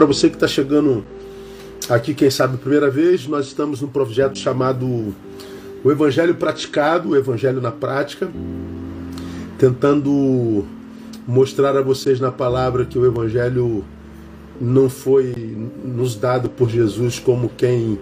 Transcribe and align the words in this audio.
para 0.00 0.06
você 0.06 0.30
que 0.30 0.36
está 0.36 0.48
chegando 0.48 1.04
aqui, 1.86 2.14
quem 2.14 2.30
sabe, 2.30 2.56
primeira 2.56 2.88
vez, 2.88 3.26
nós 3.26 3.48
estamos 3.48 3.82
num 3.82 3.88
projeto 3.88 4.38
chamado 4.38 5.14
O 5.84 5.90
Evangelho 5.90 6.34
Praticado, 6.36 7.10
o 7.10 7.16
Evangelho 7.16 7.60
na 7.60 7.70
Prática, 7.70 8.26
tentando 9.58 10.64
mostrar 11.28 11.76
a 11.76 11.82
vocês 11.82 12.18
na 12.18 12.32
palavra 12.32 12.86
que 12.86 12.98
o 12.98 13.04
Evangelho 13.04 13.84
não 14.58 14.88
foi 14.88 15.34
nos 15.84 16.16
dado 16.16 16.48
por 16.48 16.70
Jesus 16.70 17.18
como 17.18 17.50
quem 17.50 17.98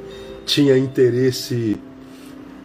tinha 0.46 0.79
interesse 0.79 1.77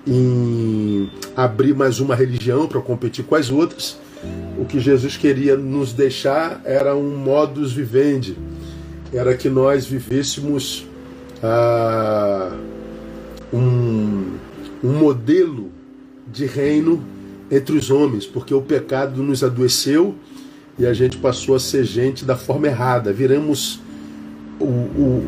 em 0.05 1.09
abrir 1.35 1.73
mais 1.73 1.99
uma 1.99 2.13
religião 2.13 2.67
para 2.67 2.79
competir 2.81 3.25
com 3.25 3.33
as 3.33 3.49
outras. 3.49 3.97
O 4.59 4.65
que 4.65 4.79
Jesus 4.79 5.17
queria 5.17 5.57
nos 5.57 5.91
deixar 5.91 6.61
era 6.63 6.95
um 6.95 7.17
modus 7.17 7.73
vivendi, 7.73 8.37
era 9.13 9.35
que 9.35 9.47
nós 9.47 9.85
vivêssemos 9.85 10.87
ah, 11.41 12.51
um, 13.53 14.37
um 14.83 14.93
modelo 14.93 15.69
de 16.27 16.45
reino 16.45 17.03
entre 17.51 17.77
os 17.77 17.91
homens, 17.91 18.25
porque 18.25 18.53
o 18.53 18.61
pecado 18.61 19.21
nos 19.21 19.43
adoeceu 19.43 20.15
e 20.79 20.85
a 20.87 20.93
gente 20.93 21.17
passou 21.17 21.55
a 21.55 21.59
ser 21.59 21.83
gente 21.83 22.25
da 22.25 22.35
forma 22.35 22.65
errada. 22.65 23.13
Viramos 23.13 23.79
o, 24.59 24.65
o, 24.65 25.27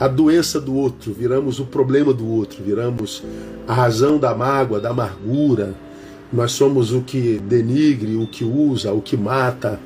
a 0.00 0.08
doença 0.08 0.60
do 0.60 0.74
outro, 0.74 1.12
viramos 1.12 1.60
o 1.60 1.66
problema 1.66 2.12
do 2.12 2.26
outro, 2.26 2.64
viramos 2.64 3.22
a 3.68 3.74
razão 3.74 4.18
da 4.18 4.34
mágoa, 4.34 4.80
da 4.80 4.90
amargura. 4.90 5.74
Nós 6.32 6.52
somos 6.52 6.92
o 6.92 7.02
que 7.02 7.38
denigre, 7.38 8.16
o 8.16 8.26
que 8.26 8.44
usa, 8.44 8.92
o 8.92 9.00
que 9.00 9.16
mata, 9.16 9.78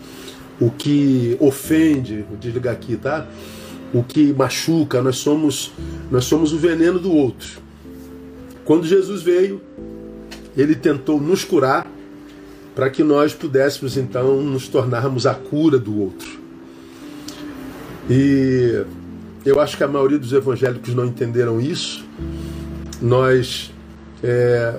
o 0.61 0.71
que 0.71 1.37
ofende, 1.41 2.25
vou 2.29 2.37
desligar 2.37 2.73
aqui, 2.73 2.97
tá? 2.97 3.27
O 3.93 4.03
que 4.03 4.33
machuca, 4.33 5.03
nós 5.03 5.17
somos, 5.17 5.73
nós 6.11 6.25
somos 6.25 6.53
o 6.53 6.59
veneno 6.59 6.99
do 6.99 7.13
outro. 7.13 7.63
Quando 8.65 8.87
Jesus 8.87 9.23
veio, 9.23 9.61
ele 10.57 10.75
tentou 10.75 11.21
nos 11.21 11.45
curar 11.45 11.87
para 12.75 12.91
que 12.91 13.05
nós 13.05 13.33
pudéssemos 13.33 13.97
então 13.97 14.41
nos 14.43 14.69
tornarmos 14.69 15.27
a 15.27 15.35
cura 15.35 15.79
do 15.79 16.01
outro. 16.01 16.39
E 18.11 18.85
eu 19.45 19.61
acho 19.61 19.77
que 19.77 19.85
a 19.85 19.89
maioria 19.89 20.19
dos 20.19 20.33
evangélicos 20.33 20.95
não 20.95 21.07
entenderam 21.07 21.61
isso. 21.61 22.05
Nós 23.01 23.73
é, 24.23 24.75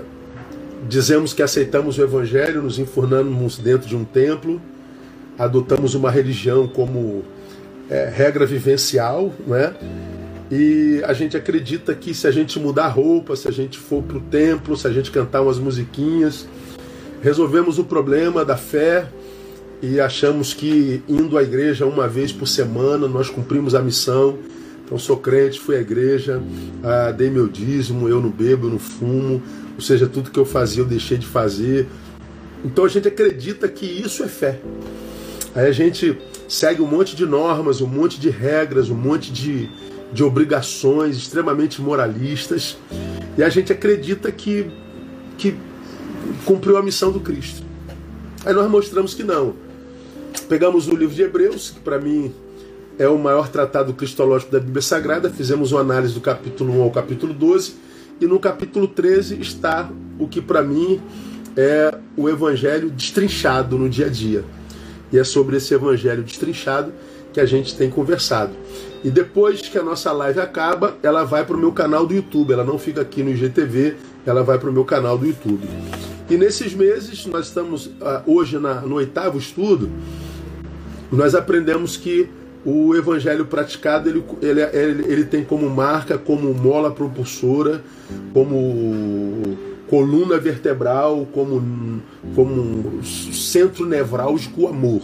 dizemos 0.87 1.33
que 1.33 1.41
aceitamos 1.41 1.97
o 1.97 2.01
evangelho, 2.01 2.61
nos 2.61 2.79
enfurnamos 2.79 3.57
dentro 3.57 3.87
de 3.87 3.95
um 3.95 4.03
templo, 4.03 4.61
adotamos 5.37 5.95
uma 5.95 6.09
religião 6.09 6.67
como 6.67 7.23
é, 7.89 8.11
regra 8.13 8.45
vivencial, 8.45 9.33
né? 9.45 9.73
E 10.51 11.01
a 11.05 11.13
gente 11.13 11.35
acredita 11.35 11.95
que 11.95 12.13
se 12.13 12.27
a 12.27 12.31
gente 12.31 12.59
mudar 12.59 12.85
a 12.85 12.89
roupa, 12.89 13.35
se 13.35 13.47
a 13.47 13.51
gente 13.51 13.79
for 13.79 14.03
para 14.03 14.17
o 14.17 14.21
templo, 14.21 14.77
se 14.77 14.87
a 14.87 14.91
gente 14.91 15.09
cantar 15.09 15.41
umas 15.41 15.57
musiquinhas, 15.57 16.47
resolvemos 17.21 17.79
o 17.79 17.83
problema 17.83 18.45
da 18.45 18.55
fé 18.55 19.07
e 19.81 19.99
achamos 19.99 20.53
que 20.53 21.01
indo 21.09 21.37
à 21.37 21.43
igreja 21.43 21.85
uma 21.85 22.07
vez 22.07 22.31
por 22.31 22.47
semana 22.47 23.07
nós 23.07 23.29
cumprimos 23.29 23.73
a 23.73 23.81
missão. 23.81 24.37
Então 24.85 24.99
sou 24.99 25.17
crente, 25.17 25.59
fui 25.59 25.75
à 25.75 25.81
igreja, 25.81 26.39
ah, 26.83 27.11
dei 27.11 27.31
meu 27.31 27.47
dízimo, 27.47 28.07
eu 28.07 28.21
não 28.21 28.29
bebo, 28.29 28.67
eu 28.67 28.71
não 28.71 28.79
fumo, 28.79 29.41
ou 29.73 29.81
seja, 29.81 30.05
tudo 30.05 30.29
que 30.29 30.39
eu 30.39 30.45
fazia 30.45 30.83
eu 30.83 30.87
deixei 30.87 31.17
de 31.17 31.25
fazer. 31.25 31.87
Então 32.63 32.85
a 32.85 32.87
gente 32.87 33.07
acredita 33.07 33.67
que 33.67 33.85
isso 33.85 34.23
é 34.23 34.27
fé. 34.27 34.59
Aí 35.55 35.67
a 35.67 35.71
gente 35.71 36.17
segue 36.49 36.81
um 36.81 36.87
monte 36.87 37.15
de 37.15 37.25
normas, 37.25 37.79
um 37.79 37.87
monte 37.87 38.19
de 38.19 38.29
regras, 38.29 38.89
um 38.89 38.95
monte 38.95 39.31
de, 39.31 39.69
de 40.11 40.21
obrigações 40.21 41.15
extremamente 41.15 41.81
moralistas, 41.81 42.77
e 43.37 43.43
a 43.43 43.47
gente 43.47 43.71
acredita 43.71 44.29
que, 44.33 44.69
que 45.37 45.55
cumpriu 46.43 46.77
a 46.77 46.83
missão 46.83 47.09
do 47.09 47.21
Cristo. 47.21 47.63
Aí 48.45 48.53
nós 48.53 48.69
mostramos 48.69 49.13
que 49.13 49.23
não. 49.23 49.55
Pegamos 50.49 50.89
o 50.89 50.95
livro 50.95 51.15
de 51.15 51.21
Hebreus, 51.21 51.69
que 51.69 51.79
para 51.79 51.99
mim 51.99 52.33
é 52.99 53.07
o 53.07 53.17
maior 53.17 53.47
tratado 53.47 53.93
cristológico 53.93 54.51
da 54.51 54.59
Bíblia 54.59 54.81
Sagrada, 54.81 55.29
fizemos 55.29 55.71
uma 55.71 55.81
análise 55.81 56.13
do 56.13 56.21
capítulo 56.21 56.79
1 56.79 56.83
ao 56.83 56.91
capítulo 56.91 57.33
12, 57.33 57.75
e 58.19 58.27
no 58.27 58.39
capítulo 58.39 58.87
13 58.87 59.39
está 59.39 59.89
o 60.19 60.27
que 60.27 60.41
para 60.41 60.61
mim 60.61 61.01
é 61.55 61.97
o 62.17 62.29
evangelho 62.29 62.89
destrinchado 62.89 63.77
no 63.77 63.89
dia 63.89 64.07
a 64.07 64.09
dia. 64.09 64.43
E 65.11 65.17
é 65.17 65.23
sobre 65.23 65.57
esse 65.57 65.73
evangelho 65.73 66.23
destrinchado 66.23 66.91
que 67.31 67.39
a 67.39 67.45
gente 67.45 67.75
tem 67.75 67.89
conversado. 67.89 68.53
E 69.03 69.09
depois 69.09 69.61
que 69.61 69.77
a 69.77 69.83
nossa 69.83 70.11
live 70.11 70.39
acaba, 70.39 70.95
ela 71.03 71.23
vai 71.23 71.45
para 71.45 71.55
o 71.55 71.59
meu 71.59 71.71
canal 71.71 72.05
do 72.07 72.13
YouTube. 72.13 72.53
Ela 72.53 72.63
não 72.63 72.79
fica 72.79 73.01
aqui 73.01 73.21
no 73.21 73.29
IGTV, 73.29 73.95
ela 74.25 74.43
vai 74.43 74.57
para 74.57 74.69
o 74.69 74.73
meu 74.73 74.85
canal 74.85 75.17
do 75.17 75.27
YouTube. 75.27 75.67
E 76.29 76.37
nesses 76.37 76.73
meses, 76.73 77.25
nós 77.27 77.47
estamos 77.47 77.91
ah, 78.01 78.23
hoje 78.25 78.57
no 78.57 78.95
oitavo 78.95 79.37
estudo, 79.37 79.91
nós 81.11 81.35
aprendemos 81.35 81.97
que 81.97 82.27
o 82.65 82.95
evangelho 82.95 83.45
praticado 83.45 84.09
ele, 84.09 84.23
ele, 84.41 84.61
ele, 84.61 85.11
ele 85.11 85.23
tem 85.25 85.43
como 85.43 85.69
marca, 85.69 86.17
como 86.17 86.51
mola 86.51 86.89
propulsora, 86.89 87.83
como 88.33 89.55
coluna 89.89 90.37
vertebral, 90.37 91.27
como, 91.33 92.01
como 92.33 93.03
centro 93.03 93.85
nevrálgico 93.85 94.61
o 94.61 94.67
amor. 94.67 95.01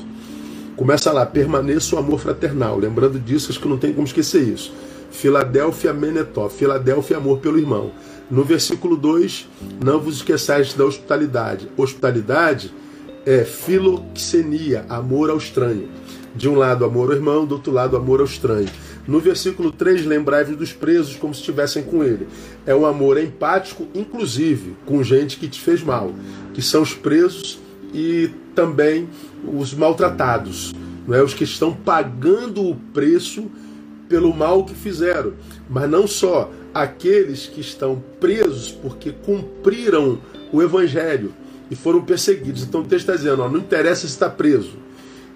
Começa 0.75 1.11
lá, 1.11 1.25
permaneça 1.25 1.95
o 1.95 1.99
amor 1.99 2.19
fraternal. 2.19 2.77
Lembrando 2.77 3.19
disso, 3.19 3.51
acho 3.51 3.59
que 3.59 3.67
não 3.67 3.77
tem 3.77 3.93
como 3.93 4.07
esquecer 4.07 4.41
isso. 4.41 4.73
Filadélfia 5.11 5.93
Menetó, 5.93 6.49
Filadélfia 6.49 7.17
amor 7.17 7.39
pelo 7.39 7.59
irmão. 7.59 7.91
No 8.29 8.43
versículo 8.43 8.95
2, 8.95 9.47
não 9.83 9.99
vos 9.99 10.15
esqueçais 10.15 10.73
da 10.73 10.85
hospitalidade. 10.85 11.67
Hospitalidade 11.75 12.73
é 13.25 13.43
filoxenia, 13.43 14.85
amor 14.89 15.29
ao 15.29 15.37
estranho. 15.37 15.89
De 16.33 16.47
um 16.47 16.55
lado, 16.55 16.85
amor 16.85 17.09
ao 17.09 17.15
irmão, 17.15 17.45
do 17.45 17.55
outro 17.55 17.73
lado, 17.73 17.97
amor 17.97 18.21
ao 18.21 18.25
estranho. 18.25 18.69
No 19.07 19.19
versículo 19.19 19.71
3, 19.71 20.05
lembrai-vos 20.05 20.55
dos 20.55 20.73
presos 20.73 21.15
como 21.15 21.33
se 21.33 21.39
estivessem 21.39 21.83
com 21.83 22.03
ele. 22.03 22.27
É 22.65 22.75
um 22.75 22.85
amor 22.85 23.17
empático, 23.17 23.87
inclusive, 23.93 24.75
com 24.85 25.03
gente 25.03 25.37
que 25.37 25.47
te 25.47 25.59
fez 25.59 25.83
mal, 25.83 26.13
que 26.53 26.61
são 26.61 26.81
os 26.81 26.93
presos 26.93 27.59
e 27.93 28.29
também 28.53 29.09
os 29.43 29.73
maltratados, 29.73 30.73
não 31.07 31.15
é? 31.15 31.23
os 31.23 31.33
que 31.33 31.43
estão 31.43 31.73
pagando 31.73 32.63
o 32.63 32.75
preço 32.93 33.49
pelo 34.07 34.33
mal 34.33 34.65
que 34.65 34.75
fizeram. 34.75 35.33
Mas 35.69 35.89
não 35.89 36.05
só, 36.05 36.51
aqueles 36.73 37.47
que 37.47 37.61
estão 37.61 38.01
presos 38.19 38.71
porque 38.71 39.11
cumpriram 39.11 40.19
o 40.51 40.61
evangelho 40.61 41.33
e 41.69 41.75
foram 41.75 42.01
perseguidos. 42.01 42.63
Então 42.63 42.81
o 42.81 42.83
texto 42.83 43.09
está 43.09 43.15
dizendo: 43.15 43.41
ó, 43.41 43.49
não 43.49 43.59
interessa 43.59 44.01
se 44.01 44.07
está 44.07 44.29
preso, 44.29 44.73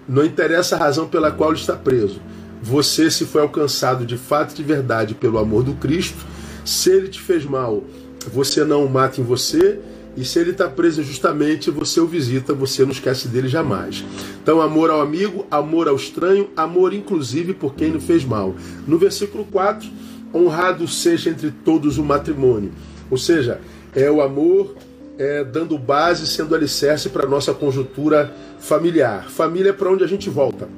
não 0.08 0.24
interessa 0.24 0.76
a 0.76 0.78
razão 0.78 1.08
pela 1.08 1.30
qual 1.30 1.50
ele 1.50 1.60
está 1.60 1.74
preso. 1.74 2.20
Você, 2.66 3.08
se 3.12 3.24
foi 3.24 3.42
alcançado 3.42 4.04
de 4.04 4.16
fato 4.16 4.50
e 4.50 4.56
de 4.56 4.62
verdade 4.64 5.14
pelo 5.14 5.38
amor 5.38 5.62
do 5.62 5.74
Cristo, 5.74 6.26
se 6.64 6.90
ele 6.90 7.06
te 7.06 7.20
fez 7.20 7.44
mal, 7.44 7.84
você 8.32 8.64
não 8.64 8.84
o 8.84 8.90
mata 8.90 9.20
em 9.20 9.24
você, 9.24 9.78
e 10.16 10.24
se 10.24 10.40
ele 10.40 10.50
está 10.50 10.68
preso 10.68 11.00
justamente, 11.04 11.70
você 11.70 12.00
o 12.00 12.06
visita, 12.08 12.52
você 12.52 12.82
não 12.84 12.90
esquece 12.90 13.28
dele 13.28 13.46
jamais. 13.46 14.04
Então, 14.42 14.60
amor 14.60 14.90
ao 14.90 15.00
amigo, 15.00 15.46
amor 15.48 15.86
ao 15.86 15.94
estranho, 15.94 16.50
amor 16.56 16.92
inclusive 16.92 17.54
por 17.54 17.74
quem 17.74 17.92
não 17.92 18.00
fez 18.00 18.24
mal. 18.24 18.56
No 18.84 18.98
versículo 18.98 19.44
4, 19.44 19.88
honrado 20.34 20.88
seja 20.88 21.30
entre 21.30 21.52
todos 21.52 21.98
o 21.98 22.02
matrimônio. 22.02 22.72
Ou 23.08 23.16
seja, 23.16 23.60
é 23.94 24.10
o 24.10 24.20
amor 24.20 24.74
é, 25.16 25.44
dando 25.44 25.78
base, 25.78 26.26
sendo 26.26 26.52
alicerce 26.52 27.10
para 27.10 27.26
a 27.26 27.28
nossa 27.28 27.54
conjuntura 27.54 28.34
familiar. 28.58 29.30
Família 29.30 29.70
é 29.70 29.72
para 29.72 29.88
onde 29.88 30.02
a 30.02 30.08
gente 30.08 30.28
volta. 30.28 30.68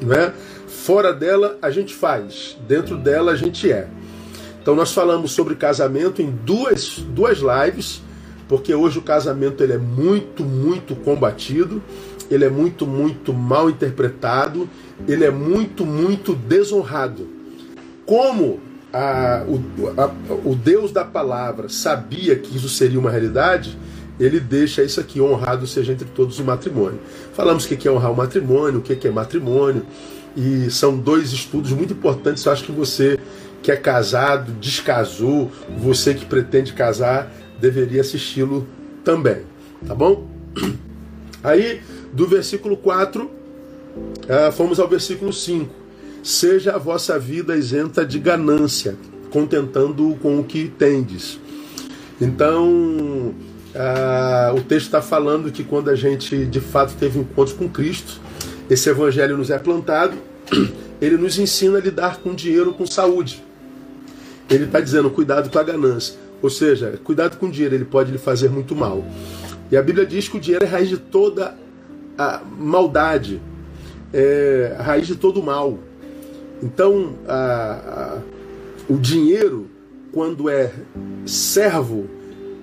Né? 0.00 0.32
Fora 0.68 1.12
dela 1.12 1.58
a 1.60 1.70
gente 1.70 1.94
faz, 1.94 2.56
dentro 2.68 2.96
dela 2.96 3.32
a 3.32 3.36
gente 3.36 3.70
é. 3.72 3.88
Então 4.60 4.76
nós 4.76 4.92
falamos 4.92 5.32
sobre 5.32 5.54
casamento 5.54 6.20
em 6.20 6.30
duas, 6.30 6.98
duas 6.98 7.38
lives, 7.38 8.02
porque 8.46 8.74
hoje 8.74 8.98
o 8.98 9.02
casamento 9.02 9.62
ele 9.62 9.72
é 9.72 9.78
muito, 9.78 10.44
muito 10.44 10.94
combatido, 10.94 11.82
ele 12.30 12.44
é 12.44 12.50
muito, 12.50 12.86
muito 12.86 13.32
mal 13.32 13.70
interpretado, 13.70 14.68
ele 15.06 15.24
é 15.24 15.30
muito, 15.30 15.86
muito 15.86 16.34
desonrado. 16.34 17.26
Como 18.04 18.60
a, 18.92 19.44
o, 19.46 20.00
a, 20.00 20.10
o 20.44 20.54
Deus 20.54 20.92
da 20.92 21.04
palavra 21.04 21.68
sabia 21.68 22.36
que 22.36 22.56
isso 22.56 22.68
seria 22.68 22.98
uma 22.98 23.10
realidade, 23.10 23.78
ele 24.18 24.40
deixa 24.40 24.82
isso 24.82 25.00
aqui, 25.00 25.20
honrado 25.20 25.66
seja 25.66 25.92
entre 25.92 26.08
todos 26.08 26.38
o 26.38 26.44
matrimônio. 26.44 26.98
Falamos 27.32 27.64
o 27.64 27.68
que 27.68 27.86
é 27.86 27.90
honrar 27.90 28.12
o 28.12 28.16
matrimônio, 28.16 28.80
o 28.80 28.82
que 28.82 29.06
é 29.06 29.10
matrimônio, 29.10 29.86
e 30.38 30.70
são 30.70 30.96
dois 30.96 31.32
estudos 31.32 31.72
muito 31.72 31.94
importantes. 31.94 32.44
Eu 32.44 32.52
acho 32.52 32.62
que 32.62 32.70
você 32.70 33.18
que 33.60 33.72
é 33.72 33.76
casado, 33.76 34.52
descasou, 34.52 35.50
você 35.76 36.14
que 36.14 36.24
pretende 36.24 36.72
casar, 36.72 37.28
deveria 37.60 38.00
assisti-lo 38.00 38.64
também. 39.02 39.42
Tá 39.84 39.96
bom? 39.96 40.28
Aí, 41.42 41.80
do 42.12 42.28
versículo 42.28 42.76
4, 42.76 43.28
ah, 44.28 44.52
fomos 44.52 44.78
ao 44.78 44.86
versículo 44.86 45.32
5. 45.32 45.74
seja 46.22 46.76
a 46.76 46.78
vossa 46.78 47.18
vida 47.18 47.56
isenta 47.56 48.06
de 48.06 48.20
ganância, 48.20 48.96
contentando 49.30 50.16
com 50.22 50.38
o 50.38 50.44
que 50.44 50.68
tendes. 50.68 51.40
Então, 52.20 53.34
ah, 53.74 54.54
o 54.56 54.60
texto 54.60 54.86
está 54.86 55.02
falando 55.02 55.50
que 55.50 55.64
quando 55.64 55.90
a 55.90 55.96
gente 55.96 56.46
de 56.46 56.60
fato 56.60 56.94
teve 56.94 57.18
encontros 57.18 57.56
com 57.56 57.68
Cristo, 57.68 58.20
esse 58.68 58.88
evangelho 58.88 59.36
nos 59.36 59.50
é 59.50 59.58
plantado, 59.58 60.16
ele 61.00 61.16
nos 61.16 61.38
ensina 61.38 61.78
a 61.78 61.80
lidar 61.80 62.18
com 62.18 62.34
dinheiro 62.34 62.72
com 62.72 62.86
saúde. 62.86 63.42
Ele 64.50 64.64
está 64.64 64.80
dizendo 64.80 65.10
cuidado 65.10 65.50
com 65.50 65.58
a 65.58 65.62
ganância. 65.62 66.16
Ou 66.40 66.48
seja, 66.48 66.98
cuidado 67.02 67.36
com 67.36 67.46
o 67.46 67.50
dinheiro, 67.50 67.74
ele 67.74 67.84
pode 67.84 68.12
lhe 68.12 68.18
fazer 68.18 68.48
muito 68.48 68.74
mal. 68.74 69.04
E 69.70 69.76
a 69.76 69.82
Bíblia 69.82 70.06
diz 70.06 70.28
que 70.28 70.36
o 70.36 70.40
dinheiro 70.40 70.64
é 70.64 70.68
raiz 70.68 70.88
de 70.88 70.96
toda 70.96 71.54
a 72.16 72.40
maldade, 72.58 73.40
é 74.12 74.74
a 74.78 74.82
raiz 74.82 75.06
de 75.06 75.16
todo 75.16 75.40
o 75.40 75.42
mal. 75.42 75.78
Então, 76.62 77.14
a, 77.26 77.34
a, 77.36 78.92
o 78.92 78.96
dinheiro, 78.96 79.66
quando 80.12 80.48
é 80.48 80.72
servo, 81.26 82.08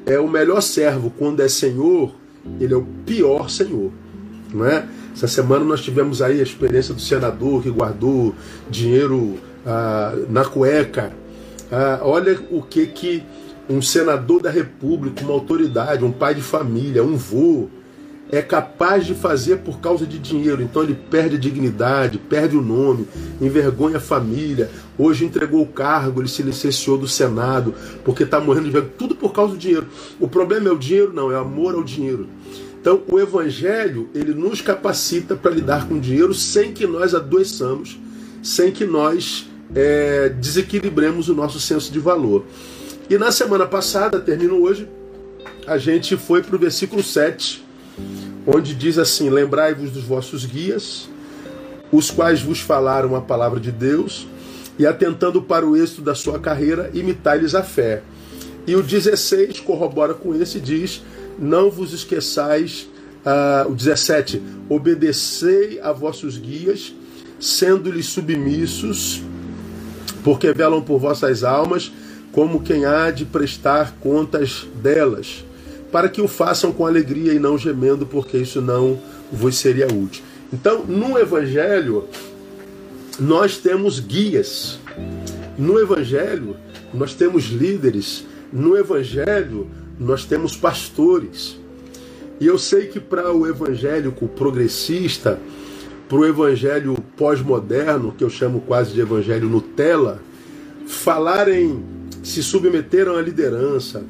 é 0.06 0.19
o 0.19 0.28
melhor 0.28 0.62
servo. 0.62 1.12
Quando 1.18 1.42
é 1.42 1.48
senhor, 1.48 2.13
ele 2.60 2.74
é 2.74 2.78
o 2.78 2.86
pior 3.06 3.50
senhor. 3.50 3.92
Não 4.54 4.66
é? 4.66 4.88
Essa 5.15 5.29
semana 5.29 5.63
nós 5.63 5.81
tivemos 5.81 6.21
aí 6.21 6.41
a 6.41 6.44
experiência 6.44 6.94
do 6.94 7.00
senador 7.00 7.63
que 7.63 7.69
guardou 7.69 8.35
dinheiro 8.69 9.39
ah, 9.65 10.13
na 10.29 10.44
cueca. 10.44 11.13
Ah, 11.71 12.00
olha 12.01 12.38
o 12.51 12.62
que 12.62 12.85
que 12.85 13.23
um 13.69 13.81
senador 13.81 14.41
da 14.41 14.50
República, 14.50 15.23
uma 15.23 15.33
autoridade, 15.33 16.03
um 16.03 16.12
pai 16.12 16.35
de 16.35 16.41
família, 16.41 17.01
um 17.01 17.15
vô, 17.15 17.69
é 18.29 18.41
capaz 18.41 19.06
de 19.06 19.13
fazer 19.13 19.59
por 19.59 19.79
causa 19.79 20.06
de 20.06 20.19
dinheiro. 20.19 20.62
Então 20.62 20.83
ele 20.83 20.95
perde 21.09 21.38
a 21.38 21.39
dignidade, 21.39 22.17
perde 22.17 22.57
o 22.57 22.62
nome, 22.62 23.07
envergonha 23.39 23.97
a 23.97 24.01
família. 24.01 24.69
Hoje 24.97 25.23
entregou 25.23 25.62
o 25.62 25.67
cargo, 25.67 26.21
ele 26.21 26.27
se 26.27 26.41
licenciou 26.41 26.97
do 26.97 27.07
Senado, 27.07 27.73
porque 28.03 28.23
está 28.23 28.41
morrendo 28.41 28.65
de 28.65 28.71
vergonha. 28.71 28.94
Tudo 28.97 29.15
por 29.15 29.31
causa 29.31 29.53
do 29.53 29.57
dinheiro. 29.57 29.88
O 30.19 30.27
problema 30.27 30.67
é 30.67 30.71
o 30.71 30.77
dinheiro? 30.77 31.13
Não, 31.13 31.31
é 31.31 31.38
o 31.38 31.41
amor 31.41 31.73
ao 31.73 31.83
dinheiro. 31.83 32.27
Então 32.86 33.02
o 33.10 33.20
Evangelho, 33.20 34.12
ele 34.14 34.32
nos 34.32 34.62
capacita 34.62 35.36
para 35.36 35.50
lidar 35.50 35.88
com 35.88 35.96
o 35.96 36.00
dinheiro 36.00 36.36
sem 36.36 36.72
que 36.72 36.86
nós 36.86 37.16
adoeçamos, 37.16 38.00
sem 38.44 38.72
que 38.72 38.86
nós 38.86 39.50
é, 39.74 40.30
desequilibremos 40.30 41.28
o 41.28 41.34
nosso 41.34 41.60
senso 41.60 41.92
de 41.92 41.98
valor. 41.98 42.46
E 43.10 43.18
na 43.18 43.32
semana 43.32 43.66
passada, 43.66 44.20
termino 44.20 44.62
hoje, 44.62 44.88
a 45.66 45.80
gente 45.80 46.16
foi 46.16 46.44
para 46.44 46.56
o 46.56 46.60
versículo 46.60 47.02
7, 47.02 47.66
onde 48.46 48.76
diz 48.76 49.00
assim: 49.00 49.32
Lembrai-vos 49.32 49.90
dos 49.90 50.04
vossos 50.04 50.46
guias, 50.46 51.10
os 51.92 52.12
quais 52.12 52.40
vos 52.40 52.60
falaram 52.60 53.16
a 53.16 53.22
palavra 53.22 53.60
de 53.60 53.72
Deus, 53.72 54.28
e 54.78 54.86
atentando 54.86 55.42
para 55.42 55.66
o 55.66 55.76
êxito 55.76 56.04
da 56.04 56.14
sua 56.14 56.38
carreira, 56.38 56.92
imitai-lhes 56.94 57.56
a 57.56 57.64
fé. 57.64 58.04
E 58.68 58.76
o 58.76 58.84
16 58.84 59.60
corrobora 59.62 60.14
com 60.14 60.36
esse 60.36 60.60
e 60.60 60.62
diz: 60.62 61.02
Não 61.38 61.70
vos 61.70 61.94
esqueçais. 61.94 62.88
Uh, 63.26 63.72
o 63.72 63.76
17: 63.76 64.42
Obedecei 64.70 65.80
a 65.82 65.92
vossos 65.92 66.38
guias, 66.38 66.94
sendo-lhes 67.40 68.06
submissos, 68.08 69.24
porque 70.24 70.54
velam 70.54 70.82
por 70.82 71.00
vossas 71.00 71.44
almas 71.44 71.92
como 72.32 72.62
quem 72.62 72.84
há 72.84 73.12
de 73.12 73.24
prestar 73.24 73.96
contas 74.02 74.68
delas, 74.84 75.46
para 75.90 76.10
que 76.10 76.22
o 76.22 76.28
façam 76.28 76.72
com 76.74 76.86
alegria 76.86 77.34
e 77.34 77.40
não 77.40 77.58
gemendo, 77.58 78.06
porque 78.06 78.38
isso 78.38 78.62
não 78.62 79.00
vos 79.32 79.58
seria 79.58 79.88
útil. 79.88 80.22
Então, 80.52 80.86
no 80.86 81.18
Evangelho, 81.18 82.04
nós 83.18 83.58
temos 83.58 84.02
guias. 84.02 84.78
No 85.58 85.80
Evangelho, 85.80 86.58
nós 86.94 87.14
temos 87.14 87.46
líderes. 87.46 88.26
No 88.52 88.78
Evangelho, 88.78 89.70
nós 90.00 90.25
temos 90.25 90.56
pastores. 90.56 91.59
E 92.39 92.45
eu 92.45 92.57
sei 92.57 92.88
que 92.88 93.00
para 93.00 93.31
o 93.31 93.47
evangélico 93.47 94.27
progressista, 94.27 95.39
para 96.07 96.18
o 96.18 96.25
evangelho 96.25 96.95
pós-moderno, 97.15 98.13
que 98.15 98.24
eu 98.24 98.30
chamo 98.30 98.62
quase 98.62 98.94
de 98.94 99.01
evangelho 99.01 99.50
Nutella, 99.50 100.21
falarem 100.86 101.83
se 102.21 102.42
submeteram 102.44 103.15
à 103.15 103.21
liderança, 103.21 104.03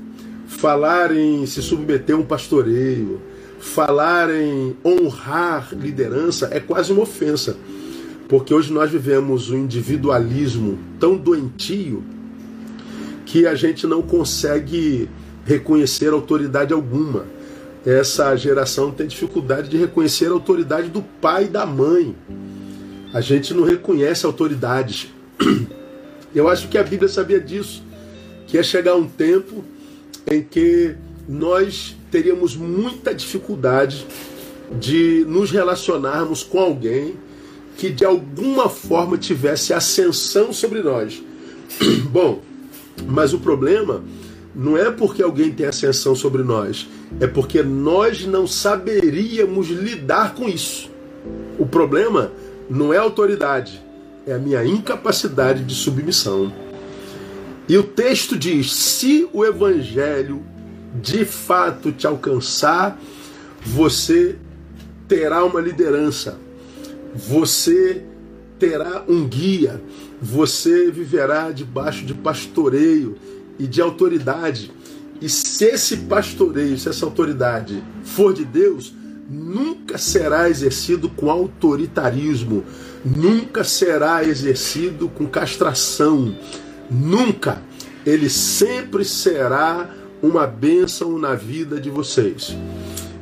falar 0.47 1.15
em 1.15 1.45
se 1.45 1.61
submeter 1.61 2.15
a 2.15 2.19
um 2.19 2.23
pastoreio, 2.23 3.21
falar 3.59 4.33
em 4.33 4.75
honrar 4.83 5.73
liderança 5.73 6.49
é 6.51 6.59
quase 6.59 6.91
uma 6.91 7.01
ofensa. 7.03 7.57
Porque 8.27 8.53
hoje 8.53 8.73
nós 8.73 8.89
vivemos 8.89 9.51
um 9.51 9.57
individualismo 9.57 10.79
tão 10.99 11.15
doentio 11.15 12.03
que 13.25 13.45
a 13.45 13.53
gente 13.53 13.85
não 13.85 14.01
consegue 14.01 15.09
reconhecer 15.45 16.11
autoridade 16.11 16.73
alguma. 16.73 17.25
Essa 17.85 18.35
geração 18.35 18.91
tem 18.91 19.05
dificuldade 19.05 19.69
de 19.69 19.77
reconhecer 19.77 20.25
a 20.25 20.31
autoridade 20.31 20.89
do 20.89 21.03
pai 21.21 21.45
e 21.45 21.47
da 21.47 21.65
mãe. 21.65 22.15
A 23.13 23.21
gente 23.21 23.53
não 23.53 23.63
reconhece 23.63 24.25
autoridades. 24.25 25.13
Eu 26.33 26.49
acho 26.49 26.67
que 26.67 26.77
a 26.77 26.83
Bíblia 26.83 27.07
sabia 27.07 27.39
disso 27.39 27.83
que 28.47 28.57
ia 28.57 28.63
chegar 28.63 28.95
um 28.95 29.07
tempo 29.07 29.63
em 30.29 30.41
que 30.41 30.95
nós 31.27 31.95
teríamos 32.11 32.55
muita 32.55 33.13
dificuldade 33.13 34.05
de 34.79 35.23
nos 35.27 35.51
relacionarmos 35.51 36.43
com 36.43 36.59
alguém 36.59 37.15
que 37.77 37.89
de 37.89 38.03
alguma 38.03 38.69
forma 38.69 39.17
tivesse 39.17 39.73
ascensão 39.73 40.51
sobre 40.51 40.81
nós. 40.81 41.21
Bom, 42.09 42.41
mas 43.05 43.33
o 43.33 43.39
problema 43.39 44.03
não 44.55 44.77
é 44.77 44.89
porque 44.89 45.21
alguém 45.21 45.51
tem 45.51 45.65
ascensão 45.65 46.15
sobre 46.15 46.41
nós, 46.41 46.87
é 47.19 47.27
porque 47.27 47.61
nós 47.61 48.25
não 48.25 48.47
saberíamos 48.47 49.67
lidar 49.67 50.33
com 50.33 50.47
isso. 50.47 50.89
O 51.59 51.65
problema 51.65 52.31
não 52.69 52.93
é 52.93 52.97
a 52.97 53.01
autoridade, 53.01 53.83
é 54.25 54.33
a 54.33 54.39
minha 54.39 54.63
incapacidade 54.65 55.63
de 55.63 55.75
submissão. 55.75 56.53
E 57.67 57.77
o 57.77 57.83
texto 57.83 58.37
diz: 58.37 58.73
se 58.73 59.27
o 59.33 59.43
evangelho 59.43 60.41
de 61.01 61.25
fato 61.25 61.91
te 61.91 62.07
alcançar, 62.07 62.99
você 63.61 64.37
terá 65.07 65.43
uma 65.43 65.59
liderança, 65.59 66.39
você 67.13 68.03
terá 68.57 69.03
um 69.07 69.27
guia, 69.27 69.81
você 70.21 70.89
viverá 70.89 71.51
debaixo 71.51 72.05
de 72.05 72.13
pastoreio 72.13 73.17
e 73.57 73.67
de 73.67 73.81
autoridade. 73.81 74.71
E 75.21 75.29
se 75.29 75.65
esse 75.65 75.97
pastoreio, 75.97 76.77
se 76.77 76.89
essa 76.89 77.05
autoridade 77.05 77.83
for 78.03 78.33
de 78.33 78.43
Deus, 78.43 78.93
nunca 79.29 79.97
será 79.97 80.49
exercido 80.49 81.09
com 81.09 81.31
autoritarismo, 81.31 82.63
nunca 83.03 83.63
será 83.63 84.23
exercido 84.23 85.07
com 85.09 85.25
castração, 85.25 86.35
Nunca. 86.89 87.61
Ele 88.05 88.29
sempre 88.29 89.03
será 89.03 89.89
uma 90.21 90.45
bênção 90.45 91.17
na 91.17 91.33
vida 91.33 91.79
de 91.79 91.89
vocês. 91.89 92.55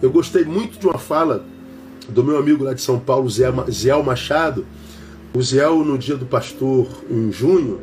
Eu 0.01 0.11
gostei 0.11 0.43
muito 0.43 0.77
de 0.77 0.85
uma 0.85 0.97
fala 0.97 1.45
do 2.09 2.23
meu 2.23 2.37
amigo 2.37 2.63
lá 2.63 2.73
de 2.73 2.81
São 2.81 2.99
Paulo, 2.99 3.29
Zé 3.29 3.49
Machado. 4.03 4.65
O 5.33 5.41
Zé, 5.41 5.67
no 5.67 5.97
dia 5.97 6.17
do 6.17 6.25
pastor, 6.25 6.87
em 7.09 7.31
junho, 7.31 7.79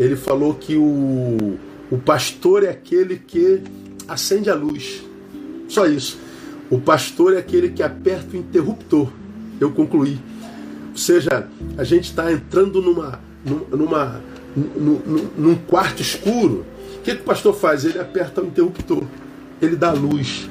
ele 0.00 0.16
falou 0.16 0.54
que 0.54 0.76
o, 0.76 1.58
o 1.90 1.98
pastor 1.98 2.64
é 2.64 2.70
aquele 2.70 3.18
que 3.18 3.62
acende 4.06 4.50
a 4.50 4.54
luz. 4.54 5.02
Só 5.68 5.86
isso. 5.86 6.18
O 6.70 6.78
pastor 6.78 7.34
é 7.34 7.38
aquele 7.38 7.70
que 7.70 7.82
aperta 7.82 8.36
o 8.36 8.40
interruptor. 8.40 9.08
Eu 9.60 9.70
concluí. 9.70 10.18
Ou 10.90 10.96
seja, 10.96 11.48
a 11.76 11.84
gente 11.84 12.04
está 12.04 12.30
entrando 12.30 12.82
numa, 12.82 13.20
numa, 13.70 14.20
num 15.36 15.54
quarto 15.54 16.02
escuro, 16.02 16.66
o 16.96 17.02
que, 17.02 17.14
que 17.14 17.22
o 17.22 17.24
pastor 17.24 17.54
faz? 17.54 17.84
Ele 17.84 17.98
aperta 17.98 18.42
o 18.42 18.46
interruptor, 18.46 19.04
ele 19.62 19.76
dá 19.76 19.92
luz. 19.92 20.48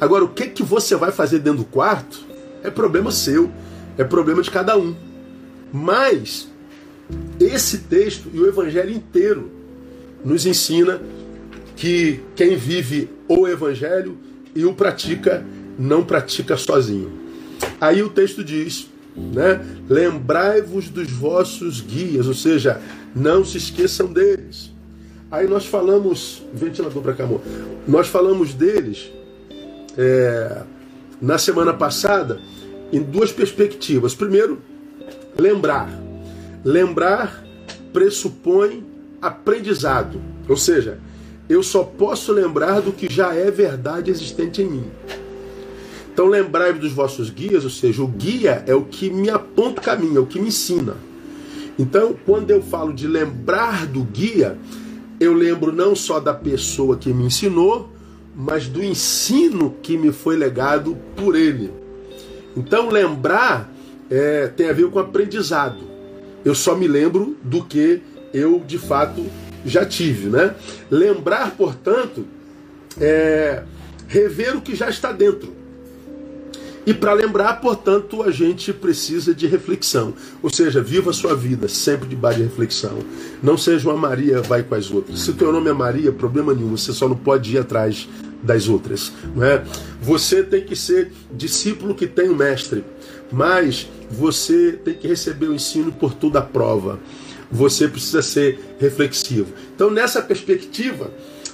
Agora, 0.00 0.24
o 0.24 0.28
que, 0.28 0.48
que 0.48 0.62
você 0.62 0.96
vai 0.96 1.12
fazer 1.12 1.38
dentro 1.38 1.60
do 1.60 1.64
quarto 1.64 2.24
é 2.62 2.70
problema 2.70 3.12
seu, 3.12 3.50
é 3.96 4.02
problema 4.02 4.42
de 4.42 4.50
cada 4.50 4.76
um. 4.76 4.96
Mas 5.72 6.48
esse 7.38 7.78
texto 7.78 8.28
e 8.32 8.40
o 8.40 8.48
evangelho 8.48 8.90
inteiro 8.90 9.61
nos 10.24 10.46
ensina 10.46 11.00
que 11.76 12.20
quem 12.36 12.56
vive 12.56 13.10
o 13.28 13.46
evangelho 13.48 14.16
e 14.54 14.64
o 14.64 14.74
pratica 14.74 15.44
não 15.78 16.04
pratica 16.04 16.56
sozinho. 16.56 17.10
Aí 17.80 18.02
o 18.02 18.08
texto 18.08 18.44
diz, 18.44 18.88
né? 19.16 19.64
Lembrai-vos 19.88 20.88
dos 20.88 21.10
vossos 21.10 21.80
guias, 21.80 22.26
ou 22.26 22.34
seja, 22.34 22.80
não 23.14 23.44
se 23.44 23.58
esqueçam 23.58 24.12
deles. 24.12 24.72
Aí 25.30 25.48
nós 25.48 25.66
falamos, 25.66 26.42
ventilador 26.52 27.02
para 27.02 27.14
cá, 27.14 27.24
amor. 27.24 27.40
Nós 27.88 28.06
falamos 28.06 28.52
deles 28.52 29.10
é, 29.96 30.62
na 31.20 31.38
semana 31.38 31.72
passada 31.72 32.38
em 32.92 33.00
duas 33.00 33.32
perspectivas. 33.32 34.14
Primeiro, 34.14 34.60
lembrar. 35.38 35.88
Lembrar 36.64 37.42
pressupõe 37.92 38.84
aprendizado, 39.22 40.20
ou 40.48 40.56
seja, 40.56 40.98
eu 41.48 41.62
só 41.62 41.84
posso 41.84 42.32
lembrar 42.32 42.80
do 42.80 42.92
que 42.92 43.12
já 43.12 43.32
é 43.34 43.50
verdade 43.50 44.10
existente 44.10 44.62
em 44.62 44.66
mim. 44.66 44.84
Então 46.12 46.26
lembrai-vos 46.26 46.80
dos 46.80 46.92
vossos 46.92 47.30
guias, 47.30 47.64
ou 47.64 47.70
seja, 47.70 48.02
o 48.02 48.08
guia 48.08 48.64
é 48.66 48.74
o 48.74 48.82
que 48.82 49.08
me 49.08 49.30
aponta 49.30 49.80
o 49.80 49.84
caminho, 49.84 50.18
é 50.18 50.20
o 50.20 50.26
que 50.26 50.40
me 50.40 50.48
ensina. 50.48 50.96
Então, 51.78 52.14
quando 52.26 52.50
eu 52.50 52.60
falo 52.60 52.92
de 52.92 53.06
lembrar 53.06 53.86
do 53.86 54.02
guia, 54.02 54.58
eu 55.18 55.32
lembro 55.32 55.72
não 55.72 55.96
só 55.96 56.20
da 56.20 56.34
pessoa 56.34 56.98
que 56.98 57.12
me 57.14 57.24
ensinou, 57.24 57.90
mas 58.36 58.68
do 58.68 58.82
ensino 58.82 59.74
que 59.82 59.96
me 59.96 60.12
foi 60.12 60.36
legado 60.36 60.96
por 61.16 61.34
ele. 61.34 61.72
Então, 62.54 62.90
lembrar 62.90 63.72
é, 64.10 64.48
tem 64.48 64.68
a 64.68 64.72
ver 64.72 64.90
com 64.90 64.98
aprendizado. 64.98 65.78
Eu 66.44 66.54
só 66.54 66.76
me 66.76 66.86
lembro 66.86 67.36
do 67.42 67.64
que 67.64 68.02
eu 68.32 68.62
de 68.66 68.78
fato 68.78 69.24
já 69.64 69.84
tive, 69.84 70.28
né? 70.28 70.54
Lembrar, 70.90 71.52
portanto, 71.52 72.26
é 73.00 73.62
rever 74.08 74.56
o 74.56 74.60
que 74.60 74.74
já 74.74 74.88
está 74.88 75.12
dentro. 75.12 75.62
E 76.84 76.92
para 76.92 77.12
lembrar, 77.12 77.60
portanto, 77.60 78.22
a 78.22 78.30
gente 78.32 78.72
precisa 78.72 79.32
de 79.32 79.46
reflexão. 79.46 80.14
Ou 80.42 80.50
seja, 80.50 80.82
viva 80.82 81.10
a 81.10 81.12
sua 81.12 81.34
vida 81.34 81.68
sempre 81.68 82.08
debaixo 82.08 82.38
de 82.38 82.44
reflexão. 82.44 82.98
Não 83.40 83.56
seja 83.56 83.88
uma 83.88 83.96
Maria, 83.96 84.42
vai 84.42 84.64
com 84.64 84.74
as 84.74 84.90
outras. 84.90 85.20
Se 85.20 85.30
o 85.30 85.34
teu 85.34 85.52
nome 85.52 85.70
é 85.70 85.72
Maria, 85.72 86.10
problema 86.10 86.52
nenhum, 86.52 86.76
você 86.76 86.92
só 86.92 87.08
não 87.08 87.16
pode 87.16 87.54
ir 87.54 87.58
atrás 87.58 88.08
das 88.42 88.68
outras. 88.68 89.12
Não 89.34 89.44
é? 89.44 89.62
Você 90.00 90.42
tem 90.42 90.62
que 90.62 90.74
ser 90.74 91.12
discípulo 91.30 91.94
que 91.94 92.08
tem 92.08 92.28
o 92.28 92.34
mestre, 92.34 92.82
mas 93.30 93.88
você 94.10 94.72
tem 94.72 94.94
que 94.94 95.06
receber 95.06 95.46
o 95.46 95.54
ensino 95.54 95.92
por 95.92 96.12
toda 96.14 96.40
a 96.40 96.42
prova. 96.42 96.98
Você 97.52 97.86
precisa 97.86 98.22
ser 98.22 98.58
reflexivo. 98.80 99.52
Então, 99.74 99.90
nessa 99.90 100.22
perspectiva, 100.22 101.10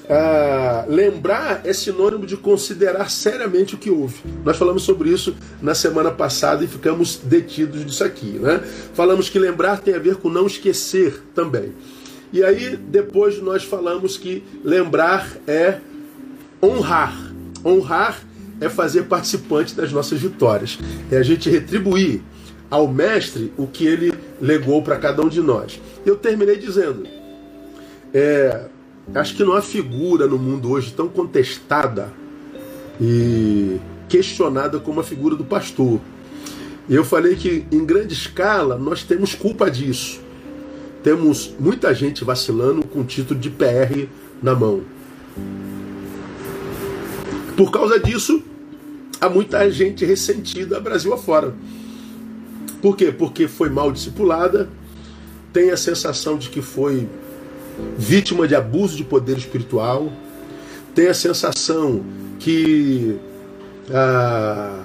ah, 0.09 0.87
lembrar 0.89 1.61
é 1.65 1.73
sinônimo 1.73 2.25
de 2.25 2.37
considerar 2.37 3.11
seriamente 3.11 3.75
o 3.75 3.79
que 3.79 3.91
houve. 3.91 4.17
Nós 4.43 4.57
falamos 4.57 4.83
sobre 4.83 5.11
isso 5.11 5.37
na 5.61 5.75
semana 5.75 6.11
passada 6.11 6.65
e 6.65 6.69
ficamos 6.69 7.17
detidos 7.17 7.85
nisso 7.85 8.03
aqui. 8.03 8.39
Né? 8.39 8.63
Falamos 8.95 9.29
que 9.29 9.39
lembrar 9.39 9.81
tem 9.81 9.95
a 9.95 9.99
ver 9.99 10.17
com 10.17 10.31
não 10.31 10.47
esquecer 10.47 11.23
também. 11.35 11.75
E 12.33 12.43
aí, 12.43 12.77
depois 12.77 13.43
nós 13.43 13.65
falamos 13.65 14.17
que 14.17 14.43
lembrar 14.65 15.29
é 15.47 15.79
honrar. 16.63 17.15
Honrar 17.65 18.23
é 18.61 18.69
fazer 18.69 19.05
participante 19.05 19.75
das 19.75 19.93
nossas 19.93 20.21
vitórias. 20.21 20.79
É 21.11 21.19
a 21.19 21.23
gente 21.23 21.51
retribuir 21.51 22.23
ao 22.71 22.89
mestre 22.89 23.53
o 23.57 23.67
que 23.67 23.87
ele 23.87 24.13
legou 24.41 24.83
para 24.83 24.97
cada 24.97 25.23
um 25.23 25.29
de 25.29 25.41
nós. 25.41 25.81
Eu 26.05 26.17
terminei 26.17 26.57
dizendo: 26.57 27.07
é, 28.13 28.69
Acho 29.15 29.35
que 29.35 29.45
não 29.45 29.55
há 29.55 29.63
figura 29.63 30.27
no 30.27 30.39
mundo 30.39 30.71
hoje 30.71 30.93
tão 30.93 31.09
contestada 31.09 32.13
e 33.01 33.79
questionada 34.09 34.79
como 34.79 35.01
a 35.01 35.05
figura 35.05 35.35
do 35.35 35.45
pastor. 35.45 35.99
E 36.89 36.95
eu 36.95 37.05
falei 37.05 37.35
que 37.35 37.67
em 37.73 37.85
grande 37.85 38.13
escala 38.13 38.77
nós 38.77 39.03
temos 39.03 39.35
culpa 39.35 39.71
disso. 39.71 40.21
Temos 41.03 41.55
muita 41.59 41.95
gente 41.95 42.25
vacilando 42.25 42.87
com 42.87 43.01
o 43.01 43.05
título 43.05 43.39
de 43.41 43.49
PR 43.49 44.07
na 44.43 44.55
mão. 44.55 44.83
Por 47.57 47.71
causa 47.71 47.99
disso, 47.99 48.43
há 49.21 49.29
muita 49.29 49.71
gente 49.71 50.05
ressentida 50.05 50.81
Brasil 50.81 51.15
afora. 51.15 51.55
Por 52.81 52.97
quê? 52.97 53.11
Porque 53.11 53.49
foi 53.49 53.69
mal 53.69 53.91
discipulada, 53.91 54.69
tem 55.53 55.71
a 55.71 55.77
sensação 55.77 56.39
de 56.39 56.49
que 56.49 56.63
foi 56.63 57.09
vítima 57.97 58.47
de 58.47 58.55
abuso 58.55 58.97
de 58.97 59.05
poder 59.05 59.37
espiritual, 59.37 60.13
tem 60.95 61.09
a 61.09 61.15
sensação 61.15 62.05
que 62.39 63.17
ah, 63.91 64.85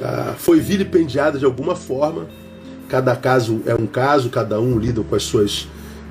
ah, 0.00 0.34
foi 0.38 0.60
vilipendiada 0.60 1.38
de 1.38 1.44
alguma 1.44 1.76
forma. 1.76 2.26
Cada 2.88 3.14
caso 3.14 3.62
é 3.66 3.74
um 3.74 3.86
caso, 3.86 4.30
cada 4.30 4.60
um 4.60 4.78
lida 4.78 5.02
com 5.02 5.14
as 5.14 5.22
suas 5.22 5.68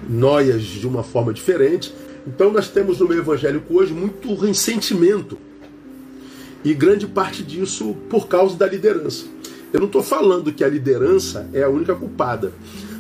noias 0.08 0.64
de 0.64 0.88
uma 0.88 1.04
forma 1.04 1.34
diferente. 1.34 1.94
Então 2.26 2.52
nós 2.52 2.70
temos 2.70 3.00
no 3.00 3.08
meio 3.08 3.22
evangélico 3.22 3.74
hoje 3.78 3.94
muito 3.94 4.34
ressentimento. 4.36 5.38
E 6.64 6.74
grande 6.74 7.08
parte 7.08 7.44
disso 7.44 7.96
por 8.10 8.28
causa 8.28 8.56
da 8.58 8.68
liderança. 8.68 9.26
Eu 9.72 9.80
não 9.80 9.88
estou 9.88 10.04
falando 10.04 10.52
que 10.52 10.64
a 10.64 10.68
liderança 10.68 11.48
é 11.54 11.64
a 11.64 11.70
única 11.70 11.94
culpada. 11.96 12.52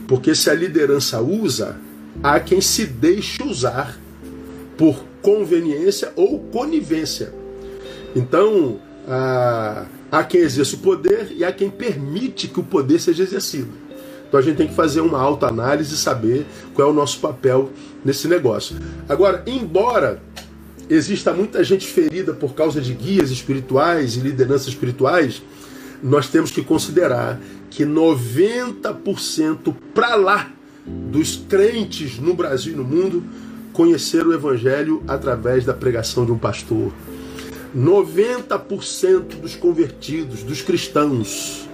Porque 0.07 0.33
se 0.33 0.49
a 0.49 0.53
liderança 0.53 1.21
usa, 1.21 1.77
há 2.23 2.39
quem 2.39 2.61
se 2.61 2.85
deixe 2.85 3.43
usar 3.43 3.97
por 4.77 5.03
conveniência 5.21 6.11
ou 6.15 6.39
conivência. 6.39 7.33
Então, 8.15 8.79
há, 9.07 9.85
há 10.11 10.23
quem 10.23 10.41
exerce 10.41 10.75
o 10.75 10.79
poder 10.79 11.31
e 11.35 11.43
há 11.43 11.51
quem 11.51 11.69
permite 11.69 12.47
que 12.47 12.59
o 12.59 12.63
poder 12.63 12.99
seja 12.99 13.23
exercido. 13.23 13.69
Então 14.27 14.39
a 14.39 14.43
gente 14.43 14.57
tem 14.57 14.67
que 14.67 14.75
fazer 14.75 15.01
uma 15.01 15.19
autoanálise 15.19 15.95
e 15.95 15.97
saber 15.97 16.45
qual 16.75 16.87
é 16.87 16.91
o 16.91 16.93
nosso 16.93 17.19
papel 17.19 17.71
nesse 18.05 18.27
negócio. 18.27 18.77
Agora, 19.07 19.43
embora 19.47 20.21
exista 20.87 21.33
muita 21.33 21.63
gente 21.63 21.87
ferida 21.87 22.31
por 22.33 22.53
causa 22.53 22.79
de 22.79 22.93
guias 22.93 23.31
espirituais 23.31 24.15
e 24.15 24.19
lideranças 24.19 24.67
espirituais, 24.67 25.41
nós 26.01 26.27
temos 26.27 26.51
que 26.51 26.61
considerar 26.61 27.39
que 27.69 27.85
90% 27.85 29.75
para 29.93 30.15
lá 30.15 30.51
dos 30.85 31.35
crentes 31.35 32.19
no 32.19 32.33
Brasil 32.33 32.73
e 32.73 32.75
no 32.75 32.83
mundo 32.83 33.23
conheceram 33.73 34.29
o 34.29 34.33
Evangelho 34.33 35.03
através 35.07 35.65
da 35.65 35.73
pregação 35.73 36.25
de 36.25 36.31
um 36.31 36.37
pastor. 36.37 36.91
90% 37.75 39.39
dos 39.39 39.55
convertidos, 39.55 40.41
dos 40.41 40.61
cristãos, 40.61 41.69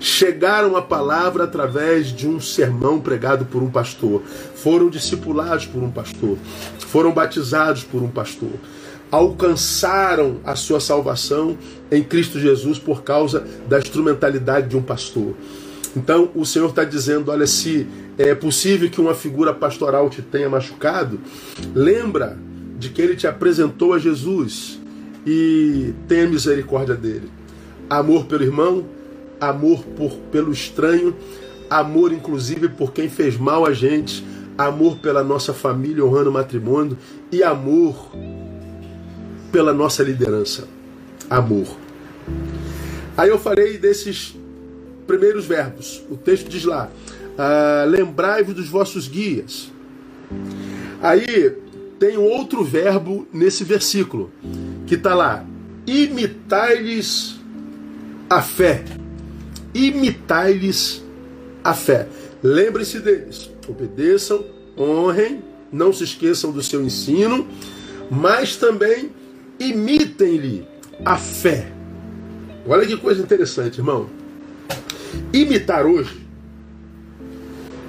chegaram 0.00 0.76
à 0.76 0.82
palavra 0.82 1.44
através 1.44 2.08
de 2.08 2.26
um 2.26 2.40
sermão 2.40 2.98
pregado 3.00 3.44
por 3.44 3.62
um 3.62 3.70
pastor, 3.70 4.22
foram 4.56 4.88
discipulados 4.88 5.66
por 5.66 5.82
um 5.82 5.90
pastor, 5.90 6.36
foram 6.78 7.12
batizados 7.12 7.84
por 7.84 8.02
um 8.02 8.08
pastor, 8.08 8.52
alcançaram 9.10 10.36
a 10.44 10.54
sua 10.54 10.80
salvação 10.80 11.58
em 11.90 12.02
Cristo 12.02 12.38
Jesus 12.38 12.78
por 12.78 13.02
causa 13.02 13.44
da 13.68 13.78
instrumentalidade 13.78 14.68
de 14.68 14.76
um 14.76 14.82
pastor. 14.82 15.34
Então 15.96 16.30
o 16.34 16.44
Senhor 16.44 16.68
está 16.68 16.84
dizendo: 16.84 17.30
olha, 17.30 17.46
se 17.46 17.86
é 18.16 18.34
possível 18.34 18.88
que 18.88 19.00
uma 19.00 19.14
figura 19.14 19.52
pastoral 19.52 20.08
te 20.08 20.22
tenha 20.22 20.48
machucado, 20.48 21.18
lembra 21.74 22.38
de 22.78 22.88
que 22.88 23.02
ele 23.02 23.16
te 23.16 23.26
apresentou 23.26 23.92
a 23.92 23.98
Jesus 23.98 24.78
e 25.26 25.92
tenha 26.08 26.28
misericórdia 26.28 26.94
dele. 26.94 27.30
Amor 27.88 28.26
pelo 28.26 28.44
irmão, 28.44 28.86
amor 29.40 29.84
por, 29.96 30.12
pelo 30.30 30.52
estranho, 30.52 31.14
amor 31.68 32.12
inclusive 32.12 32.68
por 32.68 32.92
quem 32.92 33.08
fez 33.08 33.36
mal 33.36 33.66
a 33.66 33.72
gente, 33.72 34.24
amor 34.56 34.98
pela 34.98 35.24
nossa 35.24 35.52
família 35.52 36.04
honrando 36.04 36.30
o 36.30 36.32
matrimônio 36.32 36.96
e 37.32 37.42
amor 37.42 38.10
pela 39.50 39.72
nossa 39.72 40.02
liderança. 40.02 40.68
Amor. 41.28 41.66
Aí 43.16 43.28
eu 43.28 43.38
falei 43.38 43.78
desses 43.78 44.36
primeiros 45.06 45.44
verbos. 45.44 46.02
O 46.10 46.16
texto 46.16 46.48
diz 46.48 46.64
lá: 46.64 46.90
ah, 47.36 47.84
lembrai-vos 47.86 48.54
dos 48.54 48.68
vossos 48.68 49.08
guias. 49.08 49.70
Aí 51.02 51.56
tem 51.98 52.16
um 52.16 52.24
outro 52.24 52.64
verbo 52.64 53.26
nesse 53.32 53.64
versículo 53.64 54.30
que 54.86 54.94
está 54.94 55.14
lá: 55.14 55.44
imitai-lhes 55.86 57.38
a 58.28 58.40
fé. 58.40 58.84
Imitai-lhes 59.74 61.04
a 61.62 61.74
fé. 61.74 62.08
Lembre-se 62.42 63.00
deles, 63.00 63.50
obedeçam, 63.68 64.44
honrem, 64.78 65.42
não 65.70 65.92
se 65.92 66.04
esqueçam 66.04 66.50
do 66.50 66.62
seu 66.62 66.82
ensino, 66.82 67.46
mas 68.10 68.56
também 68.56 69.10
imitem-lhe 69.60 70.66
a 71.04 71.16
fé. 71.16 71.70
Olha 72.66 72.86
que 72.86 72.96
coisa 72.96 73.22
interessante, 73.22 73.78
irmão. 73.78 74.08
Imitar 75.32 75.86
hoje 75.86 76.26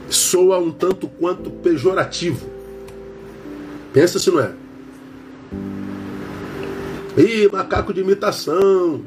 soa 0.09 0.59
um 0.59 0.71
tanto 0.71 1.07
quanto 1.07 1.49
pejorativo. 1.49 2.49
Pensa 3.93 4.19
se 4.19 4.29
não 4.29 4.39
é. 4.41 4.53
Ih, 7.17 7.49
macaco 7.51 7.93
de 7.93 8.01
imitação. 8.01 9.01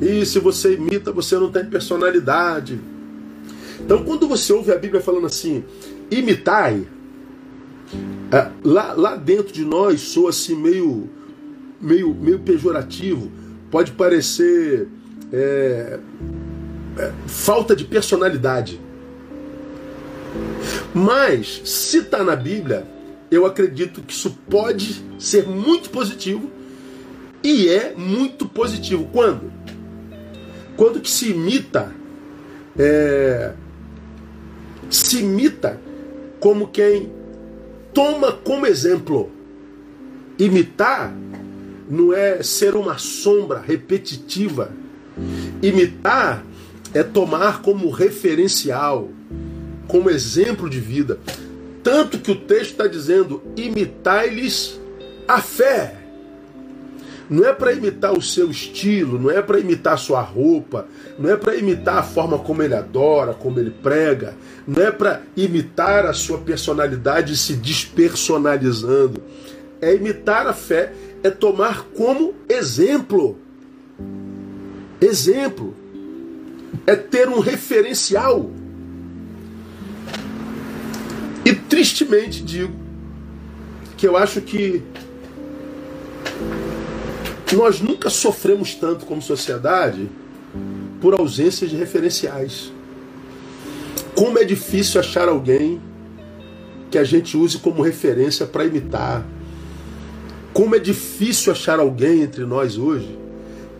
E 0.00 0.24
se 0.26 0.38
você 0.38 0.74
imita, 0.74 1.12
você 1.12 1.36
não 1.36 1.50
tem 1.50 1.64
personalidade. 1.64 2.80
Então, 3.80 4.04
quando 4.04 4.28
você 4.28 4.52
ouve 4.52 4.72
a 4.72 4.76
Bíblia 4.76 5.00
falando 5.00 5.26
assim, 5.26 5.64
imitai, 6.10 6.86
é, 8.32 8.50
lá, 8.62 8.92
lá 8.94 9.16
dentro 9.16 9.52
de 9.52 9.64
nós 9.64 10.00
soa 10.00 10.30
assim 10.30 10.54
meio, 10.54 11.08
meio, 11.80 12.14
meio 12.14 12.38
pejorativo. 12.40 13.30
Pode 13.70 13.92
parecer 13.92 14.88
é, 15.32 15.98
é, 16.98 17.12
falta 17.26 17.74
de 17.74 17.84
personalidade. 17.84 18.80
Mas, 20.92 21.62
se 21.64 21.98
está 21.98 22.22
na 22.24 22.36
Bíblia, 22.36 22.86
eu 23.30 23.46
acredito 23.46 24.02
que 24.02 24.12
isso 24.12 24.36
pode 24.48 25.04
ser 25.18 25.46
muito 25.46 25.90
positivo 25.90 26.50
e 27.42 27.68
é 27.68 27.94
muito 27.96 28.46
positivo. 28.46 29.08
Quando? 29.12 29.52
Quando 30.76 31.00
que 31.00 31.10
se 31.10 31.30
imita, 31.30 31.92
é, 32.78 33.52
se 34.90 35.20
imita 35.20 35.80
como 36.40 36.68
quem 36.68 37.12
toma 37.92 38.32
como 38.32 38.66
exemplo. 38.66 39.30
Imitar 40.38 41.14
não 41.90 42.14
é 42.14 42.42
ser 42.42 42.76
uma 42.76 42.96
sombra 42.98 43.58
repetitiva. 43.58 44.70
Imitar 45.60 46.44
é 46.94 47.02
tomar 47.02 47.60
como 47.62 47.90
referencial, 47.90 49.10
como 49.88 50.08
exemplo 50.08 50.70
de 50.70 50.78
vida. 50.78 51.18
Tanto 51.82 52.18
que 52.18 52.30
o 52.30 52.36
texto 52.36 52.70
está 52.70 52.86
dizendo: 52.86 53.42
imitai-lhes 53.56 54.80
a 55.26 55.40
fé. 55.40 55.96
Não 57.28 57.46
é 57.46 57.52
para 57.52 57.72
imitar 57.72 58.12
o 58.12 58.20
seu 58.20 58.50
estilo, 58.50 59.16
não 59.16 59.30
é 59.30 59.40
para 59.40 59.60
imitar 59.60 59.94
a 59.94 59.96
sua 59.96 60.20
roupa, 60.20 60.88
não 61.16 61.30
é 61.30 61.36
para 61.36 61.54
imitar 61.54 61.98
a 61.98 62.02
forma 62.02 62.36
como 62.40 62.60
ele 62.60 62.74
adora, 62.74 63.34
como 63.34 63.60
ele 63.60 63.70
prega, 63.70 64.34
não 64.66 64.82
é 64.82 64.90
para 64.90 65.22
imitar 65.36 66.06
a 66.06 66.12
sua 66.12 66.38
personalidade 66.38 67.36
se 67.36 67.54
despersonalizando. 67.54 69.22
É 69.80 69.94
imitar 69.94 70.48
a 70.48 70.52
fé, 70.52 70.92
é 71.22 71.30
tomar 71.30 71.84
como 71.96 72.34
exemplo. 72.48 73.38
Exemplo. 75.00 75.74
É 76.86 76.96
ter 76.96 77.28
um 77.28 77.40
referencial. 77.40 78.50
E 81.44 81.54
tristemente 81.54 82.42
digo 82.42 82.74
que 83.96 84.06
eu 84.06 84.16
acho 84.16 84.40
que 84.40 84.82
nós 87.56 87.80
nunca 87.80 88.08
sofremos 88.08 88.74
tanto 88.74 89.04
como 89.04 89.20
sociedade 89.20 90.08
por 91.00 91.14
ausência 91.14 91.66
de 91.66 91.76
referenciais. 91.76 92.72
Como 94.14 94.38
é 94.38 94.44
difícil 94.44 95.00
achar 95.00 95.28
alguém 95.28 95.80
que 96.90 96.98
a 96.98 97.04
gente 97.04 97.36
use 97.36 97.58
como 97.58 97.82
referência 97.82 98.46
para 98.46 98.64
imitar. 98.64 99.24
Como 100.52 100.74
é 100.74 100.78
difícil 100.78 101.52
achar 101.52 101.78
alguém 101.78 102.22
entre 102.22 102.44
nós 102.44 102.76
hoje 102.76 103.18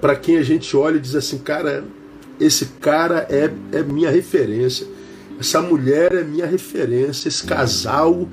para 0.00 0.14
quem 0.16 0.38
a 0.38 0.42
gente 0.42 0.76
olha 0.76 0.96
e 0.96 1.00
diz 1.00 1.14
assim, 1.14 1.38
cara, 1.38 1.84
esse 2.38 2.66
cara 2.80 3.26
é, 3.28 3.50
é 3.72 3.82
minha 3.82 4.10
referência, 4.10 4.86
essa 5.38 5.60
mulher 5.60 6.12
é 6.14 6.22
minha 6.22 6.46
referência, 6.46 7.28
esse 7.28 7.44
casal 7.44 8.28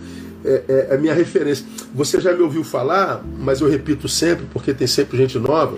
é, 0.46 0.64
é, 0.68 0.88
é 0.92 0.98
minha 0.98 1.14
referência. 1.14 1.66
Você 1.94 2.22
já 2.22 2.34
me 2.34 2.42
ouviu 2.42 2.64
falar, 2.64 3.24
mas 3.38 3.60
eu 3.60 3.70
repito 3.70 4.08
sempre, 4.08 4.46
porque 4.54 4.74
tem 4.74 4.88
sempre 4.88 5.18
gente 5.18 5.38
nova. 5.40 5.78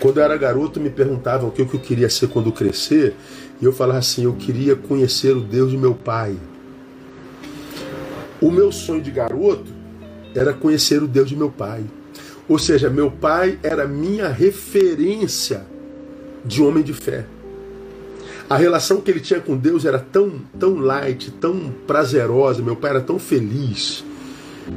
Quando 0.00 0.18
eu 0.18 0.22
era 0.22 0.36
garoto, 0.36 0.78
me 0.78 0.88
perguntavam 0.90 1.48
o 1.48 1.52
que 1.52 1.60
eu 1.60 1.66
queria 1.66 2.08
ser 2.08 2.28
quando 2.28 2.52
crescer, 2.52 3.14
e 3.60 3.64
eu 3.64 3.72
falava 3.72 3.98
assim: 3.98 4.24
eu 4.24 4.34
queria 4.34 4.76
conhecer 4.76 5.36
o 5.36 5.40
Deus 5.40 5.70
de 5.70 5.76
meu 5.76 5.94
pai. 5.94 6.36
O 8.40 8.50
meu 8.52 8.70
sonho 8.70 9.02
de 9.02 9.10
garoto 9.10 9.77
era 10.38 10.52
conhecer 10.52 11.02
o 11.02 11.08
Deus 11.08 11.28
de 11.28 11.36
meu 11.36 11.50
pai. 11.50 11.84
Ou 12.48 12.58
seja, 12.58 12.88
meu 12.88 13.10
pai 13.10 13.58
era 13.62 13.86
minha 13.86 14.28
referência 14.28 15.66
de 16.44 16.62
homem 16.62 16.82
de 16.82 16.94
fé. 16.94 17.26
A 18.48 18.56
relação 18.56 19.00
que 19.00 19.10
ele 19.10 19.20
tinha 19.20 19.40
com 19.40 19.56
Deus 19.56 19.84
era 19.84 19.98
tão, 19.98 20.40
tão 20.58 20.76
light, 20.76 21.30
tão 21.32 21.70
prazerosa, 21.86 22.62
meu 22.62 22.76
pai 22.76 22.90
era 22.90 23.00
tão 23.00 23.18
feliz. 23.18 24.04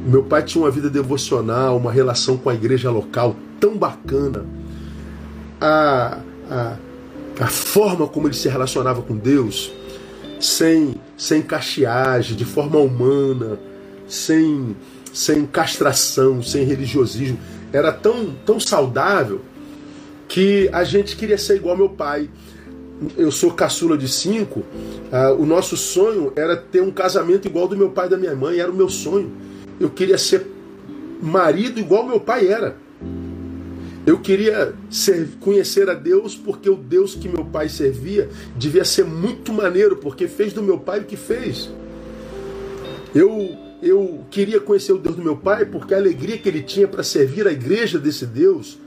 Meu 0.06 0.24
pai 0.24 0.44
tinha 0.44 0.63
uma 0.63 0.72
vida 0.72 0.89
devocional, 0.89 1.78
uma 1.78 1.91
relação 1.91 2.38
com 2.38 2.50
a 2.50 2.54
igreja 2.54 2.89
local 2.89 3.36
tão 3.60 3.78
bacana. 3.78 4.45
A, 5.62 6.19
a, 6.50 6.78
a 7.39 7.47
forma 7.47 8.08
como 8.08 8.28
ele 8.28 8.36
se 8.36 8.50
relacionava 8.50 9.02
com 9.02 9.15
Deus, 9.15 9.71
sem, 10.39 10.95
sem 11.15 11.41
cacheagem, 11.41 12.36
de 12.36 12.45
forma 12.45 12.80
humana, 12.80 13.60
sem, 14.08 14.76
sem 15.13 15.45
castração, 15.45 16.41
sem 16.41 16.63
religiosismo, 16.63 17.39
era 17.71 17.91
tão, 17.91 18.34
tão 18.45 18.60
saudável 18.60 19.41
que 20.28 20.69
a 20.71 20.84
gente 20.84 21.15
queria 21.15 21.38
ser 21.38 21.58
igual 21.58 21.76
meu 21.76 21.89
pai 21.89 22.30
eu 23.17 23.32
sou 23.32 23.52
caçula 23.52 23.97
de 23.97 24.08
cinco, 24.08 24.60
uh, 24.60 25.34
o 25.39 25.45
nosso 25.45 25.76
sonho 25.76 26.32
era 26.36 26.56
ter 26.56 26.82
um 26.82 26.91
casamento 26.91 27.47
igual 27.47 27.67
do 27.67 27.76
meu 27.76 27.89
pai 27.89 28.08
e 28.08 28.10
da 28.10 28.17
minha 28.17 28.36
mãe, 28.36 28.60
era 28.60 28.71
o 28.71 28.76
meu 28.76 28.89
sonho. 28.89 29.32
Eu 29.80 29.89
queria 29.89 30.17
ser 30.17 30.45
marido 31.21 31.80
igual 31.80 32.06
meu 32.06 32.19
pai 32.19 32.47
era. 32.47 32.76
Eu 34.06 34.19
queria 34.19 34.74
ser, 34.89 35.30
conhecer 35.39 35.89
a 35.89 35.93
Deus 35.93 36.36
porque 36.36 36.69
o 36.69 36.76
Deus 36.76 37.15
que 37.15 37.28
meu 37.28 37.45
pai 37.45 37.69
servia 37.69 38.30
devia 38.56 38.84
ser 38.84 39.06
muito 39.06 39.52
maneiro, 39.52 39.97
porque 39.97 40.28
fez 40.28 40.54
do 40.54 40.62
meu 40.62 40.80
pai 40.80 41.00
o 41.00 41.06
que 41.06 41.17
fez. 41.17 41.69
Eu, 43.13 43.58
eu 43.82 44.24
queria 44.30 44.60
conhecer 44.60 44.94
o 44.94 44.98
Deus 44.98 45.15
do 45.15 45.24
meu 45.24 45.36
pai 45.36 45.65
porque 45.65 45.94
a 45.94 45.98
alegria 45.98 46.38
que 46.38 46.48
ele 46.48 46.62
tinha 46.62 46.88
para 46.88 47.04
servir 47.04 47.48
a 47.48 47.52
igreja 47.52 47.98
desse 47.98 48.26
Deus 48.26 48.78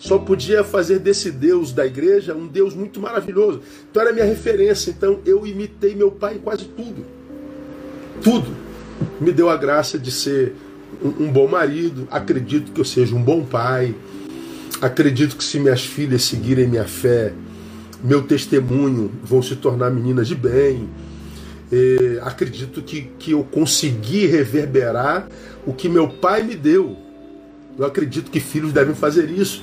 só 0.00 0.18
podia 0.18 0.64
fazer 0.64 0.98
desse 0.98 1.30
Deus 1.30 1.72
da 1.72 1.84
igreja 1.84 2.34
um 2.34 2.46
Deus 2.46 2.74
muito 2.74 2.98
maravilhoso. 2.98 3.60
Então 3.90 4.00
era 4.00 4.12
minha 4.12 4.24
referência. 4.24 4.90
Então 4.90 5.20
eu 5.26 5.46
imitei 5.46 5.94
meu 5.94 6.10
pai 6.10 6.36
em 6.36 6.38
quase 6.38 6.64
tudo. 6.64 7.04
Tudo. 8.22 8.50
Me 9.20 9.30
deu 9.30 9.50
a 9.50 9.56
graça 9.58 9.98
de 9.98 10.10
ser 10.10 10.54
um, 11.02 11.24
um 11.24 11.30
bom 11.30 11.46
marido. 11.46 12.08
Acredito 12.10 12.72
que 12.72 12.80
eu 12.80 12.84
seja 12.84 13.14
um 13.14 13.22
bom 13.22 13.44
pai. 13.44 13.94
Acredito 14.80 15.36
que 15.36 15.44
se 15.44 15.58
minhas 15.58 15.84
filhas 15.84 16.22
seguirem 16.22 16.66
minha 16.66 16.86
fé, 16.86 17.34
meu 18.02 18.22
testemunho, 18.22 19.10
vão 19.22 19.42
se 19.42 19.54
tornar 19.56 19.90
meninas 19.90 20.26
de 20.26 20.34
bem. 20.34 20.88
Acredito 22.22 22.82
que, 22.82 23.02
que 23.18 23.32
eu 23.32 23.44
consegui 23.44 24.26
reverberar 24.26 25.28
o 25.66 25.72
que 25.72 25.88
meu 25.88 26.08
pai 26.08 26.42
me 26.42 26.56
deu. 26.56 26.96
Eu 27.78 27.86
acredito 27.86 28.30
que 28.30 28.40
filhos 28.40 28.72
devem 28.72 28.94
fazer 28.94 29.30
isso 29.30 29.62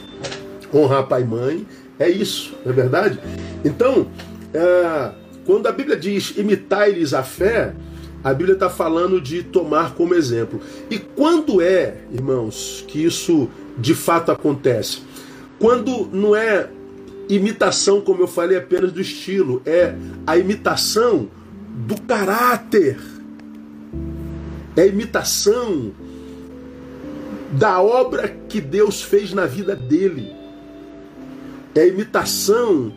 honrar 0.73 1.07
pai 1.07 1.21
e 1.21 1.25
mãe, 1.25 1.65
é 1.99 2.09
isso, 2.09 2.55
não 2.63 2.71
é 2.71 2.75
verdade? 2.75 3.19
Então, 3.63 4.07
é, 4.53 5.11
quando 5.45 5.67
a 5.67 5.71
Bíblia 5.71 5.97
diz 5.97 6.33
imitai-lhes 6.37 7.13
a 7.13 7.23
fé, 7.23 7.73
a 8.23 8.33
Bíblia 8.33 8.53
está 8.53 8.69
falando 8.69 9.21
de 9.21 9.43
tomar 9.43 9.93
como 9.93 10.13
exemplo. 10.13 10.59
E 10.89 10.97
quando 10.97 11.61
é, 11.61 11.97
irmãos, 12.11 12.83
que 12.87 13.03
isso 13.03 13.49
de 13.77 13.93
fato 13.95 14.31
acontece? 14.31 14.99
Quando 15.59 16.07
não 16.11 16.35
é 16.35 16.69
imitação, 17.29 18.01
como 18.01 18.21
eu 18.21 18.27
falei, 18.27 18.57
apenas 18.57 18.91
do 18.91 19.01
estilo, 19.01 19.61
é 19.65 19.95
a 20.25 20.37
imitação 20.37 21.29
do 21.77 22.01
caráter, 22.01 22.97
é 24.75 24.81
a 24.81 24.87
imitação 24.87 25.93
da 27.51 27.81
obra 27.81 28.27
que 28.49 28.59
Deus 28.59 29.01
fez 29.01 29.33
na 29.33 29.45
vida 29.45 29.75
dele 29.75 30.37
é 31.79 31.83
a 31.83 31.87
imitação 31.87 32.91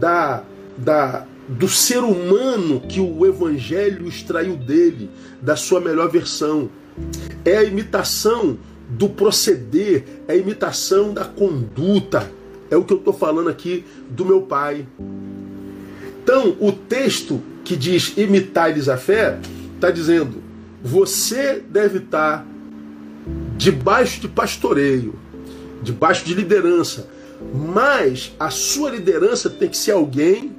da, 0.00 0.42
da, 0.76 1.26
do 1.48 1.68
ser 1.68 1.98
humano 1.98 2.80
que 2.80 3.00
o 3.00 3.24
Evangelho 3.24 4.08
extraiu 4.08 4.56
dele, 4.56 5.08
da 5.40 5.54
sua 5.54 5.80
melhor 5.80 6.10
versão. 6.10 6.68
É 7.44 7.56
a 7.56 7.62
imitação 7.62 8.58
do 8.88 9.08
proceder, 9.08 10.04
é 10.26 10.32
a 10.32 10.36
imitação 10.36 11.14
da 11.14 11.24
conduta. 11.24 12.30
É 12.68 12.76
o 12.76 12.82
que 12.82 12.92
eu 12.92 12.98
estou 12.98 13.12
falando 13.12 13.48
aqui 13.48 13.84
do 14.10 14.24
meu 14.24 14.42
pai. 14.42 14.86
Então, 16.22 16.56
o 16.58 16.72
texto 16.72 17.40
que 17.66 17.74
diz 17.74 18.12
imitai-lhes 18.16 18.88
a 18.88 18.96
fé, 18.96 19.38
está 19.74 19.90
dizendo: 19.90 20.40
você 20.82 21.60
deve 21.68 21.98
estar 21.98 22.38
tá 22.38 22.46
debaixo 23.56 24.20
de 24.20 24.28
pastoreio, 24.28 25.16
debaixo 25.82 26.24
de 26.24 26.32
liderança, 26.32 27.08
mas 27.52 28.32
a 28.38 28.50
sua 28.50 28.90
liderança 28.90 29.50
tem 29.50 29.68
que 29.68 29.76
ser 29.76 29.92
alguém 29.92 30.54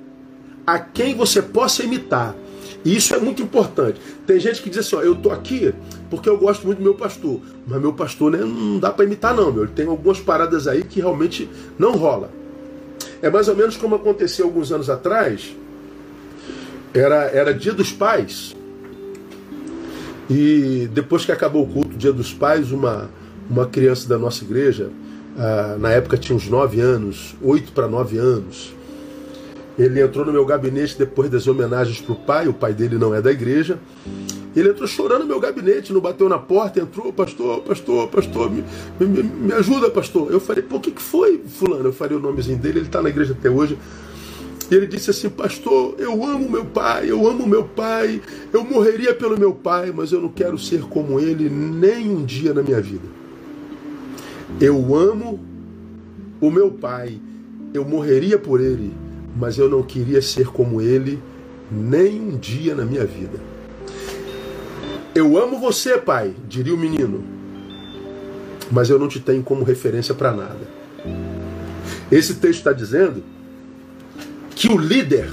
a 0.66 0.78
quem 0.78 1.16
você 1.16 1.42
possa 1.42 1.82
imitar. 1.82 2.36
E 2.84 2.96
isso 2.96 3.16
é 3.16 3.20
muito 3.20 3.42
importante. 3.42 4.02
Tem 4.26 4.38
gente 4.38 4.62
que 4.62 4.70
diz 4.70 4.80
assim: 4.80 4.98
ó, 4.98 5.02
eu 5.02 5.16
tô 5.16 5.32
aqui 5.32 5.74
porque 6.10 6.28
eu 6.28 6.38
gosto 6.38 6.66
muito 6.66 6.80
do 6.80 6.84
meu 6.84 6.96
pastor. 6.96 7.40
Mas 7.66 7.82
meu 7.82 7.94
pastor 7.94 8.32
né, 8.32 8.40
não 8.40 8.80
dá 8.80 8.92
para 8.92 9.06
imitar, 9.06 9.34
não, 9.34 9.52
meu. 9.52 9.64
Ele 9.64 9.72
tem 9.74 9.88
algumas 9.88 10.20
paradas 10.20 10.68
aí 10.68 10.84
que 10.84 11.00
realmente 11.00 11.50
não 11.80 11.94
rola. 11.94 12.30
É 13.22 13.30
mais 13.30 13.48
ou 13.48 13.56
menos 13.56 13.78
como 13.78 13.96
aconteceu 13.96 14.46
alguns 14.46 14.74
anos 14.74 14.90
atrás. 14.90 15.56
Era, 16.94 17.26
era 17.26 17.54
dia 17.54 17.74
dos 17.74 17.92
pais. 17.92 18.56
E 20.30 20.90
depois 20.94 21.26
que 21.26 21.32
acabou 21.32 21.64
o 21.64 21.68
culto, 21.68 21.96
dia 21.96 22.12
dos 22.12 22.34
pais, 22.34 22.72
uma, 22.72 23.10
uma 23.50 23.66
criança 23.66 24.08
da 24.10 24.18
nossa 24.18 24.44
igreja 24.44 24.92
ah, 25.38 25.78
na 25.80 25.92
época 25.92 26.18
tinha 26.18 26.36
uns 26.36 26.50
9 26.50 26.82
anos, 26.82 27.36
8 27.42 27.72
para 27.72 27.88
9 27.88 28.18
anos. 28.18 28.74
Ele 29.78 30.02
entrou 30.02 30.26
no 30.26 30.32
meu 30.32 30.44
gabinete 30.44 30.98
depois 30.98 31.30
das 31.30 31.46
homenagens 31.46 32.02
para 32.02 32.14
o 32.14 32.16
pai, 32.16 32.48
o 32.48 32.54
pai 32.54 32.74
dele 32.74 32.98
não 32.98 33.14
é 33.14 33.22
da 33.22 33.32
igreja. 33.32 33.78
Ele 34.56 34.70
entrou 34.70 34.88
chorando 34.88 35.22
no 35.22 35.28
meu 35.28 35.40
gabinete, 35.40 35.94
não 35.94 36.02
bateu 36.02 36.28
na 36.28 36.40
porta, 36.40 36.80
entrou, 36.80 37.14
pastor, 37.14 37.62
pastor, 37.62 38.08
pastor, 38.08 38.50
me, 38.50 38.64
me, 39.00 39.22
me 39.22 39.54
ajuda, 39.54 39.92
pastor. 39.92 40.32
Eu 40.32 40.40
falei, 40.40 40.64
pô, 40.64 40.78
o 40.78 40.80
que, 40.80 40.90
que 40.90 41.02
foi, 41.02 41.44
fulano? 41.48 41.86
Eu 41.86 41.94
falei 41.94 42.18
o 42.18 42.20
nomezinho 42.20 42.58
dele, 42.58 42.80
ele 42.80 42.88
está 42.88 43.04
na 43.04 43.10
igreja 43.10 43.36
até 43.40 43.52
hoje. 43.52 43.78
E 44.70 44.76
ele 44.76 44.86
disse 44.86 45.10
assim, 45.10 45.30
pastor, 45.30 45.96
eu 45.98 46.24
amo 46.26 46.50
meu 46.50 46.66
pai, 46.66 47.10
eu 47.10 47.26
amo 47.26 47.48
meu 47.48 47.64
pai, 47.64 48.22
eu 48.52 48.64
morreria 48.66 49.14
pelo 49.14 49.40
meu 49.40 49.54
pai, 49.54 49.94
mas 49.96 50.12
eu 50.12 50.22
não 50.22 50.30
quero 50.30 50.58
ser 50.58 50.82
como 50.82 51.20
ele 51.20 51.50
nem 51.50 52.10
um 52.10 52.26
dia 52.26 52.54
na 52.54 52.62
minha 52.62 52.82
vida. 52.82 53.08
Eu 54.60 54.94
amo 54.94 55.40
o 56.42 56.52
meu 56.52 56.70
pai, 56.70 57.20
eu 57.74 57.86
morreria 57.86 58.38
por 58.38 58.60
ele, 58.60 58.94
mas 59.38 59.58
eu 59.58 59.70
não 59.70 59.82
queria 59.82 60.22
ser 60.22 60.48
como 60.48 60.82
ele 60.82 61.22
nem 61.72 62.20
um 62.20 62.38
dia 62.38 62.76
na 62.76 62.84
minha 62.84 63.06
vida. 63.06 63.40
Eu 65.16 65.38
amo 65.38 65.60
você, 65.60 65.98
pai, 65.98 66.34
diria 66.48 66.74
o 66.74 66.78
menino, 66.78 67.24
mas 68.70 68.90
eu 68.90 69.00
não 69.00 69.08
te 69.08 69.22
tenho 69.22 69.42
como 69.44 69.64
referência 69.64 70.14
para 70.14 70.34
nada. 70.34 70.68
Esse 72.12 72.36
texto 72.36 72.60
está 72.60 72.74
dizendo 72.74 73.24
que 74.58 74.68
o 74.68 74.76
líder 74.76 75.30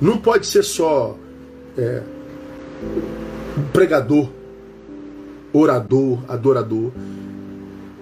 não 0.00 0.16
pode 0.16 0.46
ser 0.46 0.62
só 0.62 1.18
é, 1.76 2.02
pregador, 3.72 4.30
orador, 5.52 6.20
adorador. 6.28 6.92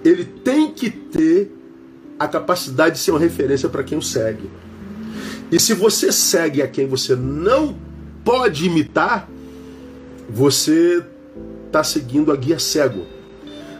Ele 0.03 0.23
tem 0.23 0.71
que 0.71 0.91
ter 0.91 1.51
a 2.19 2.27
capacidade 2.27 2.95
de 2.95 3.01
ser 3.01 3.11
uma 3.11 3.19
referência 3.19 3.67
para 3.67 3.83
quem 3.83 3.97
o 3.97 4.01
segue. 4.01 4.47
E 5.51 5.59
se 5.59 5.73
você 5.73 6.11
segue 6.11 6.61
a 6.61 6.67
quem 6.67 6.87
você 6.87 7.15
não 7.15 7.75
pode 8.23 8.67
imitar, 8.67 9.27
você 10.29 11.03
está 11.65 11.83
seguindo 11.83 12.31
a 12.31 12.35
guia 12.35 12.59
cego. 12.59 13.07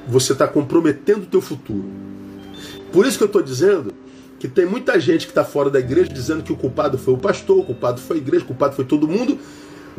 Você 0.08 0.34
está 0.34 0.48
comprometendo 0.48 1.22
o 1.22 1.28
teu 1.28 1.42
futuro. 1.42 1.86
Por 2.92 3.06
isso 3.06 3.20
que 3.20 3.24
eu 3.24 3.28
estou 3.28 3.44
dizendo 3.44 3.94
que 4.48 4.54
tem 4.54 4.66
muita 4.66 5.00
gente 5.00 5.26
que 5.26 5.32
está 5.32 5.44
fora 5.44 5.72
da 5.72 5.80
igreja 5.80 6.14
dizendo 6.14 6.44
que 6.44 6.54
o 6.54 6.56
culpado 6.56 6.98
foi 6.98 7.16
o 7.16 7.18
pastor, 7.18 7.60
o 7.60 7.64
culpado 7.64 8.00
foi 8.00 8.18
a 8.18 8.20
igreja, 8.20 8.44
o 8.44 8.48
culpado 8.48 8.76
foi 8.76 8.86
todo 8.86 9.08
mundo. 9.08 9.40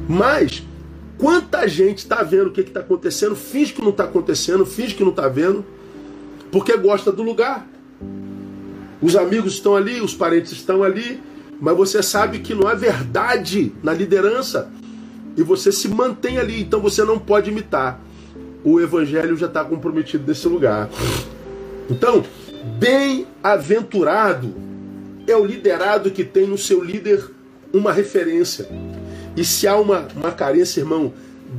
Mas 0.09 0.63
quanta 1.19 1.67
gente 1.67 1.99
está 1.99 2.23
vendo 2.23 2.49
o 2.49 2.51
que 2.53 2.61
está 2.61 2.81
acontecendo, 2.81 3.35
finge 3.35 3.73
que 3.73 3.83
não 3.83 3.91
está 3.91 4.05
acontecendo, 4.05 4.65
finge 4.65 4.95
que 4.95 5.03
não 5.03 5.11
está 5.11 5.27
vendo, 5.29 5.65
porque 6.53 6.77
gosta 6.77 7.11
do 7.11 7.23
lugar. 7.23 7.67
Os 9.03 9.17
amigos 9.17 9.55
estão 9.55 9.75
ali, 9.75 10.01
os 10.01 10.15
parentes 10.15 10.53
estão 10.53 10.85
ali, 10.85 11.21
mas 11.61 11.77
você 11.77 12.03
sabe 12.03 12.39
que 12.39 12.55
não 12.55 12.71
é 12.71 12.77
verdade 12.77 13.73
na 13.83 13.93
liderança. 13.93 14.71
E 15.37 15.43
você 15.43 15.73
se 15.73 15.89
mantém 15.89 16.39
ali, 16.39 16.63
então 16.63 16.81
você 16.81 17.03
não 17.05 17.19
pode 17.19 17.51
imitar. 17.51 18.01
O 18.63 18.81
evangelho 18.81 19.37
já 19.37 19.47
está 19.47 19.65
comprometido 19.65 20.25
nesse 20.27 20.47
lugar. 20.49 20.89
Então, 21.91 22.25
Bem-aventurado 22.79 24.55
é 25.27 25.37
o 25.37 25.45
liderado 25.45 26.11
que 26.11 26.25
tem 26.25 26.47
no 26.47 26.59
seu 26.59 26.83
líder 26.83 27.25
uma 27.73 27.93
referência. 27.93 28.69
E 29.37 29.45
se 29.45 29.67
há 29.67 29.77
uma, 29.77 30.09
uma 30.17 30.33
carência, 30.33 30.81
irmão, 30.81 31.13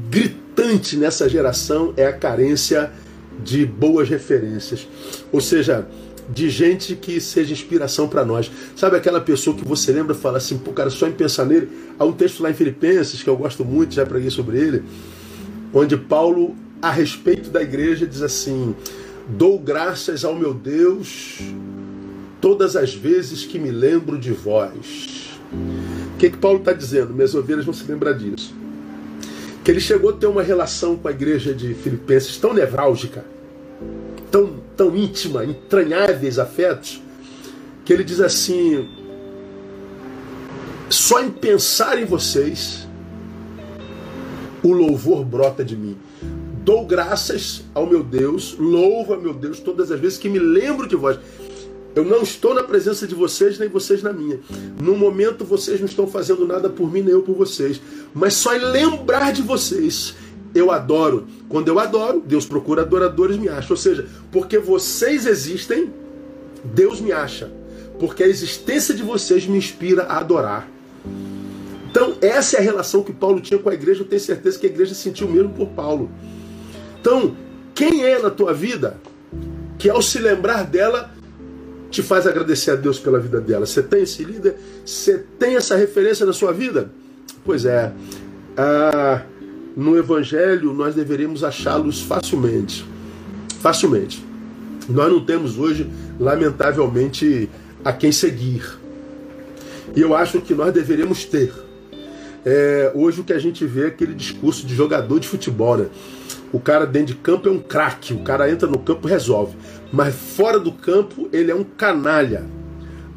gritante 0.09 0.97
nessa 0.97 1.29
geração, 1.29 1.93
é 1.95 2.05
a 2.05 2.13
carência 2.13 2.91
de 3.43 3.65
boas 3.65 4.09
referências. 4.09 4.87
Ou 5.31 5.39
seja, 5.39 5.87
de 6.29 6.49
gente 6.49 6.95
que 6.95 7.21
seja 7.21 7.53
inspiração 7.53 8.07
para 8.07 8.25
nós. 8.25 8.51
Sabe 8.75 8.97
aquela 8.97 9.21
pessoa 9.21 9.55
que 9.55 9.63
você 9.65 9.91
lembra 9.91 10.15
e 10.15 10.19
fala 10.19 10.37
assim, 10.37 10.57
pô, 10.57 10.71
cara, 10.73 10.89
só 10.89 11.07
em 11.07 11.13
pensar 11.13 11.45
nele. 11.45 11.69
Há 11.97 12.03
um 12.05 12.11
texto 12.11 12.43
lá 12.43 12.51
em 12.51 12.53
Filipenses 12.53 13.23
que 13.23 13.29
eu 13.29 13.37
gosto 13.37 13.63
muito, 13.63 13.93
já 13.93 14.05
preguei 14.05 14.29
sobre 14.29 14.57
ele, 14.57 14.83
onde 15.73 15.95
Paulo, 15.95 16.55
a 16.81 16.91
respeito 16.91 17.49
da 17.49 17.61
igreja, 17.61 18.05
diz 18.05 18.21
assim: 18.21 18.75
Dou 19.29 19.59
graças 19.59 20.23
ao 20.23 20.33
meu 20.33 20.53
Deus 20.53 21.39
todas 22.39 22.75
as 22.75 22.93
vezes 22.93 23.45
que 23.45 23.59
me 23.59 23.71
lembro 23.71 24.17
de 24.17 24.31
vós. 24.31 25.37
O 26.13 26.17
que, 26.17 26.29
que 26.29 26.37
Paulo 26.37 26.59
está 26.59 26.71
dizendo? 26.71 27.13
Minhas 27.13 27.35
ovelhas 27.35 27.65
vão 27.65 27.73
se 27.73 27.83
lembrar 27.89 28.13
disso. 28.13 28.55
Que 29.63 29.71
ele 29.71 29.81
chegou 29.81 30.11
a 30.11 30.13
ter 30.13 30.27
uma 30.27 30.41
relação 30.41 30.95
com 30.95 31.07
a 31.09 31.11
igreja 31.11 31.53
de 31.53 31.73
Filipenses 31.73 32.37
tão 32.37 32.53
nevrálgica, 32.53 33.25
tão, 34.31 34.61
tão 34.77 34.95
íntima, 34.95 35.43
entranháveis 35.43 36.39
afetos, 36.39 37.01
que 37.83 37.91
ele 37.91 38.05
diz 38.05 38.21
assim: 38.21 38.87
só 40.89 41.21
em 41.21 41.29
pensar 41.29 41.99
em 41.99 42.05
vocês, 42.05 42.87
o 44.63 44.71
louvor 44.71 45.25
brota 45.25 45.65
de 45.65 45.75
mim. 45.75 45.97
Dou 46.67 46.85
graças 46.85 47.63
ao 47.73 47.87
meu 47.87 48.03
Deus, 48.03 48.57
louvo 48.59 49.13
a 49.13 49.17
meu 49.17 49.33
Deus 49.33 49.57
todas 49.57 49.89
as 49.89 49.97
vezes 49.97 50.17
que 50.17 50.27
me 50.27 50.37
lembro 50.37 50.85
de 50.85 50.97
vós. 50.97 51.17
Eu 51.95 52.03
não 52.03 52.21
estou 52.21 52.53
na 52.53 52.61
presença 52.61 53.07
de 53.07 53.15
vocês, 53.15 53.57
nem 53.57 53.69
vocês 53.69 54.03
na 54.03 54.11
minha. 54.11 54.37
No 54.77 54.93
momento 54.97 55.45
vocês 55.45 55.79
não 55.79 55.87
estão 55.87 56.05
fazendo 56.07 56.45
nada 56.45 56.67
por 56.67 56.91
mim, 56.91 57.01
nem 57.01 57.13
eu 57.13 57.21
por 57.21 57.35
vocês. 57.35 57.79
Mas 58.13 58.33
só 58.33 58.53
em 58.53 58.59
lembrar 58.59 59.31
de 59.31 59.41
vocês, 59.41 60.13
eu 60.53 60.69
adoro. 60.69 61.25
Quando 61.47 61.69
eu 61.69 61.79
adoro, 61.79 62.19
Deus 62.19 62.45
procura 62.45 62.81
adoradores, 62.81 63.37
me 63.37 63.47
acha. 63.47 63.71
Ou 63.71 63.77
seja, 63.77 64.05
porque 64.29 64.59
vocês 64.59 65.25
existem, 65.25 65.93
Deus 66.65 66.99
me 66.99 67.13
acha. 67.13 67.49
Porque 67.97 68.23
a 68.25 68.27
existência 68.27 68.93
de 68.93 69.03
vocês 69.03 69.47
me 69.47 69.57
inspira 69.57 70.03
a 70.03 70.17
adorar. 70.17 70.69
Então, 71.89 72.17
essa 72.19 72.57
é 72.57 72.59
a 72.59 72.63
relação 72.63 73.03
que 73.03 73.13
Paulo 73.13 73.39
tinha 73.39 73.57
com 73.57 73.69
a 73.69 73.73
igreja. 73.73 74.01
Eu 74.01 74.05
tenho 74.05 74.19
certeza 74.19 74.59
que 74.59 74.65
a 74.65 74.69
igreja 74.69 74.93
sentiu 74.93 75.29
mesmo 75.29 75.53
por 75.53 75.69
Paulo. 75.69 76.11
Então, 76.99 77.35
quem 77.73 78.03
é 78.03 78.19
na 78.19 78.29
tua 78.29 78.53
vida 78.53 78.97
que 79.77 79.89
ao 79.89 80.01
se 80.01 80.19
lembrar 80.19 80.63
dela 80.63 81.11
te 81.89 82.01
faz 82.01 82.27
agradecer 82.27 82.71
a 82.71 82.75
Deus 82.75 82.99
pela 82.99 83.19
vida 83.19 83.39
dela? 83.39 83.65
Você 83.65 83.81
tem 83.81 84.03
esse 84.03 84.23
líder? 84.23 84.55
Você 84.85 85.23
tem 85.39 85.55
essa 85.55 85.75
referência 85.75 86.25
na 86.25 86.33
sua 86.33 86.51
vida? 86.51 86.91
Pois 87.45 87.65
é. 87.65 87.91
Ah, 88.57 89.21
no 89.75 89.97
Evangelho 89.97 90.73
nós 90.73 90.95
deveríamos 90.95 91.43
achá-los 91.43 92.01
facilmente. 92.01 92.85
Facilmente. 93.61 94.25
Nós 94.89 95.11
não 95.11 95.23
temos 95.23 95.57
hoje, 95.57 95.89
lamentavelmente, 96.19 97.49
a 97.83 97.91
quem 97.91 98.11
seguir. 98.11 98.63
E 99.95 100.01
eu 100.01 100.15
acho 100.15 100.41
que 100.41 100.53
nós 100.53 100.73
deveríamos 100.73 101.25
ter. 101.25 101.53
É, 102.45 102.91
hoje 102.95 103.21
o 103.21 103.23
que 103.23 103.33
a 103.33 103.39
gente 103.39 103.65
vê 103.65 103.83
é 103.83 103.87
aquele 103.87 104.13
discurso 104.13 104.65
de 104.65 104.73
jogador 104.73 105.19
de 105.19 105.27
futebol, 105.27 105.77
né? 105.77 105.87
O 106.51 106.59
cara 106.59 106.85
dentro 106.85 107.13
de 107.13 107.15
campo 107.15 107.49
é 107.49 107.51
um 107.51 107.59
craque, 107.59 108.13
o 108.13 108.19
cara 108.19 108.49
entra 108.49 108.67
no 108.67 108.79
campo 108.79 109.07
e 109.07 109.11
resolve. 109.11 109.55
Mas 109.91 110.15
fora 110.15 110.59
do 110.59 110.71
campo, 110.71 111.27
ele 111.33 111.51
é 111.51 111.55
um 111.55 111.63
canalha. 111.63 112.45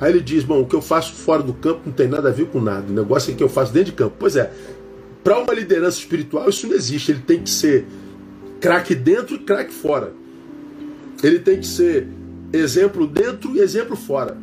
Aí 0.01 0.13
ele 0.13 0.21
diz: 0.21 0.43
Bom, 0.43 0.61
o 0.61 0.67
que 0.67 0.75
eu 0.75 0.83
faço 0.83 1.13
fora 1.13 1.43
do 1.43 1.53
campo 1.53 1.83
não 1.87 1.93
tem 1.93 2.09
nada 2.09 2.29
a 2.29 2.33
ver 2.33 2.47
com 2.47 2.61
nada. 2.61 2.87
O 2.89 2.95
negócio 2.95 3.33
é 3.33 3.37
que 3.37 3.43
eu 3.43 3.49
faço 3.49 3.73
dentro 3.73 3.91
de 3.91 3.97
campo. 3.97 4.17
Pois 4.19 4.35
é, 4.35 4.51
para 5.23 5.39
uma 5.39 5.53
liderança 5.53 5.99
espiritual, 5.99 6.49
isso 6.49 6.67
não 6.67 6.75
existe. 6.75 7.13
Ele 7.13 7.21
tem 7.21 7.43
que 7.43 7.51
ser 7.51 7.87
craque 8.61 8.95
dentro 8.95 9.37
e 9.37 9.39
craque 9.39 9.73
fora. 9.73 10.13
Ele 11.23 11.39
tem 11.39 11.61
que 11.61 11.67
ser 11.67 12.09
exemplo 12.53 13.07
dentro 13.07 13.55
e 13.55 13.61
exemplo 13.61 13.95
fora. 13.95 14.37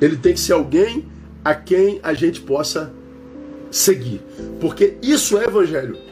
Ele 0.00 0.16
tem 0.16 0.34
que 0.34 0.40
ser 0.40 0.52
alguém 0.52 1.06
a 1.44 1.54
quem 1.54 2.00
a 2.02 2.12
gente 2.12 2.40
possa 2.40 2.92
seguir. 3.70 4.20
Porque 4.60 4.96
isso 5.00 5.38
é 5.38 5.44
evangelho. 5.44 6.07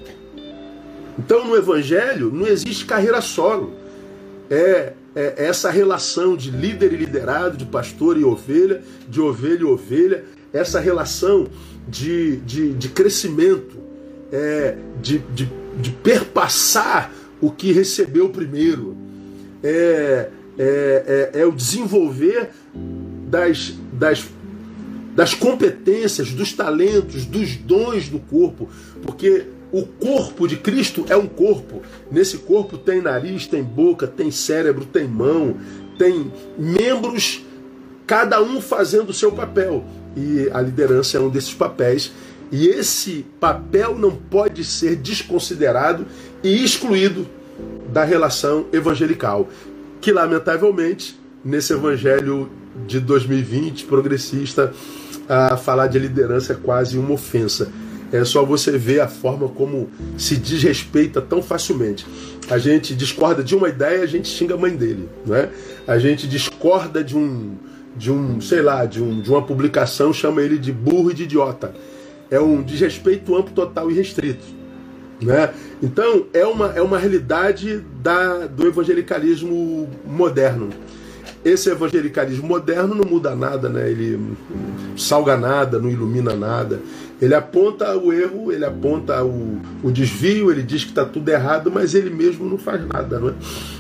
Então, 1.19 1.47
no 1.47 1.57
Evangelho, 1.57 2.31
não 2.33 2.47
existe 2.47 2.85
carreira 2.85 3.21
solo. 3.21 3.73
É, 4.51 4.93
é, 5.15 5.47
essa 5.47 5.71
relação 5.71 6.37
de 6.37 6.51
líder 6.51 6.93
e 6.93 6.97
liderado, 6.97 7.57
de 7.57 7.65
pastor 7.65 8.19
e 8.19 8.25
ovelha, 8.25 8.83
de 9.09 9.21
ovelha 9.21 9.63
e 9.63 9.65
ovelha, 9.65 10.25
essa 10.53 10.79
relação 10.79 11.47
de, 11.89 12.37
de, 12.39 12.75
de 12.75 12.89
crescimento, 12.91 13.79
é, 14.31 14.77
de, 15.01 15.19
de, 15.19 15.49
de 15.81 15.91
perpassar 15.91 17.13
o 17.41 17.51
que 17.51 17.73
recebeu 17.73 18.29
primeiro. 18.29 18.97
É, 19.63 20.29
é, 20.59 21.31
é, 21.35 21.41
é 21.41 21.47
o 21.47 21.53
desenvolver 21.53 22.51
das, 23.29 23.75
das, 23.93 24.25
das 25.15 25.35
competências, 25.35 26.31
dos 26.31 26.53
talentos, 26.53 27.25
dos 27.25 27.57
dons 27.57 28.09
do 28.09 28.19
corpo, 28.19 28.69
porque 29.03 29.47
o 29.73 29.85
corpo 29.85 30.47
de 30.47 30.57
Cristo 30.57 31.05
é 31.09 31.17
um 31.17 31.27
corpo. 31.27 31.83
Nesse 32.11 32.39
corpo 32.39 32.79
tem 32.79 33.01
nariz, 33.01 33.47
tem 33.47 33.63
boca, 33.63 34.07
tem 34.07 34.31
cérebro, 34.31 34.85
tem 34.85 35.07
mão, 35.07 35.57
tem 35.99 36.31
membros, 36.59 37.45
cada 38.07 38.43
um 38.43 38.61
fazendo 38.61 39.11
o 39.11 39.15
seu 39.15 39.33
papel. 39.33 39.85
E 40.17 40.49
a 40.53 40.61
liderança 40.61 41.17
é 41.17 41.21
um 41.21 41.29
desses 41.29 41.53
papéis. 41.53 42.13
E 42.51 42.69
esse 42.69 43.27
papel 43.41 43.99
não 43.99 44.13
pode 44.13 44.65
ser 44.65 44.97
desconsiderado 44.97 46.07
e 46.43 46.65
excluído 46.65 47.27
da 47.93 48.05
relação 48.05 48.67
evangelical, 48.73 49.49
que 50.01 50.13
lamentavelmente, 50.13 51.19
nesse 51.45 51.73
evangelho 51.73 52.49
de 52.87 53.01
2020 53.01 53.85
progressista, 53.87 54.73
a 55.29 55.57
falar 55.57 55.89
de 55.89 55.99
liderança 55.99 56.53
é 56.53 56.57
quase 56.57 56.99
uma 56.99 57.13
ofensa. 57.13 57.73
É 58.13 58.25
só 58.25 58.45
você 58.45 58.79
ver 58.79 59.01
a 59.01 59.09
forma 59.09 59.49
como 59.49 59.91
se 60.17 60.37
desrespeita 60.37 61.21
tão 61.21 61.43
facilmente. 61.43 62.07
A 62.49 62.59
gente 62.59 62.95
discorda 62.95 63.43
de 63.43 63.57
uma 63.57 63.69
ideia, 63.69 64.03
a 64.03 64.07
gente 64.07 64.29
xinga 64.29 64.55
a 64.55 64.57
mãe 64.57 64.75
dele, 64.75 65.09
né? 65.27 65.51
A 65.87 65.99
gente 65.99 66.29
discorda 66.29 67.03
de 67.03 67.17
um, 67.17 67.57
de 67.97 68.13
um, 68.13 68.41
sei 68.41 68.63
lá, 68.63 68.85
de, 68.85 69.03
um, 69.03 69.21
de 69.21 69.29
uma 69.29 69.43
publicação, 69.43 70.13
chama 70.13 70.43
ele 70.43 70.59
de 70.59 70.73
burro 70.73 71.11
e 71.11 71.15
de 71.15 71.25
idiota. 71.25 71.75
É 72.31 72.39
um 72.39 72.63
desrespeito 72.63 73.35
amplo, 73.35 73.53
total 73.53 73.91
e 73.91 73.95
restrito, 73.95 74.45
né? 75.21 75.53
Então 75.83 76.27
é 76.33 76.47
uma, 76.47 76.73
é 76.77 76.81
uma 76.81 76.99
realidade 76.99 77.85
da, 78.03 78.47
do 78.47 78.67
evangelicalismo 78.67 79.89
moderno 80.05 80.71
esse 81.47 81.71
evangelicalismo 81.71 82.45
moderno 82.49 82.93
não 82.93 83.05
muda 83.05 83.33
nada, 83.37 83.69
né? 83.69 83.89
Ele 83.89 84.37
salga 84.97 85.37
nada, 85.37 85.79
não 85.79 85.89
ilumina 85.89 86.35
nada. 86.35 86.81
Ele 87.21 87.35
aponta 87.35 87.97
o 87.97 88.13
erro, 88.13 88.53
ele 88.53 88.65
aponta 88.65 89.25
o, 89.25 89.59
o 89.83 89.91
desvio, 89.91 90.51
ele 90.51 90.63
diz 90.63 90.85
que 90.85 90.91
está 90.91 91.05
tudo 91.05 91.29
errado, 91.31 91.71
mas 91.73 91.95
ele 91.95 92.11
mesmo 92.11 92.49
não 92.49 92.59
faz 92.59 92.87
nada, 92.87 93.19
não 93.19 93.29
é? 93.31 93.35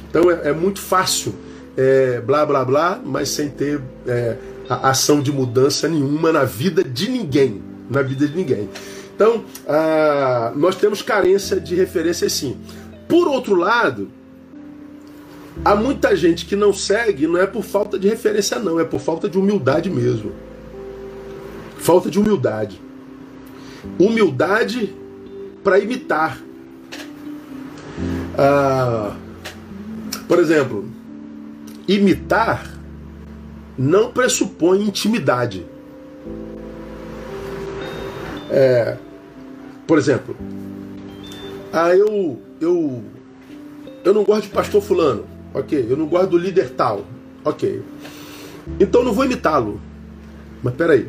Então 0.09 0.31
é, 0.31 0.49
é 0.49 0.53
muito 0.53 0.81
fácil 0.81 1.35
é, 1.77 2.21
blá 2.21 2.47
blá 2.47 2.65
blá, 2.65 3.01
mas 3.05 3.29
sem 3.29 3.51
ter 3.51 3.81
é, 4.07 4.37
ação 4.69 5.21
de 5.21 5.31
mudança 5.31 5.87
nenhuma 5.87 6.33
na 6.33 6.45
vida 6.45 6.83
de 6.83 7.11
ninguém, 7.11 7.63
na 7.91 8.01
vida 8.01 8.27
de 8.27 8.35
ninguém. 8.35 8.69
Então 9.15 9.45
ah, 9.69 10.53
nós 10.57 10.77
temos 10.77 11.03
carência 11.03 11.61
de 11.61 11.75
referência 11.75 12.29
sim. 12.31 12.57
Por 13.07 13.29
outro 13.29 13.55
lado, 13.55 14.09
Há 15.65 15.75
muita 15.75 16.15
gente 16.15 16.45
que 16.45 16.55
não 16.55 16.73
segue, 16.73 17.27
não 17.27 17.41
é 17.41 17.47
por 17.47 17.63
falta 17.63 17.99
de 17.99 18.09
referência, 18.09 18.59
não, 18.59 18.79
é 18.79 18.85
por 18.85 19.01
falta 19.01 19.29
de 19.29 19.39
humildade 19.39 19.89
mesmo. 19.89 20.33
Falta 21.79 22.11
de 22.11 22.19
humildade. 22.19 22.81
Humildade 23.99 24.95
para 25.63 25.79
imitar. 25.79 26.39
Ah, 28.39 29.17
por 30.29 30.39
exemplo, 30.39 30.89
imitar 31.89 32.77
não 33.79 34.11
pressupõe 34.11 34.83
intimidade. 34.83 35.65
É, 38.51 38.97
por 39.87 39.99
exemplo, 39.99 40.37
ah, 41.73 41.95
eu, 41.95 42.41
eu, 42.61 43.03
eu 44.05 44.15
não 44.15 44.25
gosto 44.25 44.45
de 44.45 44.49
pastor 44.49 44.83
fulano. 44.83 45.27
Ok, 45.53 45.87
eu 45.89 45.97
não 45.97 46.07
gosto 46.07 46.31
do 46.31 46.39
líder 46.39 46.71
tal. 46.71 47.05
Ok. 47.45 47.83
Então 48.81 49.03
não 49.03 49.13
vou 49.13 49.25
imitá-lo. 49.25 49.81
Mas 50.63 50.75
peraí. 50.75 51.09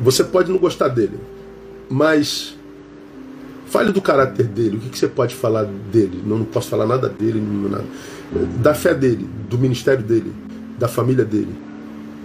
Você 0.00 0.24
pode 0.24 0.50
não 0.50 0.58
gostar 0.58 0.88
dele. 0.88 1.18
Mas 1.88 2.56
fale 3.66 3.92
do 3.92 4.00
caráter 4.00 4.46
dele. 4.46 4.76
O 4.76 4.80
que, 4.80 4.90
que 4.90 4.98
você 4.98 5.08
pode 5.08 5.34
falar 5.34 5.64
dele? 5.64 6.22
Não, 6.24 6.38
não 6.38 6.44
posso 6.44 6.68
falar 6.68 6.86
nada 6.86 7.08
dele. 7.08 7.40
Nada. 7.40 7.84
Da 8.60 8.74
fé 8.74 8.94
dele, 8.94 9.28
do 9.48 9.56
ministério 9.56 10.02
dele, 10.02 10.32
da 10.78 10.88
família 10.88 11.24
dele. 11.24 11.54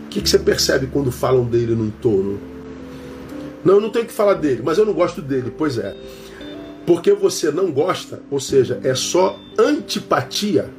O 0.05 0.09
que, 0.09 0.21
que 0.21 0.29
você 0.29 0.39
percebe 0.39 0.87
quando 0.87 1.11
falam 1.11 1.45
dele 1.45 1.75
no 1.75 1.85
entorno? 1.85 2.39
Não, 3.63 3.75
eu 3.75 3.81
não 3.81 3.89
tenho 3.89 4.05
que 4.05 4.11
falar 4.11 4.33
dele, 4.33 4.61
mas 4.63 4.77
eu 4.77 4.85
não 4.85 4.93
gosto 4.93 5.21
dele. 5.21 5.53
Pois 5.55 5.77
é. 5.77 5.95
Porque 6.85 7.13
você 7.13 7.51
não 7.51 7.71
gosta, 7.71 8.21
ou 8.31 8.39
seja, 8.39 8.79
é 8.83 8.95
só 8.95 9.39
antipatia, 9.57 10.69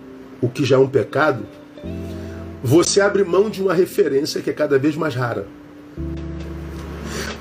o 0.40 0.48
que 0.48 0.64
já 0.64 0.76
é 0.76 0.78
um 0.78 0.88
pecado, 0.88 1.44
você 2.62 3.00
abre 3.00 3.22
mão 3.22 3.48
de 3.48 3.62
uma 3.62 3.72
referência 3.72 4.40
que 4.40 4.50
é 4.50 4.52
cada 4.52 4.78
vez 4.78 4.96
mais 4.96 5.14
rara. 5.14 5.46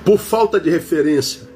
Por 0.03 0.17
falta 0.17 0.59
de 0.59 0.69
referência, 0.69 1.49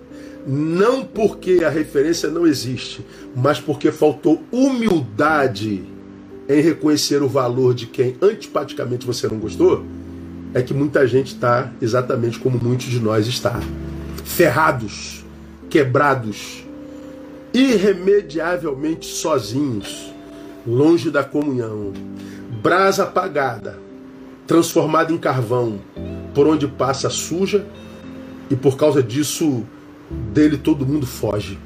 não 0.45 1.03
porque 1.03 1.63
a 1.65 1.69
referência 1.69 2.29
não 2.29 2.45
existe, 2.45 3.03
mas 3.35 3.59
porque 3.59 3.91
faltou 3.91 4.43
humildade 4.51 5.83
em 6.47 6.61
reconhecer 6.61 7.23
o 7.23 7.27
valor 7.27 7.73
de 7.73 7.87
quem 7.87 8.15
antipaticamente 8.21 9.05
você 9.05 9.27
não 9.27 9.39
gostou, 9.39 9.83
é 10.53 10.61
que 10.61 10.73
muita 10.73 11.07
gente 11.07 11.33
está 11.33 11.71
exatamente 11.81 12.39
como 12.39 12.57
muitos 12.57 12.85
de 12.85 12.99
nós 12.99 13.27
está. 13.27 13.59
Ferrados, 14.23 15.25
quebrados, 15.69 16.63
irremediavelmente 17.53 19.07
sozinhos, 19.07 20.13
longe 20.65 21.09
da 21.09 21.23
comunhão, 21.23 21.91
brasa 22.61 23.03
apagada, 23.03 23.79
transformada 24.45 25.11
em 25.11 25.17
carvão, 25.17 25.79
por 26.33 26.47
onde 26.47 26.67
passa 26.67 27.09
suja, 27.09 27.65
e 28.49 28.55
por 28.55 28.77
causa 28.77 29.01
disso 29.01 29.63
dele 30.09 30.57
todo 30.57 30.85
mundo 30.85 31.05
foge. 31.05 31.57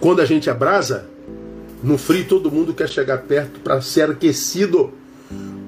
Quando 0.00 0.20
a 0.20 0.24
gente 0.24 0.50
abrasa, 0.50 1.08
no 1.82 1.96
frio 1.96 2.24
todo 2.26 2.50
mundo 2.50 2.74
quer 2.74 2.88
chegar 2.88 3.18
perto 3.18 3.60
para 3.60 3.80
ser 3.80 4.10
aquecido. 4.10 4.92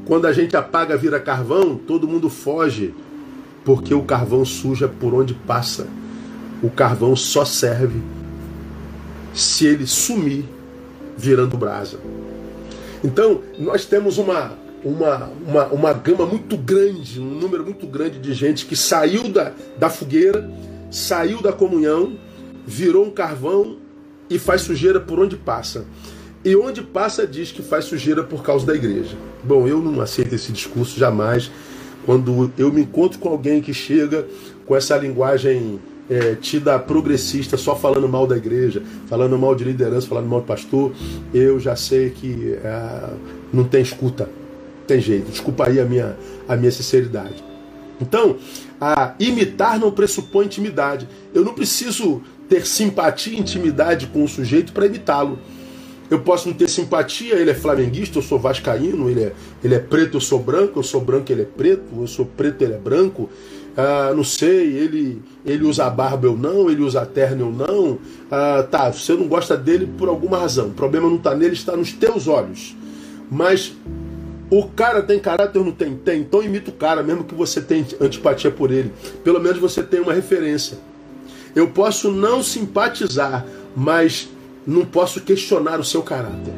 Quando 0.05 0.27
a 0.27 0.33
gente 0.33 0.57
apaga, 0.57 0.97
vira 0.97 1.19
carvão, 1.19 1.77
todo 1.77 2.09
mundo 2.09 2.29
foge, 2.29 2.95
porque 3.65 3.95
o 3.95 4.03
carvão 4.03 4.45
suja 4.45 4.89
por 4.89 5.15
onde 5.15 5.35
passa. 5.35 5.87
O 6.63 6.71
carvão 6.71 7.17
só 7.17 7.45
serve 7.45 8.01
se 9.33 9.67
ele 9.67 9.87
sumir 9.87 10.45
virando 11.17 11.57
brasa. 11.57 11.99
Então, 13.03 13.43
nós 13.59 13.85
temos 13.85 14.19
uma, 14.19 14.53
uma, 14.85 15.31
uma, 15.47 15.67
uma 15.67 15.93
gama 15.93 16.27
muito 16.27 16.57
grande, 16.57 17.21
um 17.21 17.25
número 17.25 17.65
muito 17.65 17.87
grande 17.87 18.19
de 18.19 18.35
gente 18.35 18.67
que 18.67 18.77
saiu 18.77 19.29
da, 19.29 19.53
da 19.79 19.89
fogueira, 19.89 20.51
saiu 20.91 21.41
da 21.41 21.53
comunhão, 21.53 22.19
virou 22.67 23.07
um 23.07 23.11
carvão 23.11 23.79
e 24.29 24.39
faz 24.39 24.63
sujeira 24.63 25.01
por 25.01 25.19
onde 25.19 25.37
passa. 25.37 25.87
E 26.45 26.55
onde 26.55 26.83
passa 26.83 27.27
diz 27.27 27.51
que 27.51 27.63
faz 27.63 27.87
sujeira 27.87 28.23
por 28.23 28.43
causa 28.43 28.67
da 28.67 28.75
igreja. 28.75 29.17
Bom, 29.43 29.67
eu 29.67 29.81
não 29.81 30.01
aceito 30.01 30.35
esse 30.35 30.53
discurso 30.53 30.99
jamais. 30.99 31.51
Quando 32.05 32.53
eu 32.59 32.71
me 32.71 32.83
encontro 32.83 33.19
com 33.19 33.31
alguém 33.31 33.63
que 33.63 33.73
chega 33.73 34.27
com 34.67 34.77
essa 34.77 34.95
linguagem 34.99 35.81
é, 36.09 36.35
tida 36.35 36.79
progressista 36.79 37.57
só 37.57 37.75
falando 37.75 38.07
mal 38.07 38.27
da 38.27 38.37
igreja, 38.37 38.83
falando 39.07 39.39
mal 39.39 39.55
de 39.55 39.65
liderança, 39.65 40.07
falando 40.07 40.27
mal 40.27 40.41
de 40.41 40.47
pastor, 40.47 40.93
eu 41.33 41.59
já 41.59 41.75
sei 41.77 42.11
que 42.11 42.59
é, 42.63 43.11
não 43.51 43.65
tem 43.65 43.81
escuta, 43.81 44.29
tem 44.87 45.01
jeito. 45.01 45.31
Desculpa 45.31 45.69
aí 45.69 45.81
a 45.81 45.85
minha, 45.85 46.17
a 46.49 46.57
minha 46.57 46.71
sinceridade. 46.71 47.43
Então, 48.01 48.37
a 48.81 49.15
imitar 49.19 49.79
não 49.79 49.91
pressupõe 49.91 50.47
intimidade. 50.47 51.09
Eu 51.33 51.45
não 51.45 51.55
preciso 51.55 52.23
ter 52.49 52.67
simpatia 52.67 53.35
e 53.35 53.41
intimidade 53.41 54.07
com 54.09 54.25
o 54.25 54.29
sujeito 54.29 54.73
para 54.73 54.87
imitá-lo. 54.87 55.39
Eu 56.11 56.21
posso 56.21 56.49
não 56.49 56.55
ter 56.55 56.69
simpatia, 56.69 57.35
ele 57.35 57.51
é 57.51 57.55
flamenguista, 57.55 58.19
eu 58.19 58.23
sou 58.23 58.39
vascaíno, 58.39 59.09
ele 59.09 59.25
é, 59.25 59.33
ele 59.63 59.75
é 59.75 59.79
preto, 59.79 60.19
eu 60.19 60.21
sou 60.21 60.39
branco, 60.39 60.79
eu 60.79 60.83
sou 60.83 61.01
branco, 61.01 61.33
ele 61.33 61.43
é 61.43 61.47
preto, 61.47 61.83
eu 61.99 62.07
sou 62.07 62.27
preto, 62.27 62.63
ele 62.63 62.75
é 62.75 62.79
branco 62.79 63.31
ah, 63.77 64.13
não 64.15 64.23
sei, 64.23 64.73
ele, 64.77 65.21
ele 65.45 65.65
usa 65.65 65.91
barba 65.91 66.29
ou 66.29 66.37
não, 66.37 66.71
ele 66.71 66.83
usa 66.83 67.05
terno 67.05 67.47
ou 67.47 67.53
não. 67.53 67.99
Ah, 68.31 68.65
tá, 68.69 68.91
você 68.91 69.15
não 69.15 69.27
gosta 69.27 69.57
dele 69.57 69.89
por 69.99 70.09
alguma 70.09 70.39
razão. 70.39 70.69
O 70.69 70.73
problema 70.73 71.09
não 71.09 71.17
está 71.17 71.35
nele, 71.35 71.55
está 71.55 71.77
nos 71.77 71.93
teus 71.93 72.29
olhos. 72.29 72.77
Mas 73.31 73.75
o 74.51 74.69
cara 74.69 75.03
tem 75.03 75.19
caráter 75.19 75.59
ou 75.59 75.65
não 75.65 75.73
tem? 75.73 75.97
Tem. 75.97 76.21
Então 76.21 76.43
imita 76.43 76.71
o 76.71 76.75
cara, 76.75 77.03
mesmo 77.03 77.25
que 77.25 77.35
você 77.35 77.61
tenha 77.61 77.87
antipatia 78.01 78.51
por 78.51 78.71
ele. 78.71 78.93
Pelo 79.23 79.41
menos 79.41 79.59
você 79.59 79.83
tem 79.83 80.01
uma 80.01 80.13
referência. 80.13 80.79
Eu 81.55 81.69
posso 81.69 82.11
não 82.11 82.43
simpatizar, 82.43 83.47
mas 83.75 84.29
não 84.67 84.85
posso 84.85 85.21
questionar 85.21 85.81
o 85.81 85.85
seu 85.85 86.03
caráter. 86.03 86.55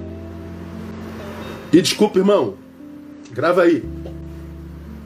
E 1.73 1.81
desculpa, 1.81 2.19
irmão, 2.19 2.55
grava 3.33 3.63
aí. 3.63 3.85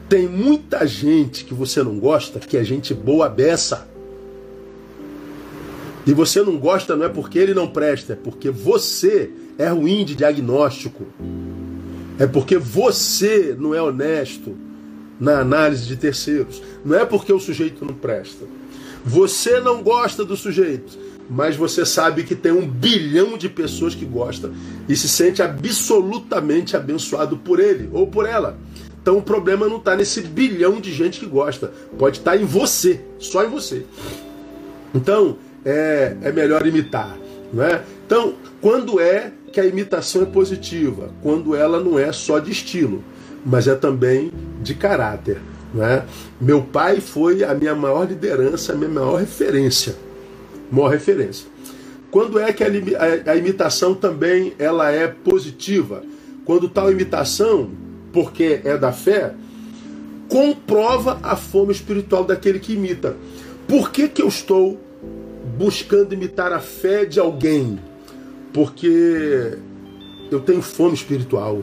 Tem 0.07 0.27
muita 0.27 0.85
gente 0.85 1.45
que 1.45 1.53
você 1.53 1.83
não 1.83 1.99
gosta, 1.99 2.39
que 2.39 2.57
é 2.57 2.63
gente 2.63 2.93
boa 2.93 3.29
beça. 3.29 3.87
E 6.05 6.13
você 6.13 6.41
não 6.41 6.57
gosta 6.57 6.95
não 6.95 7.05
é 7.05 7.09
porque 7.09 7.37
ele 7.37 7.53
não 7.53 7.67
presta, 7.67 8.13
é 8.13 8.15
porque 8.15 8.49
você 8.49 9.31
é 9.57 9.67
ruim 9.67 10.03
de 10.03 10.15
diagnóstico. 10.15 11.05
É 12.21 12.27
porque 12.27 12.55
você 12.55 13.55
não 13.57 13.73
é 13.73 13.81
honesto 13.81 14.55
na 15.19 15.39
análise 15.39 15.87
de 15.87 15.95
terceiros. 15.95 16.61
Não 16.85 16.95
é 16.95 17.03
porque 17.03 17.33
o 17.33 17.39
sujeito 17.39 17.83
não 17.83 17.95
presta. 17.95 18.45
Você 19.03 19.59
não 19.59 19.81
gosta 19.81 20.23
do 20.23 20.37
sujeito, 20.37 20.99
mas 21.27 21.55
você 21.55 21.83
sabe 21.83 22.23
que 22.23 22.35
tem 22.35 22.51
um 22.51 22.67
bilhão 22.67 23.39
de 23.39 23.49
pessoas 23.49 23.95
que 23.95 24.05
gostam 24.05 24.53
e 24.87 24.95
se 24.95 25.09
sente 25.09 25.41
absolutamente 25.41 26.77
abençoado 26.77 27.37
por 27.37 27.59
ele 27.59 27.89
ou 27.91 28.05
por 28.05 28.27
ela. 28.27 28.55
Então 29.01 29.17
o 29.17 29.23
problema 29.23 29.67
não 29.67 29.77
está 29.77 29.95
nesse 29.95 30.21
bilhão 30.21 30.79
de 30.79 30.93
gente 30.93 31.19
que 31.19 31.25
gosta, 31.25 31.73
pode 31.97 32.19
estar 32.19 32.33
tá 32.33 32.37
em 32.37 32.45
você, 32.45 33.01
só 33.17 33.43
em 33.43 33.49
você. 33.49 33.83
Então 34.93 35.37
é, 35.65 36.15
é 36.21 36.31
melhor 36.31 36.67
imitar, 36.67 37.17
não 37.51 37.63
é? 37.63 37.81
Então 38.05 38.35
quando 38.61 38.99
é 38.99 39.31
que 39.51 39.59
a 39.59 39.65
imitação 39.65 40.23
é 40.23 40.25
positiva? 40.25 41.11
Quando 41.21 41.55
ela 41.55 41.79
não 41.79 41.99
é 41.99 42.11
só 42.11 42.39
de 42.39 42.51
estilo, 42.51 43.03
mas 43.45 43.67
é 43.67 43.75
também 43.75 44.31
de 44.61 44.73
caráter. 44.73 45.39
Né? 45.73 46.05
Meu 46.39 46.61
pai 46.61 46.99
foi 46.99 47.43
a 47.43 47.53
minha 47.53 47.75
maior 47.75 48.07
liderança, 48.07 48.73
a 48.73 48.75
minha 48.75 48.89
maior 48.89 49.17
referência. 49.17 49.95
Maior 50.71 50.89
referência. 50.89 51.47
Quando 52.09 52.39
é 52.39 52.51
que 52.51 52.63
a, 52.63 53.35
imitação 53.37 53.93
também 53.93 54.53
ela 54.59 54.91
é 54.91 55.07
positiva? 55.07 56.03
Quando 56.43 56.67
tal 56.67 56.91
imitação, 56.91 57.71
porque 58.11 58.59
é 58.65 58.77
da 58.77 58.91
fé, 58.91 59.33
comprova 60.27 61.19
a 61.23 61.35
fome 61.35 61.71
espiritual 61.71 62.25
daquele 62.25 62.59
que 62.59 62.73
imita. 62.73 63.15
Por 63.67 63.91
que, 63.91 64.09
que 64.09 64.21
eu 64.21 64.27
estou 64.27 64.77
buscando 65.57 66.13
imitar 66.13 66.51
a 66.51 66.59
fé 66.59 67.05
de 67.05 67.19
alguém? 67.19 67.79
Porque 68.53 69.57
eu 70.31 70.39
tenho 70.39 70.61
fome 70.61 70.93
espiritual. 70.93 71.61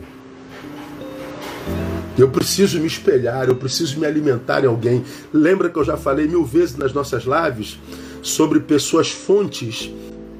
Eu 2.16 2.28
preciso 2.28 2.80
me 2.80 2.86
espelhar, 2.86 3.48
eu 3.48 3.56
preciso 3.56 3.98
me 3.98 4.06
alimentar 4.06 4.64
em 4.64 4.66
alguém. 4.66 5.04
Lembra 5.32 5.70
que 5.70 5.78
eu 5.78 5.84
já 5.84 5.96
falei 5.96 6.26
mil 6.26 6.44
vezes 6.44 6.76
nas 6.76 6.92
nossas 6.92 7.24
lives 7.24 7.78
sobre 8.22 8.58
pessoas 8.58 9.10
fontes 9.10 9.90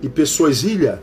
e 0.03 0.09
pessoas 0.09 0.65
ilha? 0.65 1.01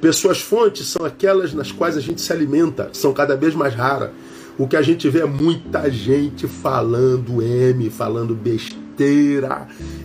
Pessoas 0.00 0.40
fontes 0.40 0.86
são 0.86 1.04
aquelas 1.04 1.52
nas 1.52 1.72
quais 1.72 1.96
a 1.96 2.00
gente 2.00 2.20
se 2.20 2.32
alimenta, 2.32 2.90
são 2.92 3.12
cada 3.12 3.36
vez 3.36 3.54
mais 3.54 3.74
raras. 3.74 4.10
O 4.58 4.66
que 4.66 4.76
a 4.76 4.82
gente 4.82 5.08
vê 5.10 5.20
é 5.20 5.26
muita 5.26 5.90
gente 5.90 6.46
falando 6.48 7.42
M, 7.42 7.90
falando 7.90 8.34
besteira, 8.34 8.85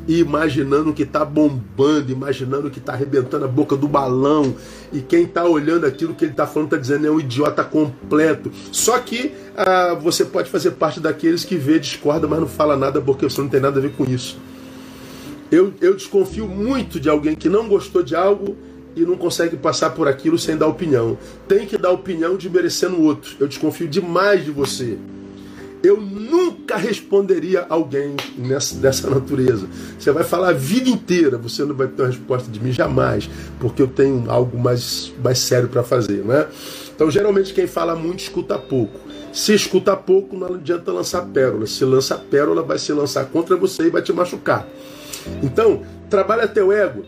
imaginando 0.07 0.93
que 0.93 1.03
está 1.03 1.23
bombando, 1.23 2.11
imaginando 2.11 2.69
que 2.69 2.79
está 2.79 2.93
arrebentando 2.93 3.45
a 3.45 3.47
boca 3.47 3.75
do 3.75 3.87
balão, 3.87 4.55
e 4.91 4.99
quem 4.99 5.23
está 5.23 5.45
olhando 5.45 5.85
aquilo 5.85 6.13
que 6.13 6.25
ele 6.25 6.31
está 6.31 6.45
falando 6.45 6.67
está 6.67 6.77
dizendo 6.77 7.07
é 7.07 7.11
um 7.11 7.19
idiota 7.19 7.63
completo. 7.63 8.51
Só 8.71 8.97
que 8.99 9.31
ah, 9.55 9.97
você 10.01 10.25
pode 10.25 10.49
fazer 10.49 10.71
parte 10.71 10.99
daqueles 10.99 11.45
que 11.45 11.55
vê, 11.55 11.79
discorda, 11.79 12.27
mas 12.27 12.39
não 12.39 12.47
fala 12.47 12.75
nada 12.75 13.01
porque 13.01 13.25
você 13.25 13.41
não 13.41 13.49
tem 13.49 13.59
nada 13.59 13.79
a 13.79 13.81
ver 13.81 13.91
com 13.93 14.03
isso. 14.03 14.37
Eu, 15.51 15.73
eu 15.81 15.93
desconfio 15.93 16.47
muito 16.47 16.99
de 16.99 17.09
alguém 17.09 17.35
que 17.35 17.49
não 17.49 17.67
gostou 17.67 18.01
de 18.01 18.15
algo 18.15 18.55
e 18.95 19.01
não 19.01 19.17
consegue 19.17 19.57
passar 19.57 19.91
por 19.91 20.07
aquilo 20.07 20.37
sem 20.37 20.57
dar 20.57 20.67
opinião. 20.67 21.17
Tem 21.47 21.65
que 21.65 21.77
dar 21.77 21.91
opinião 21.91 22.37
de 22.37 22.49
merecendo 22.49 22.97
o 22.97 23.03
outro. 23.03 23.35
Eu 23.39 23.47
desconfio 23.47 23.87
demais 23.87 24.45
de 24.45 24.51
você. 24.51 24.97
Eu 25.83 25.99
nunca 25.99 26.77
responderia 26.77 27.65
alguém 27.67 28.15
nessa, 28.37 28.75
dessa 28.75 29.09
natureza. 29.09 29.67
Você 29.97 30.11
vai 30.11 30.23
falar 30.23 30.49
a 30.49 30.53
vida 30.53 30.89
inteira, 30.89 31.37
você 31.37 31.65
não 31.65 31.75
vai 31.75 31.87
ter 31.87 32.03
uma 32.03 32.07
resposta 32.07 32.51
de 32.51 32.59
mim 32.59 32.71
jamais, 32.71 33.29
porque 33.59 33.81
eu 33.81 33.87
tenho 33.87 34.29
algo 34.29 34.59
mais, 34.59 35.11
mais 35.23 35.39
sério 35.39 35.67
para 35.67 35.81
fazer, 35.81 36.23
né? 36.23 36.47
Então, 36.95 37.09
geralmente, 37.09 37.51
quem 37.51 37.65
fala 37.65 37.95
muito 37.95 38.19
escuta 38.19 38.59
pouco. 38.59 38.99
Se 39.33 39.53
escuta 39.55 39.95
pouco, 39.95 40.37
não 40.37 40.53
adianta 40.53 40.91
lançar 40.91 41.25
pérola. 41.25 41.65
Se 41.65 41.83
lança 41.83 42.15
pérola, 42.15 42.61
vai 42.61 42.77
se 42.77 42.93
lançar 42.93 43.25
contra 43.25 43.55
você 43.55 43.87
e 43.87 43.89
vai 43.89 44.03
te 44.03 44.13
machucar. 44.13 44.67
Então, 45.41 45.81
trabalha 46.09 46.47
teu 46.47 46.71
ego 46.71 47.03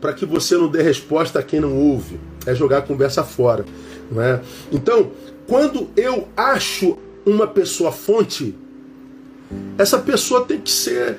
para 0.00 0.12
que 0.12 0.24
você 0.24 0.56
não 0.56 0.68
dê 0.68 0.82
resposta 0.82 1.40
a 1.40 1.42
quem 1.42 1.58
não 1.58 1.76
ouve. 1.76 2.20
É 2.46 2.54
jogar 2.54 2.78
a 2.78 2.82
conversa 2.82 3.24
fora. 3.24 3.64
Não 4.10 4.22
é? 4.22 4.40
Então, 4.70 5.10
quando 5.48 5.88
eu 5.96 6.28
acho 6.36 6.96
uma 7.28 7.46
pessoa 7.46 7.92
fonte, 7.92 8.54
essa 9.76 9.98
pessoa 9.98 10.44
tem 10.44 10.60
que 10.60 10.70
ser 10.70 11.16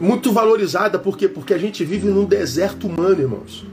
muito 0.00 0.32
valorizada. 0.32 0.98
Por 0.98 1.16
quê? 1.16 1.28
Porque 1.28 1.54
a 1.54 1.58
gente 1.58 1.84
vive 1.84 2.08
num 2.08 2.24
deserto 2.24 2.86
humano, 2.86 3.20
irmãos. 3.20 3.66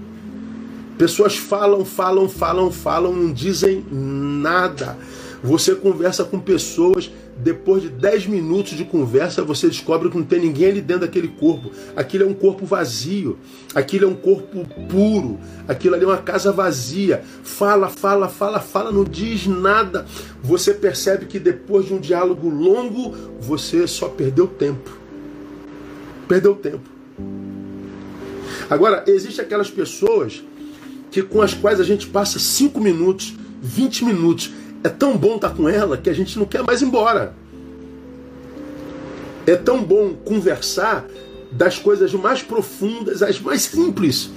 Pessoas 0.98 1.36
falam, 1.36 1.84
falam, 1.84 2.30
falam, 2.30 2.72
falam, 2.72 3.14
não 3.14 3.34
dizem 3.34 3.84
nada. 3.92 4.98
Você 5.44 5.76
conversa 5.76 6.24
com 6.24 6.40
pessoas 6.40 7.12
depois 7.38 7.82
de 7.82 7.90
10 7.90 8.28
minutos 8.28 8.78
de 8.78 8.86
conversa, 8.86 9.44
você 9.44 9.68
descobre 9.68 10.10
que 10.10 10.18
não 10.18 10.24
tem 10.24 10.40
ninguém 10.40 10.70
ali 10.70 10.82
dentro 10.82 11.02
daquele 11.02 11.28
corpo. 11.28 11.70
Aquilo 11.96 12.24
é 12.24 12.28
um 12.28 12.34
corpo 12.34 12.66
vazio, 12.66 13.38
aquilo 13.74 14.06
é 14.06 14.08
um 14.08 14.16
corpo 14.16 14.66
puro, 14.90 15.38
aquilo 15.68 15.96
ali 15.96 16.06
é 16.06 16.08
uma 16.08 16.18
casa 16.18 16.52
vazia. 16.52 17.22
Fala, 17.44 17.90
fala, 17.90 18.30
fala, 18.30 18.60
fala, 18.60 18.92
não 18.92 19.04
diz 19.04 19.48
nada. 19.48 20.06
Você 20.42 20.74
percebe 20.74 21.26
que 21.26 21.38
depois 21.38 21.88
de 21.88 21.94
um 21.94 22.00
diálogo 22.00 22.48
longo, 22.50 23.14
você 23.42 23.86
só 23.86 24.08
perdeu 24.08 24.48
tempo. 24.48 24.98
Perdeu 26.28 26.56
tempo. 26.56 26.90
Agora, 28.70 29.04
existem 29.08 29.44
aquelas 29.44 29.70
pessoas 29.70 30.42
que 31.12 31.22
com 31.22 31.42
as 31.42 31.54
quais 31.54 31.80
a 31.80 31.84
gente 31.84 32.08
passa 32.08 32.40
5 32.40 32.80
minutos, 32.80 33.36
20 33.62 34.06
minutos 34.06 34.52
é 34.86 34.90
tão 34.90 35.18
bom 35.18 35.38
estar 35.38 35.50
com 35.50 35.68
ela 35.68 35.98
que 35.98 36.12
a 36.12 36.14
gente 36.14 36.38
não 36.38 36.46
quer 36.46 36.62
mais 36.62 36.84
ir 36.84 36.86
embora. 36.86 37.34
É 39.48 39.56
tão 39.56 39.84
bom 39.84 40.14
conversar 40.14 41.08
das 41.52 41.80
coisas 41.80 42.14
mais 42.14 42.44
profundas 42.44 43.24
às 43.24 43.40
mais 43.40 43.64
simples. 43.64 44.30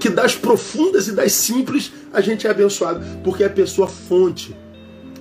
Que 0.00 0.10
das 0.10 0.34
profundas 0.34 1.06
e 1.06 1.12
das 1.12 1.30
simples 1.30 1.92
a 2.12 2.20
gente 2.20 2.44
é 2.44 2.50
abençoado. 2.50 3.04
Porque 3.22 3.44
é 3.44 3.46
a 3.46 3.50
pessoa 3.50 3.86
fonte. 3.86 4.56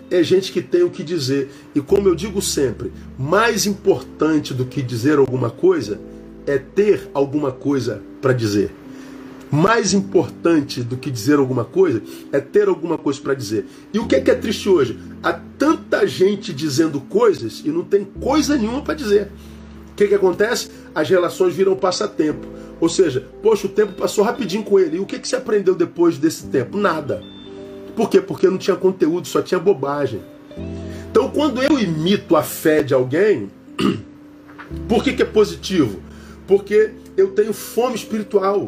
É 0.09 0.23
gente 0.23 0.51
que 0.51 0.59
tem 0.59 0.81
o 0.81 0.89
que 0.89 1.03
dizer. 1.03 1.51
E 1.75 1.79
como 1.79 2.07
eu 2.07 2.15
digo 2.15 2.41
sempre, 2.41 2.91
mais 3.15 3.67
importante 3.67 4.55
do 4.55 4.65
que 4.65 4.81
dizer 4.81 5.19
alguma 5.19 5.51
coisa 5.51 6.01
é 6.47 6.57
ter 6.57 7.11
alguma 7.13 7.51
coisa 7.51 8.01
para 8.19 8.33
dizer 8.33 8.71
mais 9.53 9.93
importante 9.93 10.81
do 10.81 10.97
que 10.97 11.11
dizer 11.11 11.37
alguma 11.37 11.63
coisa 11.63 12.01
é 12.31 12.39
ter 12.39 12.67
alguma 12.67 12.97
coisa 12.97 13.21
para 13.21 13.35
dizer. 13.35 13.67
E 13.93 13.99
o 13.99 14.07
que 14.07 14.15
é, 14.15 14.19
que 14.19 14.31
é 14.31 14.35
triste 14.35 14.67
hoje? 14.67 14.97
Há 15.21 15.33
tanta 15.59 16.07
gente 16.07 16.51
dizendo 16.51 16.99
coisas 16.99 17.61
e 17.63 17.69
não 17.69 17.83
tem 17.83 18.03
coisa 18.03 18.57
nenhuma 18.57 18.81
para 18.81 18.95
dizer. 18.95 19.29
O 19.91 19.95
que, 19.95 20.07
que 20.07 20.15
acontece? 20.15 20.71
As 20.95 21.07
relações 21.07 21.53
viram 21.53 21.75
passatempo. 21.75 22.47
Ou 22.81 22.89
seja, 22.89 23.27
poxa, 23.43 23.67
o 23.67 23.69
tempo 23.69 23.93
passou 23.93 24.23
rapidinho 24.23 24.63
com 24.63 24.79
ele. 24.79 24.97
E 24.97 24.99
o 24.99 25.05
que, 25.05 25.19
que 25.19 25.27
você 25.27 25.35
aprendeu 25.35 25.75
depois 25.75 26.17
desse 26.17 26.47
tempo? 26.47 26.75
Nada. 26.75 27.21
Por 27.95 28.09
quê? 28.09 28.19
Porque 28.19 28.49
não 28.49 28.57
tinha 28.57 28.75
conteúdo, 28.75 29.27
só 29.27 29.39
tinha 29.39 29.59
bobagem. 29.59 30.19
Então, 31.11 31.29
quando 31.29 31.61
eu 31.61 31.77
imito 31.77 32.35
a 32.35 32.41
fé 32.41 32.81
de 32.81 32.95
alguém, 32.95 33.51
por 34.89 35.03
que, 35.03 35.13
que 35.13 35.21
é 35.21 35.25
positivo? 35.25 36.01
Porque 36.47 36.89
eu 37.15 37.29
tenho 37.33 37.53
fome 37.53 37.93
espiritual 37.93 38.67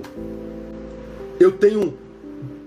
eu 1.39 1.52
tenho 1.52 1.98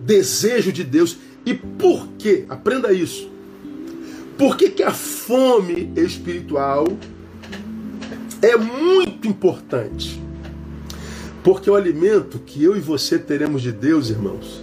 desejo 0.00 0.72
de 0.72 0.84
Deus. 0.84 1.18
E 1.44 1.54
por 1.54 2.08
quê? 2.18 2.44
Aprenda 2.48 2.92
isso. 2.92 3.30
Por 4.36 4.56
que, 4.56 4.70
que 4.70 4.82
a 4.82 4.92
fome 4.92 5.92
espiritual 5.96 6.86
é 8.40 8.56
muito 8.56 9.26
importante? 9.26 10.20
Porque 11.42 11.70
o 11.70 11.74
alimento 11.74 12.38
que 12.38 12.62
eu 12.62 12.76
e 12.76 12.80
você 12.80 13.18
teremos 13.18 13.62
de 13.62 13.72
Deus, 13.72 14.10
irmãos, 14.10 14.62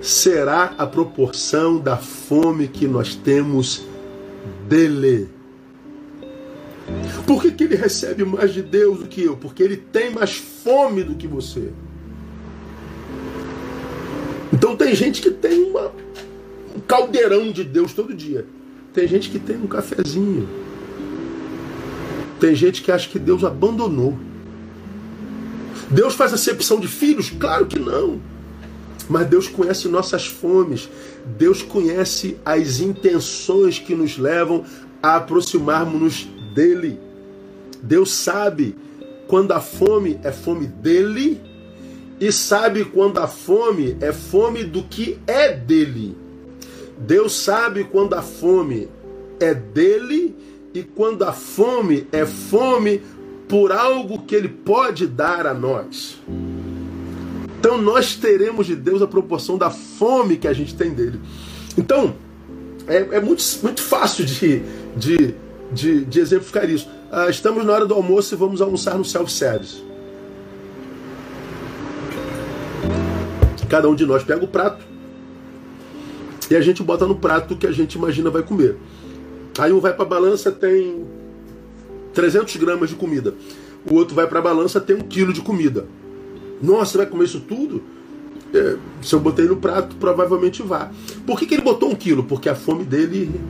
será 0.00 0.74
a 0.76 0.86
proporção 0.86 1.78
da 1.78 1.96
fome 1.96 2.68
que 2.68 2.86
nós 2.86 3.14
temos 3.14 3.86
dele. 4.68 5.28
Por 7.26 7.40
que, 7.40 7.50
que 7.52 7.64
ele 7.64 7.76
recebe 7.76 8.24
mais 8.24 8.52
de 8.52 8.62
Deus 8.62 8.98
do 8.98 9.06
que 9.06 9.22
eu? 9.22 9.36
Porque 9.36 9.62
ele 9.62 9.76
tem 9.76 10.10
mais 10.10 10.36
fome 10.36 11.02
do 11.02 11.14
que 11.14 11.26
você. 11.26 11.70
Então 14.74 14.86
tem 14.88 14.94
gente 14.96 15.22
que 15.22 15.30
tem 15.30 15.70
uma, 15.70 15.92
um 16.74 16.80
caldeirão 16.80 17.52
de 17.52 17.62
Deus 17.62 17.92
todo 17.92 18.12
dia. 18.12 18.44
Tem 18.92 19.06
gente 19.06 19.30
que 19.30 19.38
tem 19.38 19.56
um 19.56 19.68
cafezinho. 19.68 20.48
Tem 22.40 22.56
gente 22.56 22.82
que 22.82 22.90
acha 22.90 23.08
que 23.08 23.20
Deus 23.20 23.44
abandonou. 23.44 24.18
Deus 25.88 26.14
faz 26.14 26.32
acepção 26.32 26.80
de 26.80 26.88
filhos? 26.88 27.30
Claro 27.30 27.66
que 27.66 27.78
não. 27.78 28.20
Mas 29.08 29.28
Deus 29.28 29.46
conhece 29.46 29.86
nossas 29.86 30.26
fomes. 30.26 30.88
Deus 31.38 31.62
conhece 31.62 32.36
as 32.44 32.80
intenções 32.80 33.78
que 33.78 33.94
nos 33.94 34.18
levam 34.18 34.64
a 35.00 35.16
aproximarmos-nos 35.16 36.26
dele. 36.52 36.98
Deus 37.80 38.12
sabe 38.12 38.74
quando 39.28 39.52
a 39.52 39.60
fome 39.60 40.18
é 40.24 40.32
fome 40.32 40.66
dele 40.66 41.53
e 42.24 42.32
sabe 42.32 42.86
quando 42.86 43.18
a 43.18 43.26
fome 43.26 43.98
é 44.00 44.10
fome 44.10 44.64
do 44.64 44.82
que 44.82 45.18
é 45.26 45.52
dele. 45.52 46.16
Deus 46.96 47.34
sabe 47.34 47.84
quando 47.84 48.14
a 48.14 48.22
fome 48.22 48.88
é 49.38 49.52
dele 49.52 50.34
e 50.72 50.82
quando 50.82 51.22
a 51.22 51.34
fome 51.34 52.06
é 52.10 52.24
fome 52.24 53.02
por 53.46 53.70
algo 53.70 54.22
que 54.22 54.34
ele 54.34 54.48
pode 54.48 55.06
dar 55.06 55.46
a 55.46 55.52
nós. 55.52 56.18
Então 57.58 57.76
nós 57.76 58.16
teremos 58.16 58.68
de 58.68 58.74
Deus 58.74 59.02
a 59.02 59.06
proporção 59.06 59.58
da 59.58 59.68
fome 59.68 60.38
que 60.38 60.48
a 60.48 60.54
gente 60.54 60.74
tem 60.74 60.94
dele. 60.94 61.20
Então, 61.76 62.14
é, 62.86 63.16
é 63.16 63.20
muito, 63.20 63.44
muito 63.62 63.82
fácil 63.82 64.24
de, 64.24 64.62
de, 64.96 65.34
de, 65.70 66.04
de 66.06 66.20
exemplificar 66.20 66.70
isso. 66.70 66.88
Ah, 67.12 67.28
estamos 67.28 67.66
na 67.66 67.72
hora 67.74 67.84
do 67.84 67.92
almoço 67.92 68.34
e 68.34 68.38
vamos 68.38 68.62
almoçar 68.62 68.96
no 68.96 69.04
self-service. 69.04 69.92
Cada 73.68 73.88
um 73.88 73.94
de 73.94 74.06
nós 74.06 74.22
pega 74.22 74.44
o 74.44 74.48
prato 74.48 74.84
e 76.50 76.56
a 76.56 76.60
gente 76.60 76.82
bota 76.82 77.06
no 77.06 77.16
prato 77.16 77.56
que 77.56 77.66
a 77.66 77.72
gente 77.72 77.94
imagina 77.94 78.30
vai 78.30 78.42
comer. 78.42 78.76
Aí 79.58 79.72
um 79.72 79.80
vai 79.80 79.94
para 79.94 80.04
a 80.04 80.08
balança, 80.08 80.50
tem 80.50 81.04
300 82.12 82.56
gramas 82.56 82.90
de 82.90 82.96
comida. 82.96 83.34
O 83.90 83.94
outro 83.94 84.14
vai 84.14 84.26
para 84.26 84.38
a 84.38 84.42
balança, 84.42 84.80
tem 84.80 84.96
um 84.96 85.00
quilo 85.00 85.32
de 85.32 85.40
comida. 85.40 85.86
Nossa, 86.62 86.92
você 86.92 86.98
vai 86.98 87.06
comer 87.06 87.24
isso 87.24 87.40
tudo? 87.40 87.82
É, 88.52 88.76
se 89.02 89.14
eu 89.14 89.20
botei 89.20 89.46
no 89.46 89.56
prato, 89.56 89.96
provavelmente 89.96 90.62
vá. 90.62 90.90
Por 91.26 91.38
que, 91.38 91.46
que 91.46 91.54
ele 91.54 91.62
botou 91.62 91.90
um 91.90 91.94
quilo? 91.94 92.24
Porque 92.24 92.48
a 92.48 92.54
fome 92.54 92.84
dele 92.84 93.40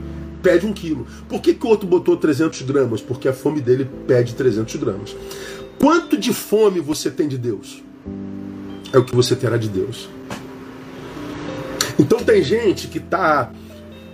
pede 0.41 0.65
um 0.65 0.73
quilo. 0.73 1.05
Por 1.27 1.41
que, 1.41 1.53
que 1.53 1.65
o 1.65 1.69
outro 1.69 1.87
botou 1.87 2.17
300 2.17 2.61
gramas? 2.63 3.01
Porque 3.01 3.27
a 3.27 3.33
fome 3.33 3.61
dele 3.61 3.87
pede 4.07 4.35
300 4.35 4.75
gramas. 4.77 5.15
Quanto 5.79 6.17
de 6.17 6.33
fome 6.33 6.79
você 6.79 7.11
tem 7.11 7.27
de 7.27 7.37
Deus? 7.37 7.83
É 8.93 8.97
o 8.97 9.03
que 9.03 9.15
você 9.15 9.35
terá 9.35 9.57
de 9.57 9.69
Deus. 9.69 10.09
Então 11.97 12.19
tem 12.19 12.43
gente 12.43 12.87
que 12.87 12.97
está 12.97 13.51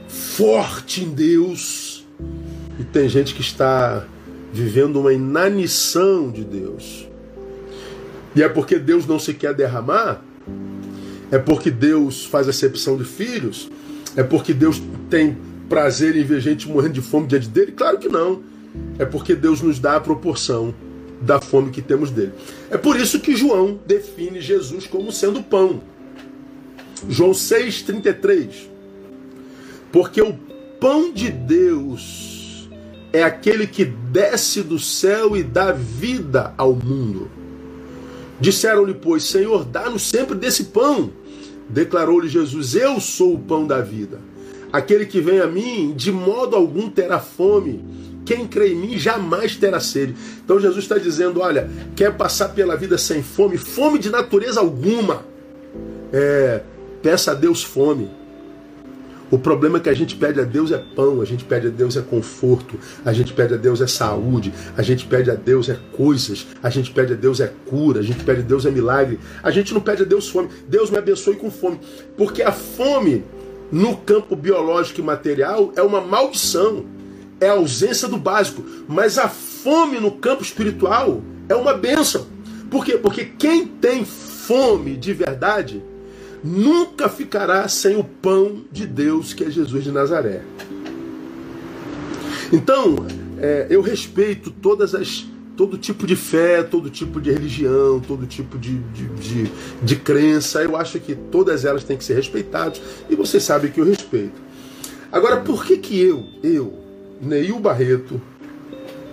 forte 0.07 1.03
em 1.03 1.09
Deus 1.09 2.05
e 2.79 2.83
tem 2.83 3.07
gente 3.09 3.33
que 3.33 3.41
está 3.41 4.05
vivendo 4.53 4.99
uma 4.99 5.13
inanição 5.13 6.29
de 6.31 6.43
Deus. 6.43 7.07
E 8.35 8.43
é 8.43 8.49
porque 8.49 8.77
Deus 8.77 9.05
não 9.05 9.19
se 9.19 9.33
quer 9.33 9.53
derramar? 9.53 10.23
É 11.31 11.37
porque 11.37 11.71
Deus 11.71 12.25
faz 12.25 12.47
acepção 12.47 12.97
de 12.97 13.03
filhos? 13.03 13.69
É 14.15 14.23
porque 14.23 14.53
Deus 14.53 14.81
tem 15.09 15.37
prazer 15.69 16.15
em 16.15 16.23
ver 16.23 16.41
gente 16.41 16.67
morrendo 16.67 16.93
de 16.93 17.01
fome 17.01 17.27
diante 17.27 17.47
dele? 17.47 17.71
Claro 17.71 17.97
que 17.97 18.09
não. 18.09 18.41
É 18.99 19.05
porque 19.05 19.35
Deus 19.35 19.61
nos 19.61 19.79
dá 19.79 19.95
a 19.95 19.99
proporção 19.99 20.73
da 21.21 21.39
fome 21.39 21.69
que 21.69 21.81
temos 21.81 22.09
dele. 22.11 22.33
É 22.69 22.77
por 22.77 22.99
isso 22.99 23.19
que 23.19 23.35
João 23.35 23.79
define 23.85 24.41
Jesus 24.41 24.87
como 24.87 25.11
sendo 25.11 25.41
pão. 25.41 25.81
João 27.07 27.31
6,33. 27.31 28.67
Porque 29.91 30.21
o 30.21 30.33
pão 30.79 31.11
de 31.11 31.29
Deus 31.29 32.69
é 33.13 33.23
aquele 33.23 33.67
que 33.67 33.85
desce 33.85 34.61
do 34.61 34.79
céu 34.79 35.35
e 35.35 35.43
dá 35.43 35.71
vida 35.71 36.53
ao 36.57 36.73
mundo. 36.73 37.29
Disseram-lhe, 38.39 38.93
pois, 38.93 39.23
Senhor, 39.23 39.65
dá-nos 39.65 40.03
sempre 40.03 40.35
desse 40.35 40.65
pão. 40.65 41.11
Declarou-lhe 41.69 42.27
Jesus: 42.27 42.73
Eu 42.73 42.99
sou 42.99 43.35
o 43.35 43.39
pão 43.39 43.67
da 43.67 43.81
vida. 43.81 44.19
Aquele 44.73 45.05
que 45.05 45.19
vem 45.19 45.39
a 45.39 45.47
mim, 45.47 45.93
de 45.95 46.11
modo 46.11 46.55
algum 46.55 46.89
terá 46.89 47.19
fome. 47.19 47.83
Quem 48.25 48.47
crê 48.47 48.73
em 48.73 48.75
mim 48.75 48.97
jamais 48.97 49.55
terá 49.55 49.79
sede. 49.79 50.15
Então 50.43 50.59
Jesus 50.59 50.83
está 50.83 50.97
dizendo: 50.97 51.39
olha, 51.39 51.69
quer 51.95 52.15
passar 52.15 52.49
pela 52.49 52.75
vida 52.75 52.97
sem 52.97 53.21
fome, 53.23 53.57
fome 53.57 53.99
de 53.99 54.09
natureza 54.09 54.59
alguma. 54.59 55.25
É, 56.13 56.61
peça 57.01 57.31
a 57.31 57.33
Deus 57.33 57.63
fome. 57.63 58.09
O 59.31 59.39
problema 59.39 59.77
é 59.77 59.81
que 59.81 59.87
a 59.87 59.93
gente 59.93 60.17
pede 60.17 60.41
a 60.41 60.43
Deus 60.43 60.73
é 60.73 60.77
pão, 60.77 61.21
a 61.21 61.25
gente 61.25 61.45
pede 61.45 61.67
a 61.67 61.69
Deus 61.69 61.95
é 61.95 62.01
conforto, 62.01 62.77
a 63.05 63.13
gente 63.13 63.31
pede 63.31 63.53
a 63.53 63.57
Deus 63.57 63.79
é 63.79 63.87
saúde, 63.87 64.53
a 64.75 64.81
gente 64.81 65.05
pede 65.05 65.31
a 65.31 65.35
Deus 65.35 65.69
é 65.69 65.79
coisas, 65.93 66.47
a 66.61 66.69
gente 66.69 66.91
pede 66.91 67.13
a 67.13 67.15
Deus 67.15 67.39
é 67.39 67.49
cura, 67.65 68.01
a 68.01 68.03
gente 68.03 68.25
pede 68.25 68.41
a 68.41 68.43
Deus 68.43 68.65
é 68.65 68.69
milagre. 68.69 69.17
A 69.41 69.49
gente 69.49 69.73
não 69.73 69.79
pede 69.79 70.01
a 70.03 70.05
Deus 70.05 70.27
fome. 70.27 70.49
Deus 70.67 70.91
me 70.91 70.97
abençoe 70.97 71.37
com 71.37 71.49
fome. 71.49 71.79
Porque 72.17 72.43
a 72.43 72.51
fome 72.51 73.23
no 73.71 73.95
campo 73.95 74.35
biológico 74.35 74.99
e 74.99 75.03
material 75.03 75.71
é 75.77 75.81
uma 75.81 76.01
maldição, 76.01 76.85
é 77.41 77.49
a 77.49 77.53
ausência 77.53 78.07
do 78.07 78.17
básico. 78.17 78.63
Mas 78.87 79.17
a 79.17 79.27
fome 79.27 79.99
no 79.99 80.11
campo 80.11 80.43
espiritual 80.43 81.21
é 81.49 81.55
uma 81.55 81.73
bênção. 81.73 82.27
Por 82.69 82.85
quê? 82.85 82.97
Porque 82.97 83.25
quem 83.25 83.67
tem 83.67 84.05
fome 84.05 84.95
de 84.95 85.11
verdade 85.11 85.83
nunca 86.43 87.09
ficará 87.09 87.67
sem 87.67 87.97
o 87.97 88.03
pão 88.03 88.61
de 88.71 88.87
Deus 88.87 89.33
que 89.33 89.43
é 89.43 89.49
Jesus 89.49 89.83
de 89.83 89.91
Nazaré. 89.91 90.41
Então, 92.53 93.05
é, 93.39 93.67
eu 93.69 93.81
respeito 93.81 94.51
todas 94.51 94.95
as 94.95 95.25
todo 95.55 95.77
tipo 95.77 96.07
de 96.07 96.15
fé, 96.15 96.63
todo 96.63 96.89
tipo 96.89 97.21
de 97.21 97.31
religião, 97.31 97.99
todo 97.99 98.25
tipo 98.25 98.57
de, 98.57 98.79
de, 98.79 99.05
de, 99.09 99.51
de 99.83 99.95
crença. 99.95 100.63
Eu 100.63 100.75
acho 100.75 100.99
que 100.99 101.13
todas 101.13 101.65
elas 101.65 101.83
têm 101.83 101.97
que 101.97 102.03
ser 102.03 102.15
respeitadas 102.15 102.81
e 103.09 103.15
vocês 103.15 103.43
sabem 103.43 103.69
que 103.69 103.79
eu 103.79 103.85
respeito. 103.85 104.41
Agora, 105.11 105.41
por 105.41 105.63
que 105.65 105.77
que 105.77 105.99
eu, 105.99 106.25
eu, 106.41 106.80
Neil 107.21 107.59
Barreto, 107.59 108.19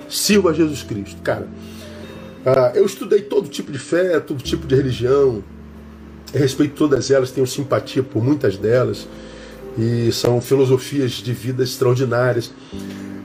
sirvo 0.09 0.49
a 0.49 0.53
Jesus 0.53 0.83
Cristo? 0.83 1.21
Cara, 1.23 1.47
uh, 2.45 2.77
eu 2.77 2.87
estudei 2.87 3.21
todo 3.23 3.49
tipo 3.49 3.71
de 3.71 3.79
fé, 3.79 4.19
todo 4.21 4.43
tipo 4.43 4.67
de 4.67 4.75
religião, 4.75 5.45
respeito 6.33 6.75
todas 6.75 7.11
elas, 7.11 7.31
tenho 7.31 7.47
simpatia 7.47 8.03
por 8.03 8.23
muitas 8.23 8.57
delas 8.57 9.09
e 9.79 10.11
são 10.13 10.41
filosofias 10.41 11.13
de 11.13 11.33
vida 11.33 11.63
extraordinárias. 11.63 12.53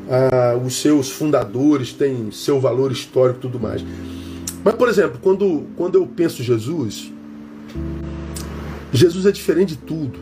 Ah, 0.10 0.60
os 0.64 0.76
seus 0.76 1.10
fundadores 1.10 1.94
têm 1.94 2.30
seu 2.32 2.60
valor 2.60 2.92
histórico 2.92 3.40
e 3.40 3.42
tudo 3.42 3.60
mais. 3.60 3.84
Mas, 4.64 4.76
por 4.76 4.88
exemplo, 4.88 5.20
quando, 5.22 5.66
quando 5.76 5.96
eu 5.96 6.06
penso 6.06 6.44
Jesus, 6.44 7.12
Jesus 8.92 9.26
é 9.26 9.32
diferente 9.32 9.70
de 9.70 9.78
tudo. 9.78 10.20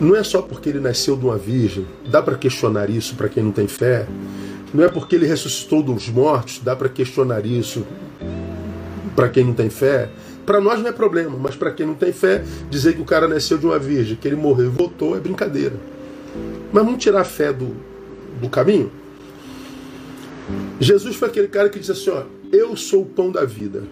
Não 0.00 0.14
é 0.14 0.22
só 0.22 0.40
porque 0.40 0.68
ele 0.68 0.78
nasceu 0.78 1.16
de 1.16 1.24
uma 1.24 1.36
virgem, 1.36 1.84
dá 2.08 2.22
para 2.22 2.36
questionar 2.36 2.88
isso 2.88 3.16
para 3.16 3.28
quem 3.28 3.42
não 3.42 3.50
tem 3.50 3.66
fé. 3.66 4.06
Não 4.72 4.84
é 4.84 4.88
porque 4.88 5.16
ele 5.16 5.26
ressuscitou 5.26 5.82
dos 5.82 6.08
mortos, 6.08 6.60
dá 6.62 6.76
para 6.76 6.88
questionar 6.88 7.44
isso 7.44 7.84
para 9.16 9.28
quem 9.28 9.44
não 9.44 9.54
tem 9.54 9.68
fé. 9.68 10.08
Para 10.46 10.60
nós 10.60 10.78
não 10.78 10.88
é 10.88 10.92
problema, 10.92 11.36
mas 11.36 11.56
para 11.56 11.72
quem 11.72 11.84
não 11.84 11.94
tem 11.94 12.12
fé, 12.12 12.44
dizer 12.70 12.94
que 12.94 13.02
o 13.02 13.04
cara 13.04 13.26
nasceu 13.26 13.58
de 13.58 13.66
uma 13.66 13.78
virgem, 13.78 14.16
que 14.16 14.28
ele 14.28 14.36
morreu 14.36 14.66
e 14.66 14.70
voltou 14.70 15.16
é 15.16 15.20
brincadeira. 15.20 15.74
Mas 16.72 16.84
vamos 16.84 17.02
tirar 17.02 17.22
a 17.22 17.24
fé 17.24 17.52
do, 17.52 17.74
do 18.40 18.48
caminho? 18.48 18.90
Jesus 20.78 21.16
foi 21.16 21.28
aquele 21.28 21.48
cara 21.48 21.68
que 21.68 21.78
disse 21.78 21.92
assim: 21.92 22.10
ó, 22.10 22.22
Eu 22.52 22.76
sou 22.76 23.02
o 23.02 23.06
pão 23.06 23.32
da 23.32 23.44
vida. 23.44 23.82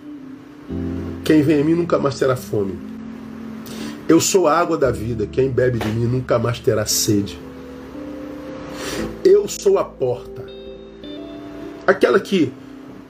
Quem 1.25 1.43
vem 1.43 1.61
em 1.61 1.65
mim 1.65 1.75
nunca 1.75 1.99
mais 1.99 2.19
terá 2.19 2.37
fome. 2.37 2.96
Eu 4.09 4.21
sou 4.21 4.47
a 4.47 4.57
água 4.57 4.79
da 4.79 4.91
vida. 4.91 5.27
Quem 5.27 5.51
bebe 5.51 5.79
de 5.79 5.89
mim 5.89 6.07
nunca 6.07 6.39
mais 6.39 6.61
terá 6.61 6.87
sede. 6.87 7.39
Eu 9.25 9.49
sou 9.49 9.79
a 9.79 9.85
porta. 9.85 10.47
Aquela 11.87 12.21
que 12.21 12.53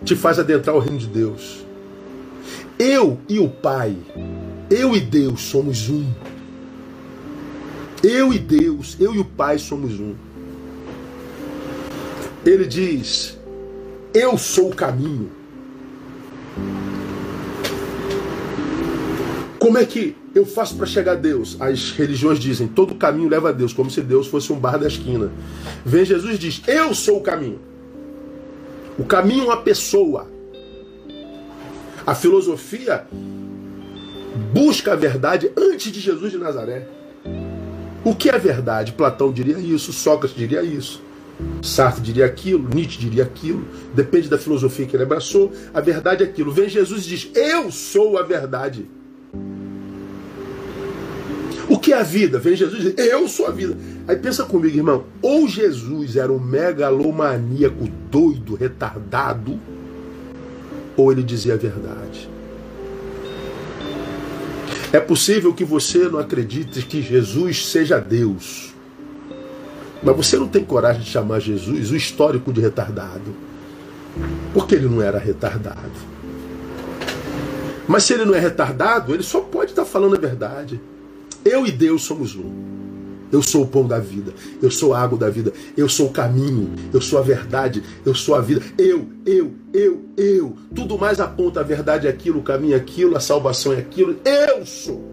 te 0.05 0.17
faz 0.17 0.39
adentrar 0.39 0.75
o 0.75 0.79
reino 0.79 0.99
de 0.99 1.07
Deus. 1.07 1.65
Eu 2.79 3.19
e 3.29 3.39
o 3.39 3.49
Pai, 3.49 3.97
eu 4.71 4.95
e 4.97 5.01
Deus 5.01 5.43
somos 5.43 5.89
um. 5.89 6.07
Eu 8.03 8.33
e 8.33 8.39
Deus, 8.39 8.97
eu 9.01 9.15
e 9.15 9.19
o 9.19 9.25
Pai 9.25 9.59
somos 9.59 9.99
um. 9.99 10.15
Ele 12.45 12.67
diz: 12.67 13.37
Eu 14.15 14.39
sou 14.39 14.71
o 14.71 14.75
caminho. 14.75 15.31
Como 19.59 19.79
é 19.79 19.85
que 19.85 20.15
eu 20.39 20.47
faço 20.47 20.77
para 20.77 20.87
chegar 20.87 21.13
a 21.13 21.17
Deus? 21.17 21.57
As 21.61 21.93
religiões 21.93 22.39
dizem: 22.39 22.67
todo 22.67 22.95
caminho 22.95 23.29
leva 23.29 23.51
a 23.51 23.53
Deus, 23.53 23.73
como 23.73 23.91
se 23.91 24.01
Deus 24.01 24.27
fosse 24.27 24.53
um 24.53 24.59
bar 24.59 24.79
da 24.79 24.87
esquina. 24.87 25.31
Vem 25.85 26.05
Jesus 26.05 26.39
diz: 26.39 26.63
Eu 26.67 26.95
sou 26.95 27.19
o 27.19 27.23
caminho. 27.23 27.61
O 28.99 29.05
caminho 29.05 29.43
é 29.43 29.47
uma 29.47 29.57
pessoa. 29.59 30.29
A 32.07 32.15
filosofia 32.15 33.07
busca 34.53 34.93
a 34.93 34.97
verdade 34.97 35.51
antes 35.57 35.91
de 35.91 36.01
Jesus 36.01 36.33
de 36.33 36.39
Nazaré. 36.39 36.87
O 38.05 38.15
que 38.15 38.29
é 38.31 38.39
verdade? 38.39 38.93
Platão 38.93 39.33
diria 39.33 39.59
isso, 39.59 39.93
Sócrates 39.93 40.37
diria 40.37 40.63
isso, 40.63 41.03
Sartre 41.63 42.01
diria 42.01 42.25
aquilo, 42.25 42.69
Nietzsche 42.73 42.99
diria 42.99 43.25
aquilo, 43.25 43.67
depende 43.93 44.29
da 44.29 44.39
filosofia 44.39 44.87
que 44.87 44.97
ele 44.97 45.03
abraçou. 45.03 45.53
A 45.75 45.81
verdade 45.81 46.23
é 46.23 46.27
aquilo. 46.27 46.53
Vem 46.53 46.69
Jesus 46.69 47.05
e 47.05 47.09
diz: 47.09 47.31
Eu 47.35 47.71
sou 47.71 48.19
a 48.19 48.23
verdade. 48.23 48.89
Que 51.87 51.93
é 51.93 52.01
a 52.01 52.03
vida? 52.03 52.41
Vem 52.41 52.57
Jesus 52.57 52.83
diz: 52.83 52.95
Eu 52.99 53.29
sou 53.29 53.47
a 53.47 53.53
vida. 53.53 53.77
Aí 54.09 54.17
pensa 54.17 54.43
comigo, 54.43 54.77
irmão. 54.77 55.05
Ou 55.23 55.47
Jesus 55.47 56.17
era 56.17 56.33
um 56.33 56.39
megalomaníaco 56.41 57.89
doido, 58.11 58.57
retardado 58.57 59.57
ou 60.97 61.13
ele 61.13 61.23
dizia 61.23 61.55
a 61.55 61.57
verdade. 61.57 62.29
É 64.93 64.99
possível 64.99 65.55
que 65.55 65.65
você 65.65 66.09
não 66.09 66.19
acredite 66.19 66.85
que 66.85 67.01
Jesus 67.01 67.67
seja 67.67 68.01
Deus. 68.01 68.75
Mas 70.03 70.17
você 70.17 70.37
não 70.37 70.49
tem 70.49 70.65
coragem 70.65 71.03
de 71.03 71.09
chamar 71.09 71.39
Jesus 71.39 71.93
o 71.93 71.97
histórico 71.97 72.53
de 72.53 72.61
retardado. 72.61 73.33
Porque 74.53 74.75
ele 74.75 74.89
não 74.89 75.01
era 75.01 75.21
retardado. 75.21 75.93
Mas 77.87 78.03
se 78.03 78.13
ele 78.13 78.25
não 78.25 78.35
é 78.35 78.41
retardado, 78.41 79.15
ele 79.15 79.23
só 79.23 79.39
pode 79.41 79.71
estar 79.71 79.85
falando 79.85 80.17
a 80.17 80.19
verdade. 80.19 80.81
Eu 81.47 81.67
e 81.67 81.71
Deus 81.71 82.03
somos 82.03 82.35
um. 82.35 82.67
Eu 83.31 83.43
sou 83.43 83.63
o 83.63 83.67
pão 83.67 83.87
da 83.87 83.99
vida, 83.99 84.33
eu 84.63 84.71
sou 84.71 84.95
a 84.95 85.01
água 85.01 85.19
da 85.19 85.29
vida, 85.29 85.53
eu 85.77 85.89
sou 85.89 86.07
o 86.07 86.13
caminho, 86.13 86.71
eu 86.93 87.01
sou 87.01 87.19
a 87.19 87.23
verdade, 87.23 87.83
eu 88.05 88.15
sou 88.15 88.35
a 88.35 88.41
vida. 88.41 88.63
Eu, 88.79 89.09
eu, 89.25 89.53
eu, 89.73 90.05
eu. 90.17 90.57
Tudo 90.75 90.97
mais 90.97 91.21
aponta 91.21 91.61
a 91.61 91.63
verdade 91.63 92.07
é 92.07 92.11
aquilo, 92.11 92.39
o 92.39 92.43
caminho 92.43 92.75
é 92.75 92.77
aquilo, 92.77 93.17
a 93.17 93.21
salvação 93.21 93.73
é 93.73 93.79
aquilo. 93.79 94.17
Eu 94.25 94.65
sou. 94.65 95.05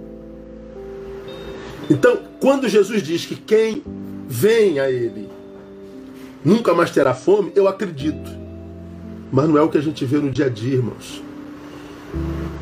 Então, 1.89 2.19
quando 2.39 2.69
Jesus 2.69 3.01
diz 3.01 3.25
que 3.25 3.35
quem 3.35 3.83
vem 4.27 4.79
a 4.79 4.89
Ele 4.89 5.27
nunca 6.45 6.73
mais 6.73 6.91
terá 6.91 7.13
fome? 7.13 7.51
Eu 7.55 7.67
acredito. 7.67 8.31
Mas 9.31 9.49
não 9.49 9.57
é 9.57 9.61
o 9.61 9.69
que 9.69 9.77
a 9.77 9.81
gente 9.81 10.05
vê 10.05 10.17
no 10.17 10.29
dia 10.29 10.45
a 10.45 10.49
dia, 10.49 10.75
irmãos. 10.75 11.23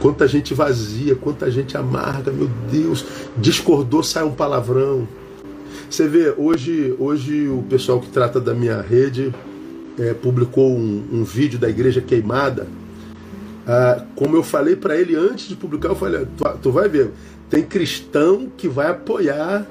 Quanta 0.01 0.27
gente 0.27 0.53
vazia, 0.55 1.15
quanta 1.15 1.49
gente 1.51 1.77
amarga, 1.77 2.31
meu 2.31 2.49
Deus. 2.71 3.05
Discordou, 3.37 4.01
sai 4.01 4.23
um 4.23 4.31
palavrão. 4.31 5.07
Você 5.87 6.07
vê, 6.07 6.33
hoje, 6.35 6.95
hoje 6.97 7.47
o 7.47 7.63
pessoal 7.69 7.99
que 8.01 8.09
trata 8.09 8.41
da 8.41 8.53
minha 8.53 8.81
rede 8.81 9.31
é, 9.99 10.13
publicou 10.15 10.75
um, 10.75 11.03
um, 11.11 11.23
vídeo 11.23 11.59
da 11.59 11.69
igreja 11.69 12.01
queimada. 12.01 12.67
Ah, 13.67 14.03
como 14.15 14.35
eu 14.35 14.41
falei 14.41 14.75
para 14.75 14.97
ele 14.97 15.15
antes 15.15 15.47
de 15.47 15.55
publicar, 15.55 15.89
eu 15.89 15.95
falei: 15.95 16.25
tu, 16.35 16.43
tu 16.63 16.71
vai 16.71 16.89
ver, 16.89 17.11
tem 17.47 17.61
cristão 17.61 18.51
que 18.57 18.67
vai 18.67 18.89
apoiar 18.89 19.67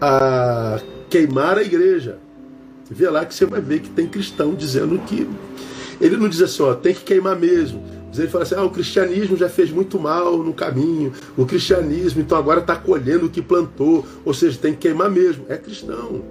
a 0.00 0.80
queimar 1.10 1.58
a 1.58 1.62
igreja. 1.62 2.18
Vê 2.90 3.10
lá 3.10 3.26
que 3.26 3.34
você 3.34 3.44
vai 3.44 3.60
ver 3.60 3.80
que 3.80 3.90
tem 3.90 4.06
cristão 4.06 4.54
dizendo 4.54 4.98
que. 5.00 5.28
Ele 6.00 6.16
não 6.16 6.28
diz 6.28 6.40
assim, 6.42 6.62
ó, 6.62 6.74
tem 6.74 6.94
que 6.94 7.02
queimar 7.02 7.36
mesmo. 7.36 7.95
Ele 8.18 8.28
fala 8.28 8.44
assim: 8.44 8.54
ah, 8.54 8.64
o 8.64 8.70
cristianismo 8.70 9.36
já 9.36 9.48
fez 9.48 9.70
muito 9.70 9.98
mal 9.98 10.38
no 10.38 10.52
caminho. 10.52 11.12
O 11.36 11.44
cristianismo, 11.46 12.20
então 12.20 12.36
agora 12.36 12.60
está 12.60 12.76
colhendo 12.76 13.26
o 13.26 13.30
que 13.30 13.42
plantou. 13.42 14.06
Ou 14.24 14.34
seja, 14.34 14.58
tem 14.58 14.72
que 14.72 14.80
queimar 14.80 15.10
mesmo. 15.10 15.44
É 15.48 15.56
cristão. 15.56 16.22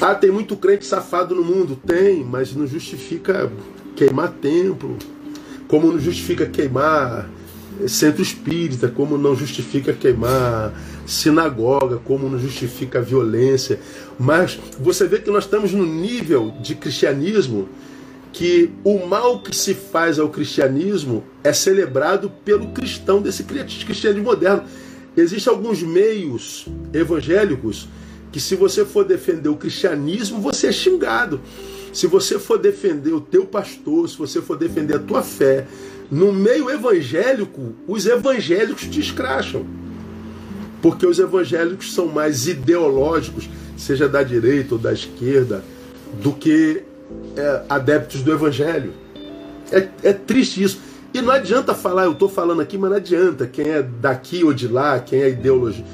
Ah, 0.00 0.14
tem 0.14 0.30
muito 0.30 0.56
crente 0.56 0.84
safado 0.84 1.34
no 1.34 1.44
mundo. 1.44 1.78
Tem, 1.86 2.24
mas 2.24 2.54
não 2.54 2.66
justifica 2.66 3.50
queimar 3.96 4.30
templo. 4.32 4.96
Como 5.68 5.90
não 5.90 5.98
justifica 5.98 6.46
queimar 6.46 7.28
centro 7.88 8.22
espírita, 8.22 8.88
como 8.88 9.18
não 9.18 9.34
justifica 9.34 9.92
queimar 9.92 10.72
sinagoga, 11.06 11.96
como 11.96 12.28
não 12.28 12.38
justifica 12.38 13.00
violência. 13.00 13.80
Mas 14.18 14.58
você 14.78 15.06
vê 15.06 15.18
que 15.18 15.30
nós 15.30 15.44
estamos 15.44 15.72
no 15.72 15.84
nível 15.84 16.54
de 16.60 16.74
cristianismo 16.74 17.68
que 18.34 18.72
o 18.82 19.06
mal 19.06 19.40
que 19.40 19.54
se 19.54 19.74
faz 19.74 20.18
ao 20.18 20.28
cristianismo 20.28 21.22
é 21.44 21.52
celebrado 21.52 22.28
pelo 22.44 22.72
cristão 22.72 23.22
desse 23.22 23.44
cristianismo 23.44 24.24
moderno. 24.24 24.64
Existem 25.16 25.52
alguns 25.52 25.80
meios 25.84 26.66
evangélicos 26.92 27.88
que 28.32 28.40
se 28.40 28.56
você 28.56 28.84
for 28.84 29.04
defender 29.04 29.48
o 29.48 29.56
cristianismo, 29.56 30.40
você 30.40 30.66
é 30.66 30.72
xingado. 30.72 31.40
Se 31.92 32.08
você 32.08 32.36
for 32.36 32.58
defender 32.58 33.12
o 33.12 33.20
teu 33.20 33.46
pastor, 33.46 34.08
se 34.08 34.18
você 34.18 34.42
for 34.42 34.58
defender 34.58 34.96
a 34.96 34.98
tua 34.98 35.22
fé, 35.22 35.68
no 36.10 36.32
meio 36.32 36.68
evangélico, 36.68 37.72
os 37.86 38.04
evangélicos 38.04 38.88
te 38.88 38.98
escracham. 38.98 39.64
Porque 40.82 41.06
os 41.06 41.20
evangélicos 41.20 41.94
são 41.94 42.08
mais 42.08 42.48
ideológicos, 42.48 43.48
seja 43.76 44.08
da 44.08 44.24
direita 44.24 44.74
ou 44.74 44.80
da 44.80 44.92
esquerda, 44.92 45.64
do 46.20 46.32
que 46.32 46.82
é, 47.36 47.62
adeptos 47.68 48.22
do 48.22 48.32
evangelho. 48.32 48.92
É, 49.70 49.88
é 50.02 50.12
triste 50.12 50.62
isso. 50.62 50.80
E 51.12 51.20
não 51.20 51.30
adianta 51.30 51.74
falar, 51.74 52.04
eu 52.04 52.12
estou 52.12 52.28
falando 52.28 52.60
aqui, 52.60 52.76
mas 52.76 52.90
não 52.90 52.96
adianta. 52.96 53.46
Quem 53.46 53.68
é 53.68 53.82
daqui 53.82 54.42
ou 54.42 54.52
de 54.52 54.66
lá, 54.66 54.98
quem 54.98 55.22
é 55.22 55.28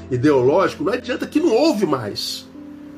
ideológico, 0.09 0.83
não 0.83 0.93
adianta 0.93 1.27
que 1.27 1.39
não 1.39 1.53
ouve 1.53 1.85
mais. 1.85 2.47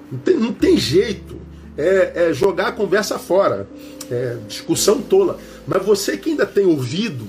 Não 0.09 0.19
tem, 0.19 0.37
não 0.37 0.53
tem 0.53 0.77
jeito. 0.77 1.35
É, 1.77 2.27
é, 2.27 2.33
jogar 2.33 2.67
a 2.67 2.71
conversa 2.71 3.19
fora. 3.19 3.67
É 4.09 4.37
discussão 4.47 5.01
tola. 5.01 5.37
Mas 5.67 5.83
você 5.83 6.15
que 6.15 6.29
ainda 6.29 6.45
tem 6.45 6.65
ouvido, 6.65 7.25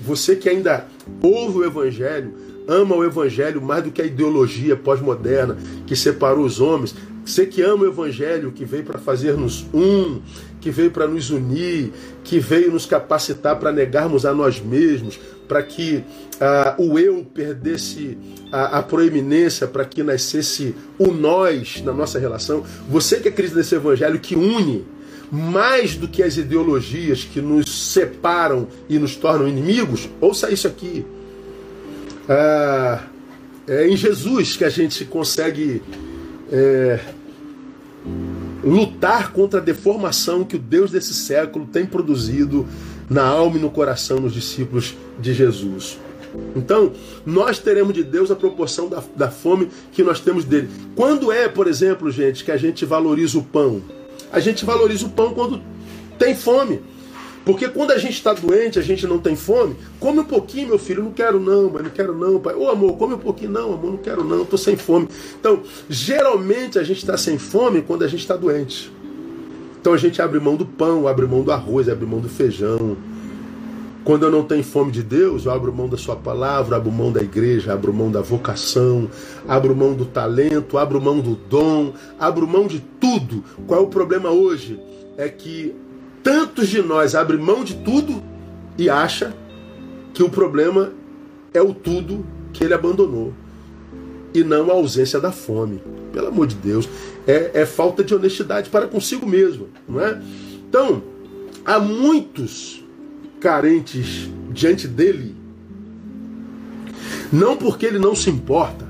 você 0.00 0.34
que 0.34 0.48
ainda 0.48 0.86
ouve 1.22 1.58
o 1.58 1.64
Evangelho, 1.64 2.34
ama 2.66 2.96
o 2.96 3.04
Evangelho 3.04 3.62
mais 3.62 3.84
do 3.84 3.92
que 3.92 4.02
a 4.02 4.06
ideologia 4.06 4.76
pós-moderna 4.76 5.56
que 5.86 5.94
separou 5.94 6.44
os 6.44 6.60
homens, 6.60 6.94
você 7.24 7.46
que 7.46 7.62
ama 7.62 7.84
o 7.84 7.88
Evangelho, 7.88 8.52
que 8.52 8.64
veio 8.64 8.84
para 8.84 8.98
fazer-nos 8.98 9.64
um, 9.72 10.20
que 10.60 10.70
veio 10.70 10.90
para 10.90 11.06
nos 11.06 11.30
unir, 11.30 11.92
que 12.24 12.38
veio 12.38 12.72
nos 12.72 12.86
capacitar 12.86 13.58
para 13.58 13.72
negarmos 13.72 14.26
a 14.26 14.34
nós 14.34 14.60
mesmos, 14.60 15.18
para 15.46 15.62
que 15.62 16.04
ah, 16.40 16.74
o 16.78 16.98
eu 16.98 17.24
perdesse 17.32 18.18
a, 18.50 18.78
a 18.78 18.82
proeminência, 18.82 19.66
para 19.66 19.84
que 19.84 20.02
nascesse 20.02 20.74
o 20.98 21.12
nós 21.12 21.82
na 21.84 21.92
nossa 21.92 22.18
relação. 22.18 22.64
Você 22.88 23.16
que 23.18 23.28
acredita 23.28 23.58
nesse 23.58 23.74
Evangelho 23.74 24.18
que 24.18 24.34
une, 24.34 24.84
mais 25.30 25.96
do 25.96 26.08
que 26.08 26.22
as 26.22 26.36
ideologias 26.36 27.24
que 27.24 27.40
nos 27.40 27.92
separam 27.92 28.68
e 28.88 28.98
nos 28.98 29.16
tornam 29.16 29.48
inimigos, 29.48 30.08
ouça 30.20 30.50
isso 30.50 30.66
aqui. 30.66 31.06
Ah, 32.28 33.04
é 33.66 33.88
em 33.88 33.96
Jesus 33.96 34.56
que 34.56 34.64
a 34.64 34.68
gente 34.68 35.04
consegue 35.04 35.82
é, 36.52 37.00
lutar 38.62 39.32
contra 39.32 39.58
a 39.58 39.62
deformação 39.62 40.44
que 40.44 40.56
o 40.56 40.58
Deus 40.58 40.90
desse 40.90 41.14
século 41.14 41.66
tem 41.66 41.86
produzido 41.86 42.66
na 43.08 43.24
alma 43.24 43.56
e 43.56 43.60
no 43.60 43.70
coração 43.70 44.20
dos 44.20 44.34
discípulos 44.34 44.94
de 45.18 45.32
Jesus. 45.32 45.98
Então, 46.54 46.92
nós 47.26 47.58
teremos 47.58 47.92
de 47.92 48.02
Deus 48.02 48.30
a 48.30 48.36
proporção 48.36 48.88
da, 48.88 49.02
da 49.16 49.30
fome 49.30 49.68
que 49.92 50.02
nós 50.02 50.20
temos 50.20 50.44
dele. 50.44 50.68
Quando 50.94 51.32
é, 51.32 51.48
por 51.48 51.66
exemplo, 51.66 52.10
gente, 52.10 52.44
que 52.44 52.50
a 52.50 52.56
gente 52.56 52.84
valoriza 52.84 53.38
o 53.38 53.42
pão? 53.42 53.82
A 54.30 54.40
gente 54.40 54.64
valoriza 54.64 55.06
o 55.06 55.10
pão 55.10 55.34
quando 55.34 55.60
tem 56.18 56.34
fome. 56.34 56.80
Porque 57.44 57.68
quando 57.68 57.90
a 57.90 57.98
gente 57.98 58.14
está 58.14 58.32
doente, 58.32 58.78
a 58.78 58.82
gente 58.82 59.06
não 59.06 59.18
tem 59.18 59.34
fome, 59.34 59.76
come 59.98 60.20
um 60.20 60.24
pouquinho, 60.24 60.68
meu 60.68 60.78
filho, 60.78 61.02
não 61.02 61.10
quero 61.10 61.40
não, 61.40 61.70
mas 61.70 61.82
não 61.82 61.90
quero 61.90 62.16
não, 62.16 62.38
pai. 62.38 62.54
Ô 62.54 62.68
amor, 62.68 62.96
come 62.96 63.14
um 63.14 63.18
pouquinho, 63.18 63.50
não, 63.50 63.74
amor, 63.74 63.90
não 63.90 63.98
quero 63.98 64.22
não, 64.22 64.42
estou 64.42 64.58
sem 64.58 64.76
fome. 64.76 65.08
Então, 65.38 65.62
geralmente 65.88 66.78
a 66.78 66.84
gente 66.84 66.98
está 66.98 67.16
sem 67.16 67.38
fome 67.38 67.82
quando 67.82 68.04
a 68.04 68.08
gente 68.08 68.20
está 68.20 68.36
doente. 68.36 68.92
Então 69.80 69.92
a 69.92 69.96
gente 69.96 70.22
abre 70.22 70.38
mão 70.38 70.54
do 70.54 70.64
pão, 70.64 71.08
abre 71.08 71.26
mão 71.26 71.42
do 71.42 71.50
arroz, 71.50 71.88
abre 71.88 72.06
mão 72.06 72.20
do 72.20 72.28
feijão. 72.28 72.96
Quando 74.04 74.24
eu 74.24 74.30
não 74.30 74.44
tenho 74.44 74.62
fome 74.62 74.92
de 74.92 75.02
Deus, 75.02 75.44
eu 75.44 75.50
abro 75.50 75.72
mão 75.72 75.88
da 75.88 75.96
sua 75.96 76.14
palavra, 76.14 76.76
abro 76.76 76.92
mão 76.92 77.10
da 77.10 77.20
igreja, 77.20 77.72
abro 77.72 77.92
mão 77.92 78.10
da 78.10 78.20
vocação, 78.20 79.10
abro 79.46 79.74
mão 79.74 79.92
do 79.92 80.04
talento, 80.04 80.78
abro 80.78 81.00
mão 81.00 81.18
do 81.18 81.34
dom, 81.34 81.92
abro 82.18 82.46
mão 82.46 82.68
de 82.68 82.78
tudo. 83.00 83.42
Qual 83.66 83.80
é 83.80 83.82
o 83.82 83.88
problema 83.88 84.30
hoje? 84.30 84.78
É 85.16 85.28
que 85.28 85.74
Tantos 86.22 86.68
de 86.68 86.80
nós 86.80 87.14
abrem 87.14 87.40
mão 87.40 87.64
de 87.64 87.74
tudo 87.76 88.22
e 88.78 88.88
acha 88.88 89.34
que 90.14 90.22
o 90.22 90.28
problema 90.28 90.92
é 91.52 91.60
o 91.60 91.74
tudo 91.74 92.24
que 92.52 92.64
ele 92.64 92.74
abandonou 92.74 93.32
e 94.34 94.42
não 94.42 94.70
a 94.70 94.74
ausência 94.74 95.20
da 95.20 95.32
fome. 95.32 95.82
Pelo 96.12 96.28
amor 96.28 96.46
de 96.46 96.54
Deus, 96.54 96.88
é, 97.26 97.50
é 97.54 97.66
falta 97.66 98.04
de 98.04 98.14
honestidade 98.14 98.70
para 98.70 98.86
consigo 98.86 99.26
mesmo, 99.26 99.68
não 99.88 100.00
é? 100.00 100.20
Então, 100.68 101.02
há 101.64 101.78
muitos 101.78 102.84
carentes 103.40 104.30
diante 104.50 104.86
dele, 104.86 105.34
não 107.32 107.56
porque 107.56 107.86
ele 107.86 107.98
não 107.98 108.14
se 108.14 108.30
importa, 108.30 108.86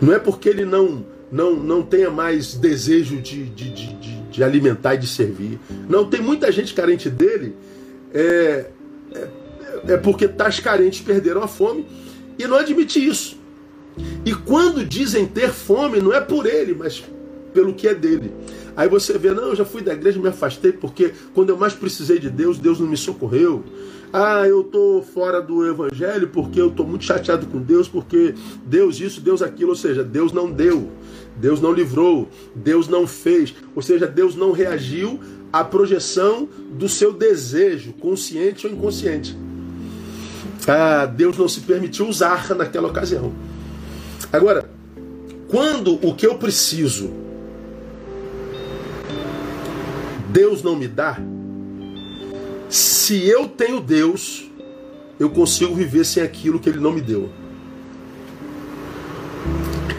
não 0.00 0.12
é 0.12 0.18
porque 0.18 0.48
ele 0.48 0.64
não 0.64 1.04
não, 1.30 1.54
não 1.56 1.82
tenha 1.82 2.10
mais 2.10 2.54
desejo 2.54 3.20
de, 3.20 3.44
de, 3.50 3.70
de, 3.70 3.92
de 4.38 4.44
alimentar 4.44 4.94
e 4.94 4.98
de 4.98 5.06
servir. 5.08 5.58
Não, 5.88 6.08
tem 6.08 6.22
muita 6.22 6.50
gente 6.52 6.72
carente 6.72 7.10
dele, 7.10 7.56
é, 8.14 8.66
é, 9.12 9.28
é 9.88 9.96
porque 9.96 10.28
tais 10.28 10.60
carentes 10.60 11.00
perderam 11.00 11.42
a 11.42 11.48
fome 11.48 11.84
e 12.38 12.46
não 12.46 12.56
admite 12.56 13.04
isso. 13.04 13.36
E 14.24 14.32
quando 14.32 14.84
dizem 14.84 15.26
ter 15.26 15.50
fome, 15.50 16.00
não 16.00 16.14
é 16.14 16.20
por 16.20 16.46
ele, 16.46 16.72
mas 16.72 17.02
pelo 17.52 17.74
que 17.74 17.88
é 17.88 17.94
dele. 17.94 18.32
Aí 18.76 18.88
você 18.88 19.18
vê, 19.18 19.32
não, 19.32 19.48
eu 19.48 19.56
já 19.56 19.64
fui 19.64 19.82
da 19.82 19.92
igreja, 19.92 20.20
me 20.20 20.28
afastei, 20.28 20.70
porque 20.70 21.12
quando 21.34 21.50
eu 21.50 21.56
mais 21.56 21.72
precisei 21.72 22.20
de 22.20 22.30
Deus, 22.30 22.58
Deus 22.58 22.78
não 22.78 22.86
me 22.86 22.96
socorreu. 22.96 23.64
Ah, 24.12 24.46
eu 24.46 24.62
tô 24.62 25.02
fora 25.02 25.42
do 25.42 25.66
evangelho 25.66 26.28
porque 26.28 26.60
eu 26.60 26.70
tô 26.70 26.84
muito 26.84 27.04
chateado 27.04 27.46
com 27.46 27.58
Deus, 27.58 27.88
porque 27.88 28.34
Deus 28.64 29.00
isso, 29.00 29.20
Deus 29.20 29.42
aquilo, 29.42 29.70
ou 29.70 29.76
seja, 29.76 30.04
Deus 30.04 30.32
não 30.32 30.48
deu. 30.48 30.88
Deus 31.40 31.60
não 31.60 31.72
livrou, 31.72 32.28
Deus 32.54 32.88
não 32.88 33.06
fez, 33.06 33.54
ou 33.74 33.82
seja, 33.82 34.06
Deus 34.06 34.34
não 34.34 34.52
reagiu 34.52 35.20
à 35.52 35.64
projeção 35.64 36.48
do 36.72 36.88
seu 36.88 37.12
desejo, 37.12 37.92
consciente 37.94 38.66
ou 38.66 38.72
inconsciente. 38.72 39.36
Ah, 40.66 41.06
Deus 41.06 41.38
não 41.38 41.48
se 41.48 41.60
permitiu 41.60 42.08
usar 42.08 42.54
naquela 42.54 42.88
ocasião. 42.88 43.32
Agora, 44.32 44.68
quando 45.48 45.94
o 46.06 46.14
que 46.14 46.26
eu 46.26 46.36
preciso 46.36 47.10
Deus 50.28 50.62
não 50.62 50.76
me 50.76 50.86
dá, 50.86 51.18
se 52.68 53.26
eu 53.26 53.48
tenho 53.48 53.80
Deus, 53.80 54.50
eu 55.18 55.30
consigo 55.30 55.74
viver 55.74 56.04
sem 56.04 56.22
aquilo 56.22 56.58
que 56.58 56.68
Ele 56.68 56.78
não 56.78 56.92
me 56.92 57.00
deu. 57.00 57.30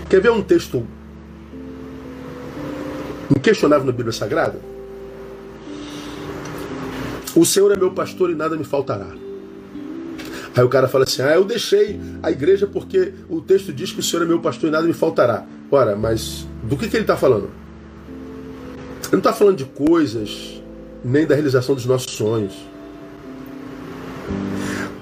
Quer 0.07 0.21
ver 0.21 0.31
um 0.31 0.43
texto 0.43 0.85
inquestionável 3.29 3.85
na 3.85 3.91
Bíblia 3.91 4.11
Sagrada? 4.11 4.59
O 7.35 7.45
Senhor 7.45 7.71
é 7.71 7.75
meu 7.75 7.91
pastor 7.91 8.31
e 8.31 8.35
nada 8.35 8.57
me 8.57 8.63
faltará. 8.63 9.07
Aí 10.55 10.63
o 10.63 10.69
cara 10.69 10.87
fala 10.87 11.03
assim: 11.03 11.21
Ah, 11.21 11.35
eu 11.35 11.45
deixei 11.45 11.99
a 12.23 12.31
igreja 12.31 12.67
porque 12.67 13.13
o 13.29 13.39
texto 13.39 13.71
diz 13.71 13.91
que 13.91 13.99
o 13.99 14.03
Senhor 14.03 14.23
é 14.23 14.25
meu 14.25 14.39
pastor 14.39 14.69
e 14.69 14.71
nada 14.71 14.85
me 14.85 14.93
faltará. 14.93 15.45
Ora, 15.71 15.95
mas 15.95 16.47
do 16.63 16.75
que, 16.75 16.87
que 16.87 16.97
ele 16.97 17.03
está 17.03 17.15
falando? 17.15 17.49
Ele 19.03 19.13
não 19.13 19.19
está 19.19 19.33
falando 19.33 19.57
de 19.57 19.65
coisas, 19.65 20.61
nem 21.03 21.25
da 21.25 21.35
realização 21.35 21.75
dos 21.75 21.85
nossos 21.85 22.11
sonhos. 22.13 22.53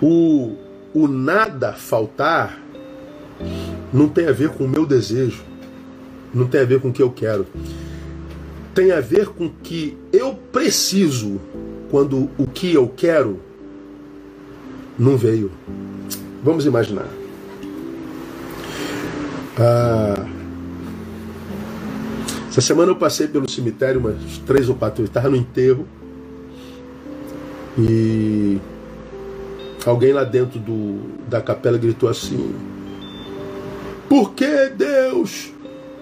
O, 0.02 0.56
o 0.94 1.08
nada 1.08 1.74
faltar 1.74 2.62
não 3.92 4.08
tem 4.08 4.28
a 4.28 4.32
ver 4.32 4.50
com 4.50 4.66
o 4.66 4.68
meu 4.68 4.86
desejo, 4.86 5.44
não 6.34 6.48
tem 6.48 6.62
a 6.62 6.66
ver 6.66 6.80
com 6.80 6.90
o 6.90 6.94
que 6.94 7.02
eu 7.02 7.10
quero. 7.10 7.48
Tem 8.78 8.92
a 8.92 9.02
ver 9.02 9.30
com 9.30 9.50
que 9.50 9.98
eu 10.14 10.36
preciso 10.52 11.42
quando 11.90 12.30
o 12.38 12.46
que 12.46 12.72
eu 12.72 12.88
quero 12.88 13.40
não 15.00 15.18
veio. 15.18 15.50
Vamos 16.44 16.64
imaginar. 16.64 17.08
Ah, 19.58 20.28
essa 22.50 22.62
semana 22.62 22.92
eu 22.92 22.96
passei 22.96 23.28
pelo 23.28 23.50
cemitério 23.50 24.00
umas 24.00 24.38
três 24.46 24.70
ou 24.70 24.76
quatro 24.76 24.98
vezes, 24.98 25.10
estava 25.10 25.28
no 25.28 25.38
enterro 25.38 25.88
e 27.80 28.60
alguém 29.88 30.14
lá 30.14 30.24
dentro 30.24 30.60
do, 30.60 31.00
da 31.28 31.42
capela 31.42 31.80
gritou 31.80 32.08
assim: 32.08 32.54
Por 34.08 34.36
que 34.36 34.70
Deus? 34.70 35.52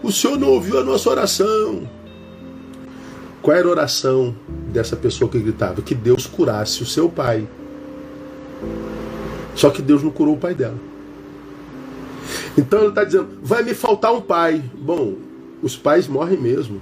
O 0.04 0.12
Senhor 0.12 0.38
não 0.38 0.50
ouviu 0.50 0.78
a 0.78 0.84
nossa 0.84 1.10
oração? 1.10 1.88
Qual 3.46 3.56
era 3.56 3.68
a 3.68 3.70
oração 3.70 4.36
dessa 4.74 4.96
pessoa 4.96 5.30
que 5.30 5.38
gritava? 5.38 5.80
Que 5.80 5.94
Deus 5.94 6.26
curasse 6.26 6.82
o 6.82 6.86
seu 6.86 7.08
pai. 7.08 7.48
Só 9.54 9.70
que 9.70 9.84
Deus 9.84 10.02
não 10.02 10.10
curou 10.10 10.34
o 10.34 10.40
pai 10.40 10.56
dela. 10.56 10.80
Então 12.58 12.80
ele 12.80 12.90
está 12.90 13.04
dizendo: 13.04 13.38
vai 13.44 13.62
me 13.62 13.76
faltar 13.76 14.12
um 14.16 14.22
pai. 14.22 14.64
Bom, 14.76 15.18
os 15.62 15.78
pais 15.78 16.08
morrem 16.08 16.42
mesmo. 16.42 16.82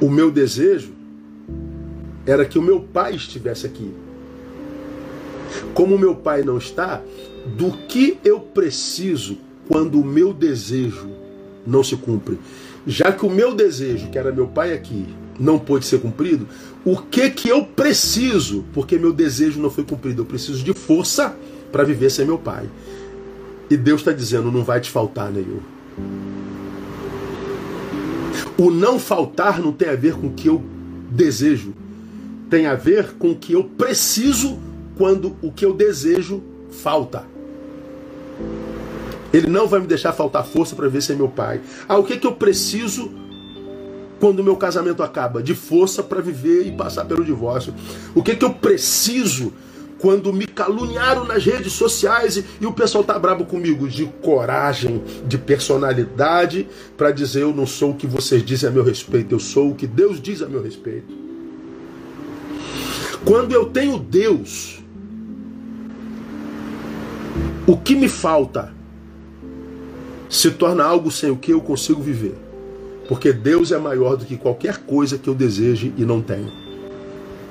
O 0.00 0.08
meu 0.08 0.30
desejo 0.30 0.92
era 2.24 2.44
que 2.44 2.60
o 2.60 2.62
meu 2.62 2.78
pai 2.78 3.16
estivesse 3.16 3.66
aqui. 3.66 3.92
Como 5.74 5.96
o 5.96 5.98
meu 5.98 6.14
pai 6.14 6.44
não 6.44 6.58
está, 6.58 7.02
do 7.56 7.72
que 7.88 8.18
eu 8.24 8.38
preciso 8.38 9.36
quando 9.66 10.00
o 10.00 10.04
meu 10.04 10.32
desejo 10.32 11.10
não 11.66 11.82
se 11.82 11.96
cumpre? 11.96 12.38
Já 12.86 13.12
que 13.12 13.26
o 13.26 13.30
meu 13.30 13.54
desejo, 13.54 14.08
que 14.10 14.18
era 14.18 14.32
meu 14.32 14.46
pai 14.46 14.72
aqui, 14.72 15.06
não 15.38 15.58
pôde 15.58 15.86
ser 15.86 16.00
cumprido, 16.00 16.46
o 16.84 16.96
que 16.96 17.30
que 17.30 17.48
eu 17.48 17.64
preciso? 17.64 18.64
Porque 18.72 18.98
meu 18.98 19.12
desejo 19.12 19.60
não 19.60 19.70
foi 19.70 19.84
cumprido. 19.84 20.22
Eu 20.22 20.26
preciso 20.26 20.62
de 20.62 20.72
força 20.72 21.34
para 21.70 21.84
viver 21.84 22.10
sem 22.10 22.24
meu 22.24 22.38
pai. 22.38 22.68
E 23.70 23.76
Deus 23.76 24.00
está 24.00 24.12
dizendo: 24.12 24.50
não 24.50 24.64
vai 24.64 24.80
te 24.80 24.90
faltar, 24.90 25.30
Neil. 25.30 25.62
O 28.58 28.70
não 28.70 28.98
faltar 28.98 29.60
não 29.60 29.72
tem 29.72 29.88
a 29.88 29.94
ver 29.94 30.14
com 30.14 30.26
o 30.26 30.32
que 30.32 30.48
eu 30.48 30.62
desejo, 31.10 31.72
tem 32.50 32.66
a 32.66 32.74
ver 32.74 33.14
com 33.18 33.30
o 33.30 33.36
que 33.36 33.52
eu 33.52 33.64
preciso 33.64 34.58
quando 34.96 35.36
o 35.40 35.50
que 35.50 35.64
eu 35.64 35.72
desejo 35.72 36.42
falta. 36.70 37.24
Ele 39.32 39.46
não 39.46 39.68
vai 39.68 39.80
me 39.80 39.86
deixar 39.86 40.12
faltar 40.12 40.44
força 40.44 40.74
para 40.74 40.88
ver 40.88 41.02
se 41.02 41.12
é 41.12 41.14
meu 41.14 41.28
pai. 41.28 41.60
Ah, 41.88 41.98
o 41.98 42.04
que, 42.04 42.16
que 42.16 42.26
eu 42.26 42.32
preciso 42.32 43.10
quando 44.18 44.40
o 44.40 44.44
meu 44.44 44.56
casamento 44.56 45.02
acaba? 45.02 45.42
De 45.42 45.54
força 45.54 46.02
para 46.02 46.20
viver 46.20 46.66
e 46.66 46.72
passar 46.72 47.04
pelo 47.04 47.24
divórcio. 47.24 47.74
O 48.14 48.22
que, 48.22 48.34
que 48.34 48.44
eu 48.44 48.52
preciso 48.52 49.52
quando 49.98 50.32
me 50.32 50.46
caluniaram 50.46 51.24
nas 51.24 51.44
redes 51.44 51.74
sociais 51.74 52.38
e, 52.38 52.44
e 52.60 52.66
o 52.66 52.72
pessoal 52.72 53.04
tá 53.04 53.18
brabo 53.18 53.44
comigo? 53.44 53.88
De 53.88 54.06
coragem, 54.20 55.02
de 55.26 55.38
personalidade, 55.38 56.68
para 56.96 57.12
dizer 57.12 57.42
eu 57.42 57.54
não 57.54 57.66
sou 57.66 57.90
o 57.90 57.94
que 57.94 58.06
vocês 58.06 58.44
dizem 58.44 58.68
a 58.68 58.72
meu 58.72 58.82
respeito, 58.82 59.34
eu 59.34 59.40
sou 59.40 59.70
o 59.70 59.74
que 59.74 59.86
Deus 59.86 60.20
diz 60.20 60.42
a 60.42 60.48
meu 60.48 60.62
respeito. 60.62 61.20
Quando 63.24 63.52
eu 63.52 63.66
tenho 63.66 63.98
Deus, 63.98 64.82
o 67.66 67.76
que 67.76 67.94
me 67.94 68.08
falta 68.08 68.79
se 70.30 70.52
torna 70.52 70.84
algo 70.84 71.10
sem 71.10 71.28
o 71.28 71.36
que 71.36 71.52
eu 71.52 71.60
consigo 71.60 72.00
viver. 72.00 72.36
Porque 73.08 73.32
Deus 73.32 73.72
é 73.72 73.78
maior 73.78 74.16
do 74.16 74.24
que 74.24 74.36
qualquer 74.36 74.78
coisa 74.78 75.18
que 75.18 75.28
eu 75.28 75.34
deseje 75.34 75.92
e 75.98 76.04
não 76.04 76.22
tenho. 76.22 76.50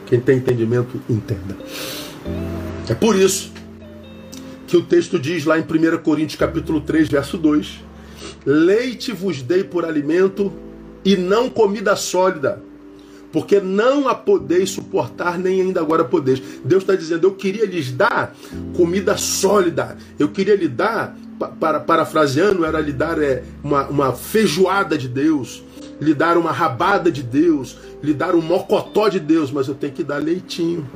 Quem 0.06 0.20
tem 0.20 0.38
entendimento, 0.38 1.00
entenda. 1.10 1.58
É 2.88 2.96
por 2.96 3.16
isso 3.16 3.52
que 4.66 4.78
o 4.78 4.82
texto 4.82 5.20
diz 5.20 5.44
lá 5.44 5.60
em 5.60 5.64
1 5.64 5.98
Coríntios 6.02 6.40
capítulo 6.40 6.80
3, 6.80 7.10
verso 7.10 7.38
2: 7.38 7.82
Leite 8.46 9.12
vos 9.12 9.42
dei 9.42 9.64
por 9.64 9.84
alimento 9.84 10.52
e 11.04 11.18
não 11.18 11.50
comida 11.50 11.96
sólida, 11.98 12.64
porque 13.32 13.60
não 13.60 14.08
a 14.08 14.16
podeis 14.16 14.70
suportar, 14.70 15.38
nem 15.38 15.62
ainda 15.62 15.82
agora 15.82 16.06
podeis. 16.06 16.42
Deus 16.64 16.84
está 16.84 16.96
dizendo: 16.96 17.28
Eu 17.28 17.36
queria 17.36 17.66
lhes 17.66 17.92
dar 17.92 18.34
comida 18.76 19.18
sólida, 19.18 19.98
eu 20.18 20.30
queria 20.30 20.56
lhe 20.56 20.70
dar 20.70 21.16
para, 21.60 21.80
parafraseando, 21.80 22.66
era 22.66 22.80
lhe 22.80 22.92
dar 22.92 23.22
é, 23.22 23.44
uma, 23.64 23.88
uma 23.88 24.14
feijoada 24.14 24.98
de 24.98 25.08
Deus, 25.08 25.64
lhe 26.00 26.14
dar 26.14 26.38
uma 26.38 26.52
rabada 26.52 27.12
de 27.12 27.24
Deus, 27.24 27.78
lhe 28.02 28.14
dar 28.14 28.36
um 28.36 28.42
mocotó 28.42 29.10
de 29.10 29.20
Deus, 29.20 29.52
mas 29.52 29.68
eu 29.68 29.76
tenho 29.76 29.94
que 29.94 30.04
dar 30.04 30.18
leitinho. 30.18 30.88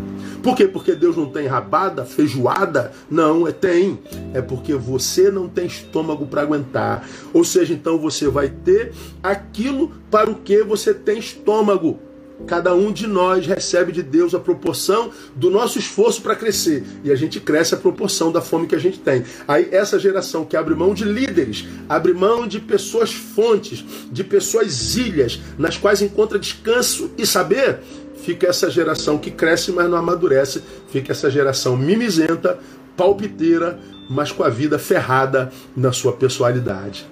Por 0.41 0.55
quê? 0.55 0.67
Porque 0.67 0.95
Deus 0.95 1.15
não 1.15 1.25
tem 1.25 1.47
rabada, 1.47 2.05
feijoada? 2.05 2.91
Não, 3.09 3.47
é 3.47 3.51
tem. 3.51 3.99
É 4.33 4.41
porque 4.41 4.73
você 4.73 5.29
não 5.29 5.47
tem 5.47 5.65
estômago 5.65 6.25
para 6.25 6.41
aguentar. 6.41 7.07
Ou 7.33 7.43
seja, 7.43 7.73
então 7.73 7.97
você 7.97 8.27
vai 8.27 8.49
ter 8.49 8.93
aquilo 9.21 9.91
para 10.09 10.29
o 10.29 10.35
que 10.35 10.63
você 10.63 10.93
tem 10.93 11.19
estômago. 11.19 11.99
Cada 12.47 12.73
um 12.75 12.91
de 12.91 13.07
nós 13.07 13.45
recebe 13.45 13.91
de 13.91 14.03
Deus 14.03 14.35
a 14.35 14.39
proporção 14.39 15.11
do 15.35 15.49
nosso 15.49 15.79
esforço 15.79 16.21
para 16.21 16.35
crescer. 16.35 16.83
E 17.03 17.11
a 17.11 17.15
gente 17.15 17.39
cresce 17.39 17.73
a 17.73 17.77
proporção 17.77 18.31
da 18.31 18.41
fome 18.41 18.67
que 18.67 18.75
a 18.75 18.79
gente 18.79 18.99
tem. 18.99 19.23
Aí 19.47 19.69
essa 19.71 19.97
geração 19.97 20.43
que 20.45 20.57
abre 20.57 20.75
mão 20.75 20.93
de 20.93 21.05
líderes, 21.05 21.65
abre 21.87 22.13
mão 22.13 22.45
de 22.45 22.59
pessoas 22.59 23.13
fontes, 23.13 23.83
de 24.11 24.23
pessoas 24.23 24.95
ilhas, 24.95 25.39
nas 25.57 25.77
quais 25.77 26.01
encontra 26.01 26.37
descanso 26.37 27.11
e 27.17 27.25
saber, 27.25 27.79
fica 28.23 28.47
essa 28.47 28.69
geração 28.69 29.17
que 29.17 29.31
cresce, 29.31 29.71
mas 29.71 29.89
não 29.89 29.97
amadurece. 29.97 30.63
Fica 30.89 31.11
essa 31.11 31.29
geração 31.29 31.77
mimizenta, 31.77 32.59
palpiteira, 32.95 33.79
mas 34.09 34.31
com 34.31 34.43
a 34.43 34.49
vida 34.49 34.77
ferrada 34.77 35.51
na 35.75 35.91
sua 35.91 36.13
personalidade. 36.13 37.05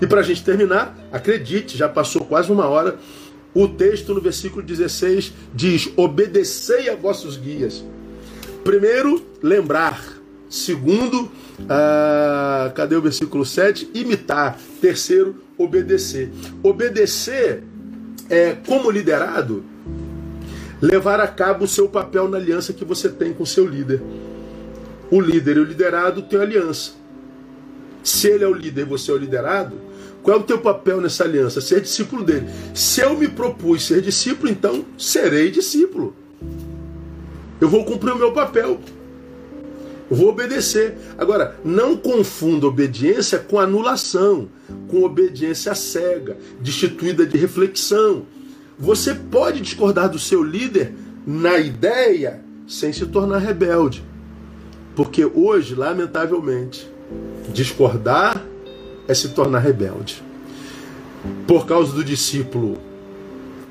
E 0.00 0.06
para 0.06 0.20
a 0.20 0.22
gente 0.22 0.42
terminar, 0.42 0.96
acredite, 1.12 1.76
já 1.76 1.88
passou 1.88 2.24
quase 2.24 2.50
uma 2.50 2.66
hora. 2.66 2.96
O 3.54 3.68
texto 3.68 4.12
no 4.12 4.20
versículo 4.20 4.62
16 4.62 5.32
diz: 5.54 5.88
Obedecei 5.96 6.90
a 6.90 6.96
vossos 6.96 7.36
guias. 7.36 7.84
Primeiro, 8.64 9.24
lembrar. 9.42 10.02
Segundo, 10.48 11.30
ah, 11.68 12.72
cadê 12.74 12.96
o 12.96 13.02
versículo 13.02 13.44
7? 13.44 13.90
Imitar. 13.94 14.58
Terceiro, 14.80 15.36
obedecer. 15.56 16.30
Obedecer 16.62 17.62
é, 18.28 18.52
como 18.66 18.90
liderado, 18.90 19.64
levar 20.80 21.20
a 21.20 21.26
cabo 21.26 21.64
o 21.64 21.68
seu 21.68 21.88
papel 21.88 22.28
na 22.28 22.36
aliança 22.36 22.72
que 22.72 22.84
você 22.84 23.08
tem 23.08 23.32
com 23.32 23.42
o 23.42 23.46
seu 23.46 23.66
líder. 23.66 24.02
O 25.10 25.20
líder 25.20 25.56
e 25.58 25.60
o 25.60 25.64
liderado 25.64 26.22
têm 26.22 26.40
aliança. 26.40 26.92
Se 28.02 28.28
ele 28.28 28.44
é 28.44 28.48
o 28.48 28.52
líder 28.52 28.82
e 28.82 28.84
você 28.84 29.10
é 29.10 29.14
o 29.14 29.18
liderado, 29.18 29.80
qual 30.24 30.38
é 30.38 30.40
o 30.40 30.42
teu 30.42 30.58
papel 30.58 31.02
nessa 31.02 31.22
aliança? 31.22 31.60
Ser 31.60 31.82
discípulo 31.82 32.24
dele. 32.24 32.48
Se 32.72 33.02
eu 33.02 33.14
me 33.14 33.28
propus 33.28 33.84
ser 33.84 34.00
discípulo, 34.00 34.50
então 34.50 34.82
serei 34.96 35.50
discípulo. 35.50 36.16
Eu 37.60 37.68
vou 37.68 37.84
cumprir 37.84 38.14
o 38.14 38.18
meu 38.18 38.32
papel. 38.32 38.80
Eu 40.10 40.16
vou 40.16 40.30
obedecer. 40.30 40.96
Agora, 41.18 41.56
não 41.62 41.94
confunda 41.94 42.66
obediência 42.66 43.38
com 43.38 43.60
anulação, 43.60 44.48
com 44.88 45.02
obediência 45.02 45.74
cega, 45.74 46.38
destituída 46.58 47.26
de 47.26 47.36
reflexão. 47.36 48.22
Você 48.78 49.14
pode 49.14 49.60
discordar 49.60 50.08
do 50.08 50.18
seu 50.18 50.42
líder 50.42 50.94
na 51.26 51.58
ideia 51.58 52.40
sem 52.66 52.94
se 52.94 53.04
tornar 53.04 53.38
rebelde. 53.38 54.02
Porque 54.96 55.22
hoje, 55.22 55.74
lamentavelmente, 55.74 56.90
discordar 57.52 58.42
é 59.06 59.14
se 59.14 59.28
tornar 59.30 59.60
rebelde. 59.60 60.22
Por 61.46 61.66
causa 61.66 61.92
do 61.92 62.04
discípulo 62.04 62.78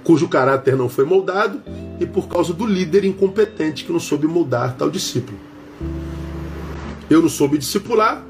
cujo 0.04 0.28
caráter 0.28 0.76
não 0.76 0.90
foi 0.90 1.06
moldado 1.06 1.62
e 2.00 2.06
por 2.06 2.28
causa 2.28 2.54
do 2.54 2.66
líder 2.66 3.06
incompetente 3.06 3.86
que 3.86 3.92
não 3.92 4.00
soube 4.00 4.28
moldar 4.28 4.76
tal 4.76 4.90
discípulo. 4.90 5.40
Eu 7.10 7.22
não 7.22 7.30
soube 7.30 7.58
discipular, 7.58 8.26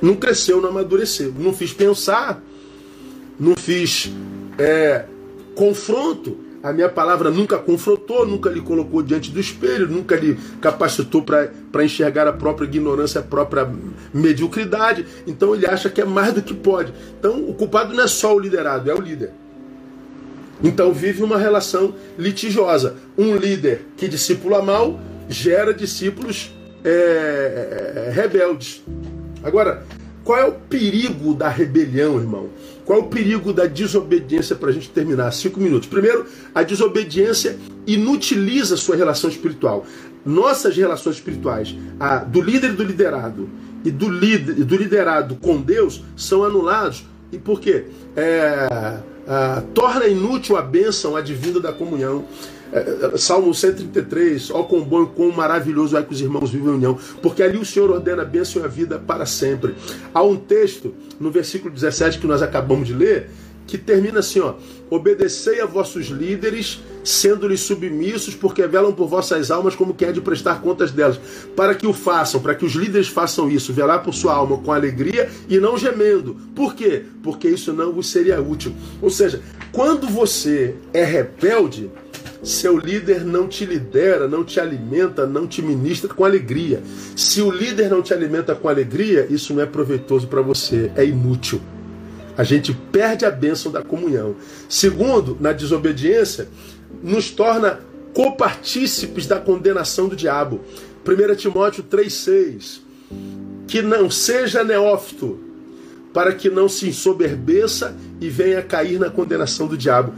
não 0.00 0.16
cresceu, 0.16 0.60
não 0.60 0.70
amadureceu, 0.70 1.32
não 1.38 1.52
fiz 1.52 1.72
pensar, 1.72 2.42
não 3.38 3.56
fiz 3.56 4.10
é, 4.58 5.06
confronto, 5.54 6.38
a 6.64 6.72
minha 6.72 6.88
palavra 6.88 7.30
nunca 7.30 7.58
confrontou, 7.58 8.26
nunca 8.26 8.48
lhe 8.48 8.62
colocou 8.62 9.02
diante 9.02 9.30
do 9.30 9.38
espelho, 9.38 9.86
nunca 9.86 10.16
lhe 10.16 10.38
capacitou 10.62 11.20
para 11.20 11.84
enxergar 11.84 12.26
a 12.26 12.32
própria 12.32 12.64
ignorância, 12.64 13.20
a 13.20 13.22
própria 13.22 13.70
mediocridade. 14.14 15.04
Então 15.26 15.54
ele 15.54 15.66
acha 15.66 15.90
que 15.90 16.00
é 16.00 16.06
mais 16.06 16.32
do 16.32 16.40
que 16.40 16.54
pode. 16.54 16.90
Então 17.18 17.50
o 17.50 17.52
culpado 17.52 17.92
não 17.92 18.02
é 18.02 18.06
só 18.06 18.34
o 18.34 18.38
liderado, 18.38 18.90
é 18.90 18.94
o 18.94 19.00
líder. 19.00 19.32
Então 20.62 20.90
vive 20.90 21.22
uma 21.22 21.36
relação 21.36 21.94
litigiosa. 22.18 22.96
Um 23.18 23.36
líder 23.36 23.88
que 23.94 24.08
discipula 24.08 24.62
mal 24.62 24.98
gera 25.28 25.74
discípulos 25.74 26.50
é, 26.82 28.10
rebeldes. 28.14 28.82
Agora, 29.42 29.84
qual 30.24 30.38
é 30.38 30.46
o 30.46 30.52
perigo 30.52 31.34
da 31.34 31.50
rebelião, 31.50 32.16
irmão? 32.16 32.48
Qual 32.84 32.98
é 32.98 33.02
o 33.02 33.06
perigo 33.06 33.52
da 33.52 33.66
desobediência 33.66 34.54
para 34.54 34.68
a 34.68 34.72
gente 34.72 34.90
terminar? 34.90 35.32
Cinco 35.32 35.58
minutos. 35.58 35.88
Primeiro, 35.88 36.26
a 36.54 36.62
desobediência 36.62 37.58
inutiliza 37.86 38.74
a 38.74 38.78
sua 38.78 38.94
relação 38.94 39.30
espiritual. 39.30 39.86
Nossas 40.24 40.76
relações 40.76 41.16
espirituais, 41.16 41.74
a 41.98 42.18
do 42.18 42.40
líder 42.40 42.70
e 42.70 42.74
do 42.74 42.82
liderado, 42.82 43.48
e 43.84 43.90
do, 43.90 44.08
líder, 44.08 44.54
do 44.64 44.76
liderado 44.76 45.36
com 45.36 45.60
Deus, 45.60 46.02
são 46.16 46.44
anulados. 46.44 47.04
E 47.32 47.38
por 47.38 47.60
quê? 47.60 47.86
É, 48.16 48.68
é, 49.26 49.62
torna 49.74 50.06
inútil 50.06 50.56
a 50.56 50.62
bênção 50.62 51.16
advinda 51.16 51.60
da 51.60 51.72
comunhão. 51.72 52.24
É, 52.72 53.16
Salmo 53.16 53.54
133, 53.54 54.50
ó 54.50 54.62
quão 54.62 54.82
bom 54.82 55.04
e 55.04 55.06
quão 55.06 55.30
maravilhoso 55.30 55.96
é 55.96 56.02
que 56.02 56.12
os 56.12 56.20
irmãos 56.20 56.50
vivem 56.50 56.68
em 56.68 56.74
união, 56.74 56.98
porque 57.22 57.42
ali 57.42 57.58
o 57.58 57.64
Senhor 57.64 57.90
ordena 57.90 58.22
a 58.22 58.24
bênção 58.24 58.62
e 58.62 58.64
a 58.64 58.68
vida 58.68 58.98
para 58.98 59.26
sempre. 59.26 59.74
Há 60.12 60.22
um 60.22 60.36
texto 60.36 60.94
no 61.20 61.30
versículo 61.30 61.72
17 61.72 62.18
que 62.18 62.26
nós 62.26 62.42
acabamos 62.42 62.88
de 62.88 62.94
ler, 62.94 63.30
que 63.66 63.78
termina 63.78 64.20
assim, 64.20 64.40
ó: 64.40 64.54
Obedecei 64.90 65.60
a 65.60 65.66
vossos 65.66 66.06
líderes, 66.06 66.80
sendo-lhes 67.02 67.60
submissos, 67.60 68.34
porque 68.34 68.66
velam 68.66 68.92
por 68.92 69.08
vossas 69.08 69.50
almas 69.50 69.74
como 69.74 69.94
quem 69.94 70.08
é 70.08 70.12
de 70.12 70.20
prestar 70.20 70.60
contas 70.60 70.90
delas, 70.90 71.18
para 71.56 71.74
que 71.74 71.86
o 71.86 71.92
façam, 71.92 72.40
para 72.40 72.54
que 72.54 72.64
os 72.64 72.72
líderes 72.74 73.08
façam 73.08 73.50
isso, 73.50 73.72
velar 73.72 74.02
por 74.02 74.14
sua 74.14 74.34
alma 74.34 74.58
com 74.58 74.72
alegria 74.72 75.30
e 75.48 75.58
não 75.58 75.78
gemendo. 75.78 76.36
Por 76.54 76.74
quê? 76.74 77.04
Porque 77.22 77.48
isso 77.48 77.72
não 77.72 77.92
vos 77.92 78.08
seria 78.08 78.40
útil. 78.40 78.74
Ou 79.00 79.10
seja, 79.10 79.40
quando 79.72 80.06
você 80.06 80.74
é 80.92 81.04
rebelde, 81.04 81.90
seu 82.44 82.76
líder 82.78 83.24
não 83.24 83.48
te 83.48 83.64
lidera, 83.64 84.28
não 84.28 84.44
te 84.44 84.60
alimenta, 84.60 85.26
não 85.26 85.46
te 85.46 85.62
ministra 85.62 86.12
com 86.12 86.24
alegria. 86.24 86.82
Se 87.16 87.40
o 87.40 87.50
líder 87.50 87.88
não 87.88 88.02
te 88.02 88.12
alimenta 88.12 88.54
com 88.54 88.68
alegria, 88.68 89.26
isso 89.30 89.54
não 89.54 89.62
é 89.62 89.66
proveitoso 89.66 90.28
para 90.28 90.42
você, 90.42 90.92
é 90.94 91.04
inútil. 91.04 91.60
A 92.36 92.44
gente 92.44 92.74
perde 92.92 93.24
a 93.24 93.30
bênção 93.30 93.72
da 93.72 93.82
comunhão. 93.82 94.36
Segundo, 94.68 95.36
na 95.40 95.52
desobediência, 95.52 96.48
nos 97.02 97.30
torna 97.30 97.80
copartícipes 98.12 99.26
da 99.26 99.40
condenação 99.40 100.08
do 100.08 100.16
diabo. 100.16 100.60
1 101.06 101.34
Timóteo 101.36 101.84
3,6 101.84 102.80
Que 103.66 103.82
não 103.82 104.10
seja 104.10 104.64
neófito, 104.64 105.38
para 106.12 106.32
que 106.32 106.48
não 106.48 106.68
se 106.68 106.88
ensoberbeça 106.88 107.96
e 108.20 108.28
venha 108.28 108.62
cair 108.62 108.98
na 108.98 109.10
condenação 109.10 109.66
do 109.66 109.76
diabo. 109.76 110.12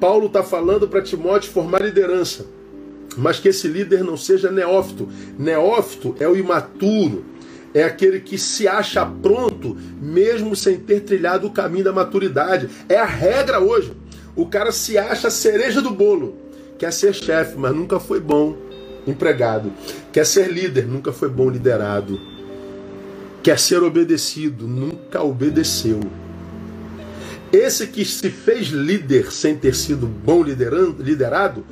Paulo 0.00 0.26
está 0.26 0.42
falando 0.42 0.86
para 0.86 1.02
Timóteo 1.02 1.52
formar 1.52 1.82
liderança, 1.82 2.46
mas 3.16 3.38
que 3.38 3.48
esse 3.48 3.66
líder 3.66 4.04
não 4.04 4.16
seja 4.16 4.50
neófito. 4.50 5.08
Neófito 5.38 6.14
é 6.20 6.28
o 6.28 6.36
imaturo, 6.36 7.24
é 7.74 7.82
aquele 7.82 8.20
que 8.20 8.38
se 8.38 8.66
acha 8.66 9.04
pronto, 9.04 9.76
mesmo 10.00 10.54
sem 10.54 10.78
ter 10.78 11.00
trilhado 11.00 11.46
o 11.46 11.50
caminho 11.50 11.84
da 11.84 11.92
maturidade. 11.92 12.68
É 12.88 12.96
a 12.96 13.04
regra 13.04 13.60
hoje. 13.60 13.92
O 14.34 14.46
cara 14.46 14.70
se 14.70 14.96
acha 14.96 15.28
a 15.28 15.32
cereja 15.32 15.82
do 15.82 15.90
bolo, 15.90 16.36
quer 16.78 16.92
ser 16.92 17.12
chefe, 17.12 17.56
mas 17.58 17.74
nunca 17.74 17.98
foi 17.98 18.20
bom 18.20 18.56
empregado. 19.06 19.72
Quer 20.12 20.24
ser 20.24 20.48
líder, 20.52 20.86
nunca 20.86 21.12
foi 21.12 21.28
bom 21.28 21.50
liderado. 21.50 22.20
Quer 23.42 23.58
ser 23.58 23.82
obedecido, 23.82 24.68
nunca 24.68 25.22
obedeceu. 25.22 26.00
Esse 27.52 27.86
que 27.86 28.04
se 28.04 28.30
fez 28.30 28.68
líder 28.68 29.32
sem 29.32 29.56
ter 29.56 29.74
sido 29.74 30.06
bom 30.06 30.42
liderado, 30.42 31.64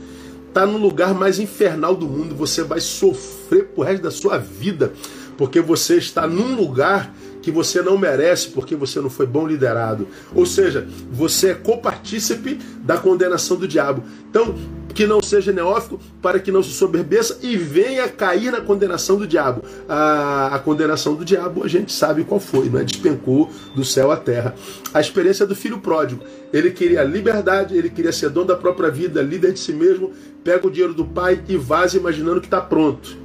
está 0.49 0.65
no 0.65 0.79
lugar 0.79 1.15
mais 1.15 1.39
infernal 1.39 1.95
do 1.95 2.07
mundo. 2.07 2.35
Você 2.35 2.63
vai 2.63 2.81
sofrer 2.81 3.67
pro 3.67 3.83
resto 3.85 4.03
da 4.03 4.11
sua 4.11 4.39
vida, 4.39 4.93
porque 5.37 5.61
você 5.61 5.97
está 5.97 6.27
num 6.27 6.55
lugar 6.55 7.15
que 7.43 7.51
você 7.51 7.83
não 7.83 7.99
merece, 7.99 8.49
porque 8.49 8.75
você 8.75 9.01
não 9.01 9.11
foi 9.11 9.27
bom 9.27 9.47
liderado. 9.47 10.09
Ou 10.35 10.47
seja, 10.47 10.89
você 11.13 11.51
é 11.51 11.55
copartícipe 11.55 12.59
da 12.83 12.97
condenação 12.97 13.57
do 13.57 13.69
diabo. 13.69 14.03
Então, 14.31 14.55
que 14.97 15.07
não 15.07 15.23
seja 15.23 15.53
neófito, 15.53 16.01
para 16.23 16.41
que 16.41 16.51
não 16.51 16.63
se 16.63 16.71
soberbeça 16.71 17.39
e 17.43 17.55
venha 17.55 18.09
cair 18.09 18.51
na 18.51 18.63
condenação 18.63 19.19
do 19.19 19.27
diabo. 19.27 19.63
A, 19.87 20.55
a 20.55 20.59
condenação 20.59 21.15
do 21.15 21.23
diabo 21.23 21.63
a 21.63 21.69
gente 21.69 21.93
sabe 21.93 22.25
qual 22.25 22.41
foi, 22.41 22.71
não 22.71 22.81
é? 22.81 22.85
Despencou 22.85 23.51
do 23.75 23.85
céu 23.85 24.11
à 24.11 24.17
terra. 24.17 24.55
A 24.95 25.01
experiência 25.01 25.47
do 25.47 25.55
filho 25.55 25.79
pródigo. 25.79 26.25
Ele 26.51 26.71
queria 26.71 27.05
liberdade, 27.05 27.77
ele 27.77 27.91
queria 27.91 28.11
ser 28.11 28.31
dono 28.31 28.47
da 28.47 28.57
própria 28.57 28.91
vida, 28.91 29.21
líder 29.21 29.53
de 29.53 29.61
si 29.61 29.75
mesmo, 29.75 30.13
pega 30.43 30.67
o 30.67 30.71
dinheiro 30.71 30.95
do 30.95 31.05
pai 31.05 31.43
e 31.47 31.59
vaza 31.59 31.99
imaginando 31.99 32.41
que 32.41 32.47
está 32.47 32.63
pronto. 32.63 33.19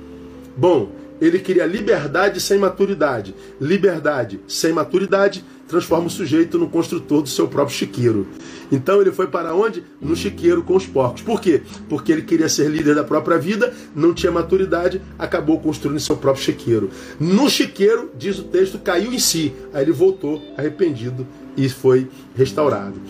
Bom, 0.57 0.91
ele 1.21 1.39
queria 1.39 1.65
liberdade 1.65 2.41
sem 2.41 2.57
maturidade. 2.57 3.33
Liberdade 3.61 4.41
sem 4.45 4.73
maturidade 4.73 5.45
transforma 5.71 6.07
o 6.07 6.09
sujeito 6.09 6.59
no 6.59 6.69
construtor 6.69 7.21
do 7.21 7.29
seu 7.29 7.47
próprio 7.47 7.75
chiqueiro. 7.75 8.27
Então 8.71 9.01
ele 9.01 9.11
foi 9.11 9.27
para 9.27 9.55
onde? 9.55 9.83
No 9.99 10.15
chiqueiro 10.15 10.61
com 10.61 10.75
os 10.75 10.85
porcos. 10.85 11.21
Por 11.21 11.41
quê? 11.41 11.61
Porque 11.89 12.11
ele 12.11 12.21
queria 12.21 12.49
ser 12.49 12.69
líder 12.69 12.93
da 12.93 13.03
própria 13.03 13.37
vida, 13.37 13.73
não 13.95 14.13
tinha 14.13 14.31
maturidade, 14.31 15.01
acabou 15.17 15.59
construindo 15.59 15.99
seu 15.99 16.17
próprio 16.17 16.43
chiqueiro. 16.43 16.89
No 17.19 17.49
chiqueiro, 17.49 18.11
diz 18.17 18.37
o 18.37 18.43
texto, 18.43 18.77
caiu 18.77 19.13
em 19.13 19.19
si. 19.19 19.53
Aí 19.73 19.83
ele 19.83 19.93
voltou 19.93 20.41
arrependido 20.57 21.25
e 21.55 21.69
foi 21.69 22.09
restaurado. 22.35 23.01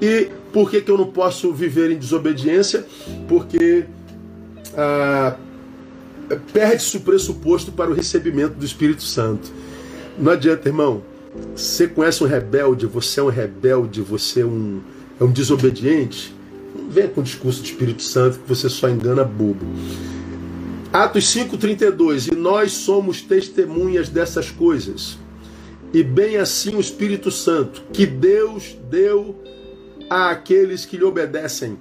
E 0.00 0.28
por 0.52 0.70
que, 0.70 0.80
que 0.80 0.90
eu 0.90 0.98
não 0.98 1.06
posso 1.06 1.52
viver 1.52 1.90
em 1.90 1.98
desobediência? 1.98 2.86
Porque 3.28 3.84
ah, 4.76 5.36
perde-se 6.52 6.96
o 6.96 7.00
pressuposto 7.00 7.72
para 7.72 7.90
o 7.90 7.94
recebimento 7.94 8.54
do 8.54 8.64
Espírito 8.64 9.02
Santo. 9.02 9.50
Não 10.18 10.32
adianta, 10.32 10.68
irmão. 10.68 11.09
Você 11.54 11.86
conhece 11.86 12.24
um 12.24 12.26
rebelde, 12.26 12.86
você 12.86 13.20
é 13.20 13.22
um 13.22 13.28
rebelde, 13.28 14.00
você 14.02 14.40
é 14.40 14.44
um, 14.44 14.80
é 15.20 15.24
um 15.24 15.30
desobediente. 15.30 16.34
Não 16.74 16.90
venha 16.90 17.08
com 17.08 17.20
o 17.20 17.24
discurso 17.24 17.60
do 17.60 17.66
Espírito 17.66 18.02
Santo 18.02 18.38
que 18.40 18.48
você 18.48 18.68
só 18.68 18.88
engana 18.88 19.24
bobo. 19.24 19.64
Atos 20.92 21.24
5,32 21.24 22.32
E 22.32 22.34
nós 22.34 22.72
somos 22.72 23.22
testemunhas 23.22 24.08
dessas 24.08 24.50
coisas. 24.50 25.18
E 25.92 26.02
bem 26.02 26.36
assim 26.36 26.74
o 26.74 26.80
Espírito 26.80 27.30
Santo, 27.30 27.82
que 27.92 28.06
Deus 28.06 28.76
deu 28.88 29.36
àqueles 30.08 30.84
que 30.84 30.96
lhe 30.96 31.04
obedecem. 31.04 31.78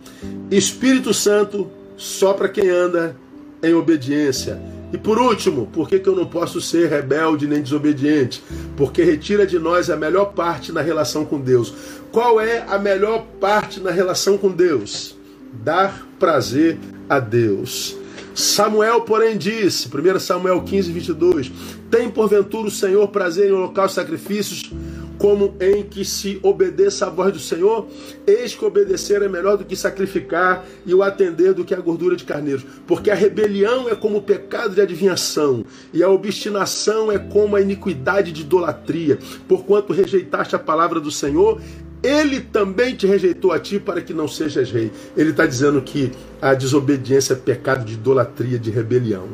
Espírito 0.52 1.14
Santo 1.14 1.70
só 1.98 2.34
para 2.34 2.50
quem 2.50 2.70
anda 2.70 3.16
em 3.62 3.74
obediência. 3.74 4.60
E 4.92 4.98
por 4.98 5.20
último, 5.20 5.68
por 5.68 5.88
que, 5.88 6.00
que 6.00 6.10
eu 6.10 6.16
não 6.16 6.26
posso 6.26 6.60
ser 6.60 6.90
rebelde 6.90 7.48
nem 7.48 7.62
desobediente? 7.62 8.44
Porque 8.76 9.04
retira 9.04 9.46
de 9.46 9.60
nós 9.60 9.90
a 9.90 9.96
melhor 9.96 10.34
parte 10.34 10.72
na 10.72 10.82
relação 10.82 11.26
com 11.26 11.40
Deus. 11.40 11.74
Qual 12.12 12.42
é 12.42 12.66
a 12.68 12.80
melhor 12.80 13.26
parte 13.40 13.80
na 13.80 13.92
relação 13.92 14.38
com 14.38 14.50
Deus? 14.50 15.16
Dar 15.54 16.08
prazer 16.20 16.78
a 17.08 17.20
Deus. 17.20 17.96
Samuel, 18.34 19.02
porém, 19.02 19.38
disse, 19.38 19.88
1 19.88 20.20
Samuel 20.20 20.62
15, 20.62 20.92
22, 20.92 21.52
Tem 21.92 22.10
porventura 22.10 22.68
o 22.68 22.72
Senhor 22.72 23.08
prazer 23.10 23.50
em 23.50 23.54
holocausto 23.54 23.96
sacrifícios, 23.96 24.72
como 25.20 25.54
em 25.60 25.84
que 25.84 26.06
se 26.06 26.40
obedeça 26.42 27.06
à 27.06 27.10
voz 27.10 27.34
do 27.34 27.40
Senhor? 27.40 27.88
Eis 28.26 28.56
que 28.56 28.64
obedecer 28.64 29.22
é 29.22 29.28
melhor 29.28 29.58
do 29.58 29.66
que 29.66 29.76
sacrificar 29.76 30.66
e 30.86 30.94
o 30.96 31.04
atender 31.04 31.54
do 31.54 31.66
que 31.66 31.76
a 31.76 31.80
gordura 31.80 32.16
de 32.16 32.24
carneiros. 32.24 32.66
Porque 32.88 33.12
a 33.12 33.16
rebelião 33.16 33.90
é 33.90 33.96
como 33.96 34.18
o 34.18 34.22
pecado 34.22 34.74
de 34.74 34.82
adivinhação, 34.82 35.66
e 35.94 36.02
a 36.02 36.10
obstinação 36.10 37.12
é 37.12 37.20
como 37.20 37.58
a 37.58 37.62
iniquidade 37.62 38.32
de 38.32 38.42
idolatria. 38.42 39.20
Porquanto 39.48 39.92
rejeitaste 39.92 40.56
a 40.56 40.60
palavra 40.60 41.02
do 41.02 41.12
Senhor, 41.12 41.62
ele 42.02 42.40
também 42.40 42.96
te 42.96 43.06
rejeitou 43.06 43.52
a 43.52 43.60
ti 43.60 43.78
para 43.78 44.02
que 44.02 44.14
não 44.14 44.28
sejas 44.28 44.72
rei. 44.72 44.90
Ele 45.18 45.32
está 45.32 45.46
dizendo 45.46 45.82
que 45.82 46.12
a 46.42 46.54
desobediência 46.54 47.34
é 47.34 47.36
pecado 47.36 47.84
de 47.84 47.96
idolatria, 47.96 48.58
de 48.58 48.72
rebelião. 48.72 49.28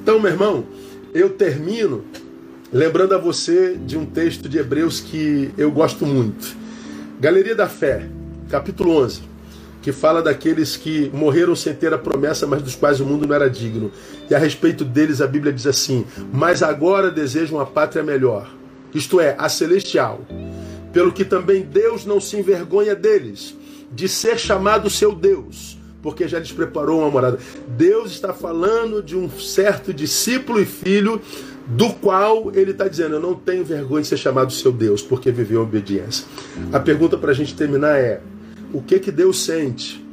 Então, 0.00 0.20
meu 0.20 0.30
irmão, 0.30 0.64
eu 1.12 1.30
termino 1.30 2.04
lembrando 2.72 3.14
a 3.14 3.18
você 3.18 3.76
de 3.76 3.96
um 3.96 4.04
texto 4.04 4.48
de 4.48 4.58
Hebreus 4.58 5.00
que 5.00 5.50
eu 5.56 5.70
gosto 5.70 6.04
muito. 6.04 6.56
Galeria 7.20 7.54
da 7.54 7.68
Fé, 7.68 8.08
capítulo 8.50 8.96
11, 9.02 9.22
que 9.82 9.92
fala 9.92 10.22
daqueles 10.22 10.76
que 10.76 11.10
morreram 11.14 11.54
sem 11.54 11.72
ter 11.74 11.94
a 11.94 11.98
promessa, 11.98 12.46
mas 12.46 12.62
dos 12.62 12.74
quais 12.74 13.00
o 13.00 13.06
mundo 13.06 13.26
não 13.26 13.34
era 13.34 13.48
digno. 13.48 13.90
E 14.28 14.34
a 14.34 14.38
respeito 14.38 14.84
deles 14.84 15.20
a 15.20 15.26
Bíblia 15.26 15.52
diz 15.52 15.66
assim: 15.66 16.04
Mas 16.32 16.62
agora 16.62 17.10
desejam 17.10 17.60
a 17.60 17.66
pátria 17.66 18.02
melhor, 18.02 18.50
isto 18.94 19.20
é, 19.20 19.34
a 19.38 19.48
celestial. 19.48 20.20
Pelo 20.92 21.12
que 21.12 21.24
também 21.24 21.62
Deus 21.62 22.04
não 22.04 22.20
se 22.20 22.36
envergonha 22.36 22.94
deles, 22.94 23.54
de 23.92 24.08
ser 24.08 24.38
chamado 24.38 24.90
seu 24.90 25.14
Deus, 25.14 25.78
porque 26.02 26.26
já 26.26 26.38
lhes 26.38 26.52
preparou 26.52 27.00
uma 27.00 27.10
morada. 27.10 27.38
Deus 27.68 28.10
está 28.10 28.32
falando 28.32 29.02
de 29.02 29.16
um 29.16 29.30
certo 29.30 29.92
discípulo 29.92 30.60
e 30.60 30.66
filho 30.66 31.20
do 31.66 31.92
qual 31.94 32.52
ele 32.54 32.70
está 32.70 32.86
dizendo: 32.88 33.16
Eu 33.16 33.20
não 33.20 33.34
tenho 33.34 33.64
vergonha 33.64 34.02
de 34.02 34.08
ser 34.08 34.16
chamado 34.16 34.52
seu 34.52 34.72
Deus, 34.72 35.02
porque 35.02 35.30
viveu 35.30 35.60
a 35.60 35.64
obediência. 35.64 36.26
A 36.72 36.78
pergunta 36.78 37.18
para 37.18 37.32
a 37.32 37.34
gente 37.34 37.54
terminar 37.54 37.98
é: 37.98 38.20
O 38.72 38.80
que 38.80 38.98
que 38.98 39.10
Deus 39.10 39.44
sente 39.44 40.04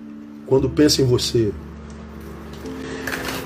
quando 0.47 0.69
pensa 0.69 1.01
em 1.01 1.05
você? 1.05 1.51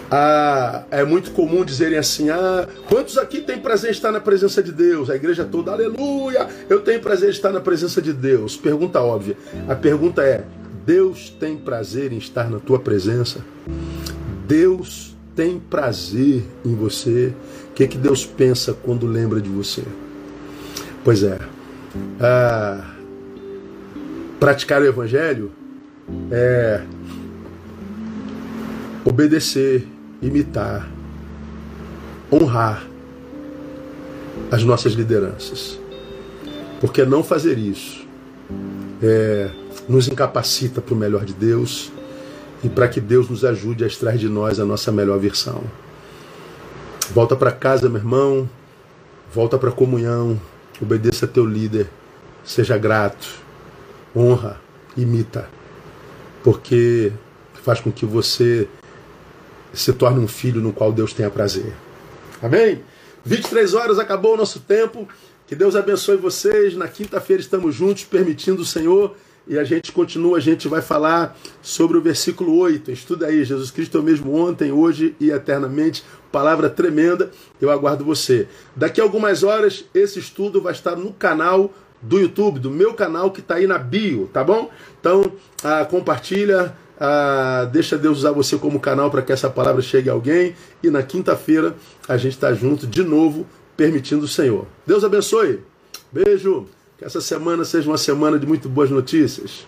Ah, 0.10 0.84
é 0.90 1.04
muito 1.04 1.32
comum 1.32 1.66
dizerem 1.66 1.98
assim: 1.98 2.30
ah, 2.30 2.68
quantos 2.88 3.18
aqui 3.18 3.42
têm 3.42 3.60
prazer 3.60 3.90
em 3.90 3.94
estar 3.94 4.12
na 4.12 4.22
presença 4.22 4.64
de 4.64 4.72
Deus? 4.72 5.10
A 5.10 5.16
igreja 5.16 5.44
toda, 5.44 5.72
aleluia, 5.72 6.48
eu 6.70 6.80
tenho 6.80 7.02
prazer 7.02 7.28
em 7.28 7.32
estar 7.32 7.52
na 7.52 7.60
presença 7.60 8.02
de 8.02 8.14
Deus. 8.14 8.56
Pergunta 8.56 9.02
óbvia. 9.02 9.36
A 9.68 9.76
pergunta 9.76 10.24
é: 10.24 10.46
Deus 10.86 11.30
tem 11.30 11.58
prazer 11.58 12.14
em 12.14 12.18
estar 12.18 12.50
na 12.50 12.60
tua 12.60 12.80
presença? 12.80 13.44
Deus 14.48 15.14
tem 15.36 15.60
prazer 15.60 16.44
em 16.66 16.74
você? 16.74 17.34
Que, 17.78 17.88
que 17.88 17.98
Deus 18.00 18.26
pensa 18.26 18.74
quando 18.74 19.06
lembra 19.06 19.40
de 19.40 19.50
você? 19.50 19.84
Pois 21.04 21.22
é. 21.22 21.38
Ah, 22.20 22.96
praticar 24.40 24.82
o 24.82 24.86
Evangelho 24.86 25.52
é 26.32 26.82
obedecer 29.06 29.88
imitar, 30.24 30.90
honrar 32.32 32.84
as 34.50 34.64
nossas 34.64 34.94
lideranças. 34.94 35.80
Porque 36.82 37.06
não 37.06 37.24
fazer 37.24 37.60
isso 37.60 38.08
é, 39.04 39.52
nos 39.88 40.08
incapacita 40.08 40.82
para 40.82 40.96
o 40.96 40.98
melhor 40.98 41.24
de 41.24 41.34
Deus 41.34 41.92
e 42.64 42.70
para 42.70 42.88
que 42.88 43.00
Deus 43.00 43.30
nos 43.30 43.46
ajude 43.46 43.84
a 43.84 43.88
extrair 43.88 44.18
de 44.18 44.28
nós 44.28 44.60
a 44.60 44.66
nossa 44.66 44.92
melhor 44.92 45.20
versão. 45.20 45.64
Volta 47.14 47.36
para 47.36 47.52
casa, 47.52 47.88
meu 47.90 48.00
irmão, 48.00 48.50
volta 49.34 49.58
para 49.58 49.70
a 49.70 49.74
comunhão, 49.74 50.40
obedeça 50.82 51.26
a 51.26 51.28
teu 51.28 51.46
líder, 51.46 51.90
seja 52.44 52.78
grato, 52.78 53.28
honra, 54.16 54.60
imita, 54.96 55.50
porque 56.44 57.12
faz 57.64 57.80
com 57.80 57.92
que 57.92 58.06
você 58.06 58.68
se 59.74 59.94
torne 59.94 60.20
um 60.20 60.28
filho 60.28 60.62
no 60.62 60.74
qual 60.74 60.92
Deus 60.92 61.14
tenha 61.14 61.30
prazer. 61.30 61.74
Amém? 62.42 62.84
23 63.26 63.74
horas, 63.74 64.00
acabou 64.00 64.34
o 64.34 64.38
nosso 64.38 64.60
tempo. 64.62 65.08
Que 65.46 65.56
Deus 65.56 65.76
abençoe 65.76 66.18
vocês. 66.18 66.76
Na 66.76 66.88
quinta-feira 66.88 67.42
estamos 67.42 67.76
juntos, 67.76 68.04
permitindo 68.04 68.62
o 68.62 68.66
Senhor. 68.66 69.16
E 69.48 69.58
a 69.58 69.64
gente 69.64 69.92
continua, 69.92 70.38
a 70.38 70.42
gente 70.42 70.68
vai 70.68 70.82
falar 70.82 71.38
sobre 71.62 71.98
o 71.98 72.02
versículo 72.02 72.58
8. 72.58 72.92
Estuda 72.92 73.28
aí, 73.28 73.44
Jesus 73.46 73.72
Cristo 73.72 73.98
é 73.98 74.02
o 74.02 74.04
mesmo 74.04 74.36
ontem, 74.36 74.72
hoje 74.72 75.16
e 75.20 75.32
eternamente. 75.32 76.04
Palavra 76.32 76.70
tremenda. 76.70 77.32
Eu 77.62 77.72
aguardo 77.72 78.04
você. 78.04 78.48
Daqui 78.76 79.00
a 79.00 79.04
algumas 79.04 79.44
horas, 79.44 79.86
esse 79.94 80.20
estudo 80.20 80.62
vai 80.62 80.74
estar 80.74 80.96
no 80.96 81.14
canal 81.14 81.74
do 82.02 82.20
YouTube, 82.20 82.60
do 82.60 82.70
meu 82.70 82.94
canal 82.94 83.32
que 83.32 83.40
está 83.40 83.56
aí 83.56 83.66
na 83.66 83.78
bio, 83.78 84.30
tá 84.32 84.44
bom? 84.44 84.70
Então, 85.00 85.32
ah, 85.64 85.84
compartilha 85.86 86.76
ah, 87.00 87.70
deixa 87.72 87.98
Deus 87.98 88.20
usar 88.20 88.32
você 88.32 88.58
como 88.58 88.80
canal 88.80 89.12
para 89.12 89.22
que 89.22 89.32
essa 89.32 89.50
palavra 89.50 89.82
chegue 89.82 90.10
a 90.10 90.14
alguém. 90.14 90.56
E 90.84 90.90
na 90.90 91.04
quinta-feira 91.04 91.76
a 92.08 92.18
gente 92.18 92.34
está 92.34 92.54
junto 92.54 92.88
de 92.88 93.04
novo, 93.04 93.46
permitindo 93.76 94.26
o 94.26 94.28
Senhor. 94.28 94.66
Deus 94.86 95.04
abençoe. 95.04 95.62
Beijo. 96.12 96.68
Que 96.98 97.06
essa 97.06 97.22
semana 97.22 97.64
seja 97.64 97.88
uma 97.88 97.98
semana 97.98 98.40
de 98.40 98.48
muito 98.48 98.68
boas 98.68 98.90
notícias. 98.90 99.68